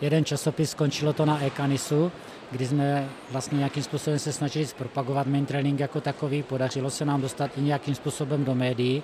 jeden 0.00 0.24
časopis, 0.24 0.70
skončilo 0.70 1.12
to 1.12 1.26
na 1.26 1.44
e-kanisu, 1.44 2.12
kdy 2.50 2.66
jsme 2.66 3.08
vlastně 3.30 3.58
nějakým 3.58 3.82
způsobem 3.82 4.18
se 4.18 4.32
snažili 4.32 4.66
zpropagovat 4.66 5.26
main 5.26 5.46
training 5.46 5.80
jako 5.80 6.00
takový. 6.00 6.42
Podařilo 6.42 6.90
se 6.90 7.04
nám 7.04 7.20
dostat 7.20 7.50
i 7.58 7.60
nějakým 7.60 7.94
způsobem 7.94 8.44
do 8.44 8.54
médií. 8.54 9.02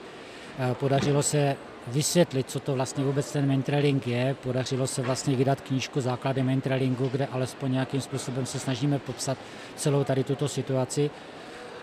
Podařilo 0.72 1.22
se 1.22 1.56
vysvětlit, 1.86 2.50
co 2.50 2.60
to 2.60 2.74
vlastně 2.74 3.04
vůbec 3.04 3.32
ten 3.32 3.46
main 3.46 3.62
je. 4.06 4.36
Podařilo 4.42 4.86
se 4.86 5.02
vlastně 5.02 5.36
vydat 5.36 5.60
knížku 5.60 6.00
Základy 6.00 6.42
main 6.42 6.60
kde 7.12 7.26
alespoň 7.26 7.72
nějakým 7.72 8.00
způsobem 8.00 8.46
se 8.46 8.58
snažíme 8.58 8.98
popsat 8.98 9.38
celou 9.76 10.04
tady 10.04 10.24
tuto 10.24 10.48
situaci. 10.48 11.10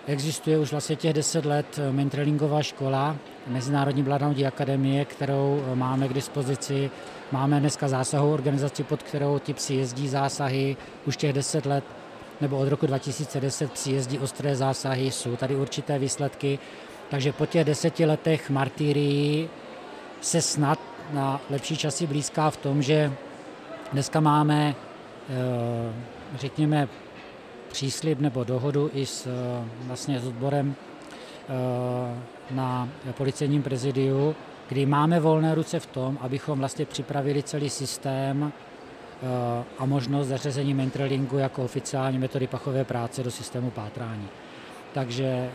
Existuje 0.07 0.59
už 0.59 0.71
vlastně 0.71 0.95
těch 0.95 1.13
10 1.13 1.45
let 1.45 1.79
eh, 1.79 1.91
mentralingová 1.91 2.63
škola, 2.63 3.15
Mezinárodní 3.47 4.03
Bloodhoundí 4.03 4.45
akademie, 4.45 5.05
kterou 5.05 5.63
eh, 5.71 5.75
máme 5.75 6.07
k 6.07 6.13
dispozici. 6.13 6.91
Máme 7.31 7.59
dneska 7.59 7.87
zásahovou 7.87 8.33
organizaci, 8.33 8.83
pod 8.83 9.03
kterou 9.03 9.39
ti 9.39 9.53
psi 9.53 9.73
jezdí 9.73 10.07
zásahy 10.07 10.77
už 11.05 11.17
těch 11.17 11.33
10 11.33 11.65
let, 11.65 11.83
nebo 12.41 12.57
od 12.57 12.67
roku 12.67 12.87
2010 12.87 13.71
psi 13.71 13.91
jezdí 13.91 14.19
ostré 14.19 14.55
zásahy, 14.55 15.11
jsou 15.11 15.35
tady 15.35 15.55
určité 15.55 15.99
výsledky. 15.99 16.59
Takže 17.09 17.31
po 17.31 17.45
těch 17.45 17.65
deseti 17.65 18.05
letech 18.05 18.49
martyrií 18.49 19.49
se 20.21 20.41
snad 20.41 20.79
na 21.13 21.41
lepší 21.49 21.77
časy 21.77 22.07
blízká 22.07 22.49
v 22.49 22.57
tom, 22.57 22.81
že 22.81 23.13
dneska 23.93 24.19
máme, 24.19 24.75
eh, 25.29 25.93
řekněme, 26.37 26.87
příslib 27.67 28.19
nebo 28.19 28.43
dohodu 28.43 28.91
i 28.93 29.05
s, 29.05 29.27
eh, 29.27 29.65
vlastně 29.81 30.19
s 30.19 30.27
odborem 30.27 30.75
eh, 31.49 32.21
na 32.51 32.89
policejním 33.11 33.63
prezidiu, 33.63 34.35
kdy 34.69 34.85
máme 34.85 35.19
volné 35.19 35.55
ruce 35.55 35.79
v 35.79 35.85
tom, 35.85 36.17
abychom 36.21 36.59
vlastně 36.59 36.85
připravili 36.85 37.43
celý 37.43 37.69
systém 37.69 38.51
eh, 38.51 39.63
a 39.77 39.85
možnost 39.85 40.27
zařazení 40.27 40.73
mentralingu 40.73 41.37
jako 41.37 41.63
oficiální 41.63 42.19
metody 42.19 42.47
pachové 42.47 42.83
práce 42.85 43.23
do 43.23 43.31
systému 43.31 43.71
pátrání. 43.71 44.27
Takže 44.93 45.49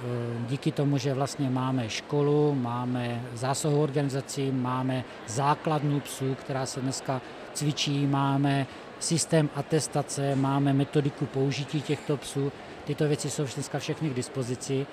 díky 0.48 0.72
tomu, 0.72 0.98
že 0.98 1.14
vlastně 1.14 1.50
máme 1.50 1.88
školu, 1.88 2.54
máme 2.54 3.22
zásahovou 3.34 3.82
organizaci, 3.82 4.52
máme 4.52 5.04
základnu 5.26 6.00
psů, 6.00 6.34
která 6.34 6.66
se 6.66 6.80
dneska 6.80 7.20
cvičí, 7.52 8.06
máme 8.06 8.66
systém 9.02 9.50
atestace, 9.54 10.36
máme 10.36 10.72
metodiku 10.72 11.26
použití 11.26 11.82
těchto 11.82 12.16
psů. 12.16 12.52
Tyto 12.84 13.08
věci 13.08 13.30
jsou 13.30 13.44
dneska 13.54 13.78
všechny 13.78 14.10
k 14.10 14.14
dispozici 14.14 14.86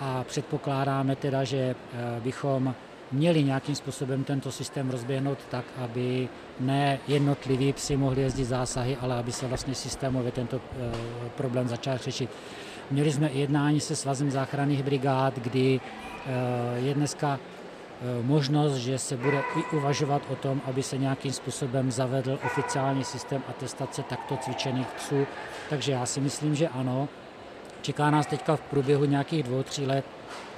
a 0.00 0.24
předpokládáme 0.24 1.16
teda, 1.16 1.44
že 1.44 1.56
eh, 1.58 2.20
bychom 2.20 2.74
měli 3.12 3.44
nějakým 3.44 3.74
způsobem 3.74 4.24
tento 4.24 4.52
systém 4.52 4.90
rozběhnout 4.90 5.38
tak, 5.50 5.64
aby 5.76 6.28
ne 6.60 6.98
jednotliví 7.08 7.72
psi 7.72 7.96
mohli 7.96 8.22
jezdit 8.22 8.44
zásahy, 8.44 8.96
ale 9.00 9.14
aby 9.16 9.32
se 9.32 9.46
vlastně 9.46 9.74
systémově 9.74 10.32
tento 10.32 10.56
e, 10.56 10.60
problém 11.36 11.68
začal 11.68 11.98
řešit. 11.98 12.30
Měli 12.90 13.12
jsme 13.12 13.30
jednání 13.32 13.80
se 13.80 13.96
Svazem 13.96 14.30
záchranných 14.30 14.82
brigád, 14.82 15.38
kdy 15.38 15.80
e, 15.80 16.78
je 16.78 16.94
dneska 16.94 17.40
možnost, 18.22 18.74
že 18.74 18.98
se 18.98 19.16
bude 19.16 19.42
i 19.56 19.76
uvažovat 19.76 20.22
o 20.30 20.36
tom, 20.36 20.60
aby 20.64 20.82
se 20.82 20.98
nějakým 20.98 21.32
způsobem 21.32 21.90
zavedl 21.90 22.38
oficiální 22.46 23.04
systém 23.04 23.42
atestace 23.48 24.02
takto 24.02 24.36
cvičených 24.36 24.86
psů. 24.86 25.26
Takže 25.70 25.92
já 25.92 26.06
si 26.06 26.20
myslím, 26.20 26.54
že 26.54 26.68
ano. 26.68 27.08
Čeká 27.82 28.10
nás 28.10 28.26
teďka 28.26 28.56
v 28.56 28.60
průběhu 28.60 29.04
nějakých 29.04 29.42
dvou, 29.42 29.62
tří 29.62 29.86
let 29.86 30.04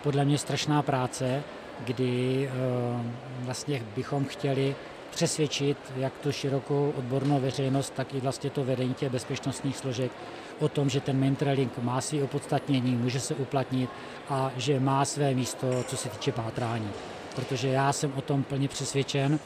podle 0.02 0.24
mě 0.24 0.38
strašná 0.38 0.82
práce, 0.82 1.42
kdy 1.84 2.48
eh, 2.48 3.02
vlastně 3.40 3.82
bychom 3.96 4.24
chtěli 4.24 4.76
přesvědčit 5.10 5.78
jak 5.96 6.12
tu 6.18 6.32
širokou 6.32 6.92
odbornou 6.98 7.40
veřejnost, 7.40 7.92
tak 7.96 8.14
i 8.14 8.20
vlastně 8.20 8.50
to 8.50 8.64
vedení 8.64 8.94
těch 8.94 9.12
bezpečnostních 9.12 9.76
složek 9.76 10.12
o 10.58 10.68
tom, 10.68 10.90
že 10.90 11.00
ten 11.00 11.18
mentoring 11.18 11.78
má 11.78 12.00
své 12.00 12.22
opodstatnění, 12.22 12.96
může 12.96 13.20
se 13.20 13.34
uplatnit 13.34 13.90
a 14.28 14.50
že 14.56 14.80
má 14.80 15.04
své 15.04 15.34
místo, 15.34 15.84
co 15.88 15.96
se 15.96 16.08
týče 16.08 16.32
pátrání. 16.32 16.90
Protože 17.40 17.68
já 17.68 17.92
jsem 17.92 18.12
o 18.16 18.20
tom 18.20 18.42
plně 18.42 18.68
přesvědčen, 18.68 19.38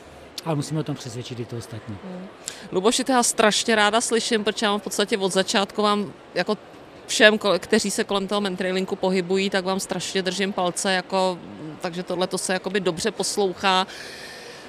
ale 0.45 0.55
musíme 0.55 0.81
o 0.81 0.83
tom 0.85 0.97
přesvědčit 0.97 1.41
i 1.41 1.45
to 1.45 1.57
ostatní. 1.57 1.97
Hmm. 2.05 2.27
Luboši, 2.73 3.05
já 3.09 3.23
strašně 3.23 3.75
ráda 3.75 4.01
slyším, 4.01 4.45
protože 4.45 4.67
já 4.67 4.77
v 4.77 4.83
podstatě 4.83 5.19
od 5.19 5.33
začátku 5.33 5.83
vám 5.83 6.13
jako 6.35 6.59
všem, 7.07 7.39
kteří 7.59 7.91
se 7.91 8.05
kolem 8.05 8.29
toho 8.29 8.41
mentrailingu 8.41 8.97
pohybují, 8.97 9.51
tak 9.51 9.65
vám 9.65 9.81
strašně 9.81 10.23
držím 10.23 10.53
palce, 10.53 10.93
jako, 10.93 11.39
takže 11.81 12.03
tohle 12.03 12.27
to 12.27 12.39
se 12.39 12.53
jakoby 12.53 12.81
dobře 12.81 13.11
poslouchá. 13.11 13.87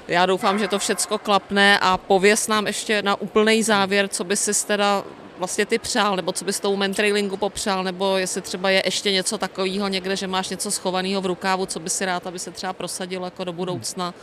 Já 0.07 0.25
doufám, 0.25 0.59
že 0.59 0.67
to 0.67 0.79
všecko 0.79 1.17
klapne 1.17 1.79
a 1.79 1.97
pověs 1.97 2.47
nám 2.47 2.67
ještě 2.67 3.01
na 3.01 3.21
úplný 3.21 3.63
závěr, 3.63 4.07
co 4.07 4.23
by 4.23 4.37
si 4.37 4.67
teda 4.67 5.03
vlastně 5.37 5.65
ty 5.65 5.79
přál, 5.79 6.15
nebo 6.15 6.31
co 6.31 6.45
bys 6.45 6.59
tou 6.59 6.75
mentrailingu 6.75 7.37
popřál, 7.37 7.83
nebo 7.83 8.17
jestli 8.17 8.41
třeba 8.41 8.69
je 8.69 8.81
ještě 8.85 9.11
něco 9.11 9.37
takového 9.37 9.87
někde, 9.87 10.15
že 10.15 10.27
máš 10.27 10.49
něco 10.49 10.71
schovaného 10.71 11.21
v 11.21 11.25
rukávu, 11.25 11.65
co 11.65 11.79
by 11.79 11.89
si 11.89 12.05
rád, 12.05 12.27
aby 12.27 12.39
se 12.39 12.51
třeba 12.51 12.73
prosadilo 12.73 13.25
jako 13.25 13.43
do 13.43 13.53
budoucna? 13.53 14.13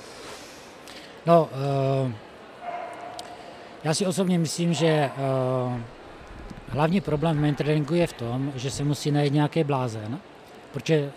No, 1.26 1.48
uh, 2.04 2.12
já 3.84 3.94
si 3.94 4.06
osobně 4.06 4.38
myslím, 4.38 4.74
že 4.74 5.10
uh, 5.16 5.80
Hlavní 6.72 7.00
problém 7.00 7.36
v 7.36 7.40
main 7.40 7.56
je 7.92 8.06
v 8.06 8.12
tom, 8.12 8.52
že 8.56 8.70
se 8.70 8.84
musí 8.84 9.10
najít 9.10 9.32
nějaký 9.32 9.64
blázen, 9.64 10.18
protože 10.72 11.12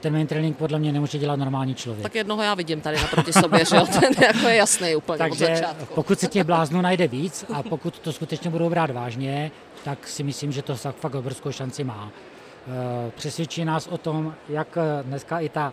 ten 0.00 0.12
main 0.12 0.54
podle 0.54 0.78
mě 0.78 0.92
nemůže 0.92 1.18
dělat 1.18 1.36
normální 1.36 1.74
člověk. 1.74 2.02
Tak 2.02 2.14
jednoho 2.14 2.42
já 2.42 2.54
vidím 2.54 2.80
tady 2.80 2.96
naproti 2.96 3.32
sobě, 3.32 3.64
že 3.64 3.76
jo, 3.76 3.86
ten 4.00 4.12
jako 4.22 4.48
je 4.48 4.54
jasný 4.54 4.96
úplně 4.96 5.18
Takže 5.18 5.44
od 5.44 5.54
začátku. 5.56 5.94
pokud 5.94 6.20
se 6.20 6.26
těch 6.26 6.44
bláznů 6.44 6.80
najde 6.80 7.08
víc 7.08 7.44
a 7.52 7.62
pokud 7.62 7.98
to 7.98 8.12
skutečně 8.12 8.50
budou 8.50 8.70
brát 8.70 8.90
vážně, 8.90 9.50
tak 9.84 10.08
si 10.08 10.22
myslím, 10.22 10.52
že 10.52 10.62
to 10.62 10.76
fakt 10.76 11.14
obrovskou 11.14 11.52
šanci 11.52 11.84
má. 11.84 12.10
Eh, 12.66 13.10
přesvědčí 13.10 13.64
nás 13.64 13.86
o 13.86 13.98
tom, 13.98 14.34
jak 14.48 14.76
eh, 14.76 15.02
dneska 15.02 15.40
i 15.40 15.48
ta 15.48 15.72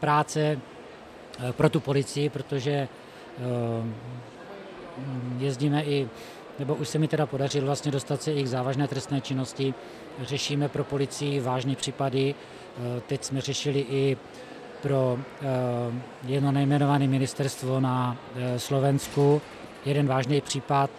práce 0.00 0.40
eh, 0.40 1.52
pro 1.52 1.68
tu 1.68 1.80
policii, 1.80 2.28
protože 2.28 2.88
jezdíme 5.38 5.84
i 5.84 6.08
nebo 6.58 6.74
už 6.74 6.88
se 6.88 6.98
mi 6.98 7.08
teda 7.08 7.26
podařilo 7.26 7.66
vlastně 7.66 7.92
dostat 7.92 8.22
se 8.22 8.32
i 8.32 8.42
k 8.42 8.46
závažné 8.46 8.88
trestné 8.88 9.20
činnosti. 9.20 9.74
Řešíme 10.22 10.68
pro 10.68 10.84
policii 10.84 11.40
vážné 11.40 11.76
případy. 11.76 12.34
Eh, 12.34 13.00
teď 13.06 13.24
jsme 13.24 13.40
řešili 13.40 13.86
i 13.90 14.16
pro 14.82 15.18
eh, 15.18 15.46
jedno 16.26 16.52
nejmenované 16.52 17.06
ministerstvo 17.06 17.80
na 17.80 18.16
eh, 18.36 18.58
Slovensku 18.58 19.40
jeden 19.84 20.06
vážný 20.06 20.40
případ 20.40 20.90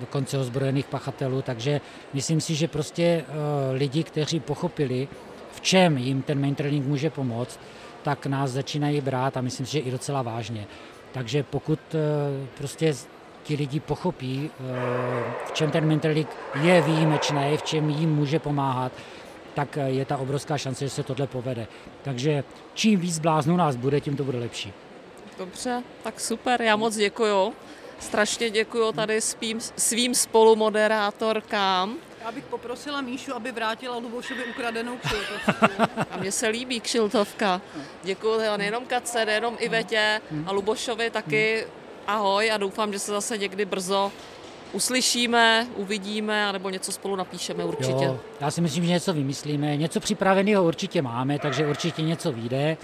dokonce 0.00 0.38
ozbrojených 0.38 0.86
pachatelů, 0.86 1.42
takže 1.42 1.80
myslím 2.14 2.40
si, 2.40 2.54
že 2.54 2.68
prostě 2.68 3.24
lidi, 3.72 4.02
kteří 4.02 4.40
pochopili, 4.40 5.08
v 5.52 5.60
čem 5.60 5.98
jim 5.98 6.22
ten 6.22 6.40
main 6.40 6.54
training 6.54 6.86
může 6.86 7.10
pomoct, 7.10 7.60
tak 8.02 8.26
nás 8.26 8.50
začínají 8.50 9.00
brát 9.00 9.36
a 9.36 9.40
myslím 9.40 9.66
si, 9.66 9.72
že 9.72 9.78
i 9.78 9.90
docela 9.90 10.22
vážně. 10.22 10.66
Takže 11.12 11.42
pokud 11.42 11.78
prostě 12.58 12.94
ti 13.46 13.56
lidi 13.56 13.80
pochopí, 13.80 14.50
eh, 14.50 15.34
v 15.46 15.52
čem 15.52 15.70
ten 15.70 15.86
mentalik 15.86 16.28
je 16.62 16.82
výjimečný, 16.82 17.56
v 17.56 17.62
čem 17.62 17.90
jim 17.90 18.14
může 18.14 18.38
pomáhat, 18.38 18.92
tak 19.54 19.78
eh, 19.78 19.90
je 19.90 20.04
ta 20.04 20.16
obrovská 20.16 20.58
šance, 20.58 20.84
že 20.84 20.90
se 20.90 21.02
tohle 21.02 21.26
povede. 21.26 21.66
Takže 22.02 22.44
čím 22.74 23.00
víc 23.00 23.18
bláznů 23.18 23.56
nás 23.56 23.76
bude, 23.76 24.00
tím 24.00 24.16
to 24.16 24.24
bude 24.24 24.38
lepší. 24.38 24.72
Dobře, 25.38 25.82
tak 26.02 26.20
super, 26.20 26.62
já 26.62 26.76
moc 26.76 26.96
děkuju. 26.96 27.52
Strašně 27.98 28.50
děkuju 28.50 28.92
tady 28.92 29.20
svým, 29.20 29.60
svým 29.60 30.14
spolumoderátorkám. 30.14 31.96
Já 32.24 32.32
bych 32.32 32.44
poprosila 32.44 33.00
Míšu, 33.00 33.34
aby 33.34 33.52
vrátila 33.52 33.96
Lubošovi 33.96 34.44
ukradenou 34.44 34.96
kšiltovku. 34.96 35.82
A 36.10 36.16
mně 36.16 36.32
se 36.32 36.48
líbí 36.48 36.80
kšiltovka. 36.80 37.60
Děkuji 38.02 38.40
nejenom 38.56 38.86
Kace, 38.86 39.24
nejenom 39.24 39.56
Ivetě 39.58 40.20
a 40.46 40.52
Lubošovi 40.52 41.10
taky 41.10 41.66
ahoj 42.06 42.50
a 42.52 42.56
doufám, 42.56 42.92
že 42.92 42.98
se 42.98 43.10
zase 43.10 43.38
někdy 43.38 43.64
brzo 43.64 44.12
uslyšíme, 44.72 45.66
uvidíme, 45.76 46.52
nebo 46.52 46.70
něco 46.70 46.92
spolu 46.92 47.16
napíšeme 47.16 47.64
určitě. 47.64 48.04
Jo, 48.04 48.18
já 48.40 48.50
si 48.50 48.60
myslím, 48.60 48.84
že 48.84 48.92
něco 48.92 49.12
vymyslíme. 49.12 49.76
Něco 49.76 50.00
připraveného 50.00 50.64
určitě 50.64 51.02
máme, 51.02 51.38
takže 51.38 51.66
určitě 51.66 52.02
něco 52.02 52.32
vyjde. 52.32 52.76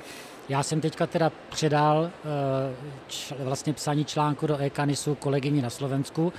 Já 0.49 0.62
jsem 0.62 0.81
teďka 0.81 1.07
teda 1.07 1.33
předal 1.49 2.11
eh, 2.11 2.75
č, 3.09 3.35
vlastně 3.39 3.73
psaní 3.73 4.05
článku 4.05 4.47
do 4.47 4.62
e-kanisu 4.62 5.14
kolegyni 5.14 5.62
na 5.62 5.70
Slovensku, 5.70 6.33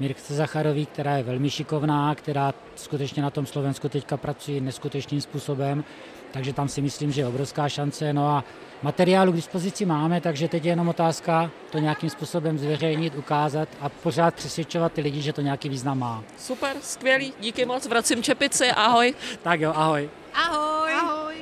Mirce 0.00 0.34
Zacharový, 0.34 0.86
která 0.86 1.16
je 1.16 1.22
velmi 1.22 1.50
šikovná, 1.50 2.14
která 2.14 2.54
skutečně 2.76 3.22
na 3.22 3.30
tom 3.30 3.46
Slovensku 3.46 3.88
teďka 3.88 4.16
pracuje 4.16 4.60
neskutečným 4.60 5.20
způsobem, 5.20 5.84
takže 6.30 6.52
tam 6.52 6.68
si 6.68 6.82
myslím, 6.82 7.12
že 7.12 7.20
je 7.20 7.26
obrovská 7.26 7.68
šance. 7.68 8.12
No 8.12 8.28
a 8.28 8.44
materiálu 8.82 9.32
k 9.32 9.36
dispozici 9.36 9.86
máme, 9.86 10.20
takže 10.20 10.48
teď 10.48 10.64
je 10.64 10.72
jenom 10.72 10.88
otázka 10.88 11.50
to 11.70 11.78
nějakým 11.78 12.10
způsobem 12.10 12.58
zveřejnit, 12.58 13.14
ukázat 13.14 13.68
a 13.80 13.88
pořád 13.88 14.34
přesvědčovat 14.34 14.92
ty 14.92 15.00
lidi, 15.00 15.22
že 15.22 15.32
to 15.32 15.40
nějaký 15.40 15.68
význam 15.68 15.98
má. 15.98 16.24
Super, 16.38 16.76
skvělý, 16.82 17.32
díky 17.40 17.66
moc, 17.66 17.86
vracím 17.86 18.22
čepici, 18.22 18.70
ahoj. 18.70 19.14
tak 19.42 19.60
jo, 19.60 19.72
ahoj. 19.76 20.10
Ahoj. 20.34 20.92
ahoj. 20.92 21.34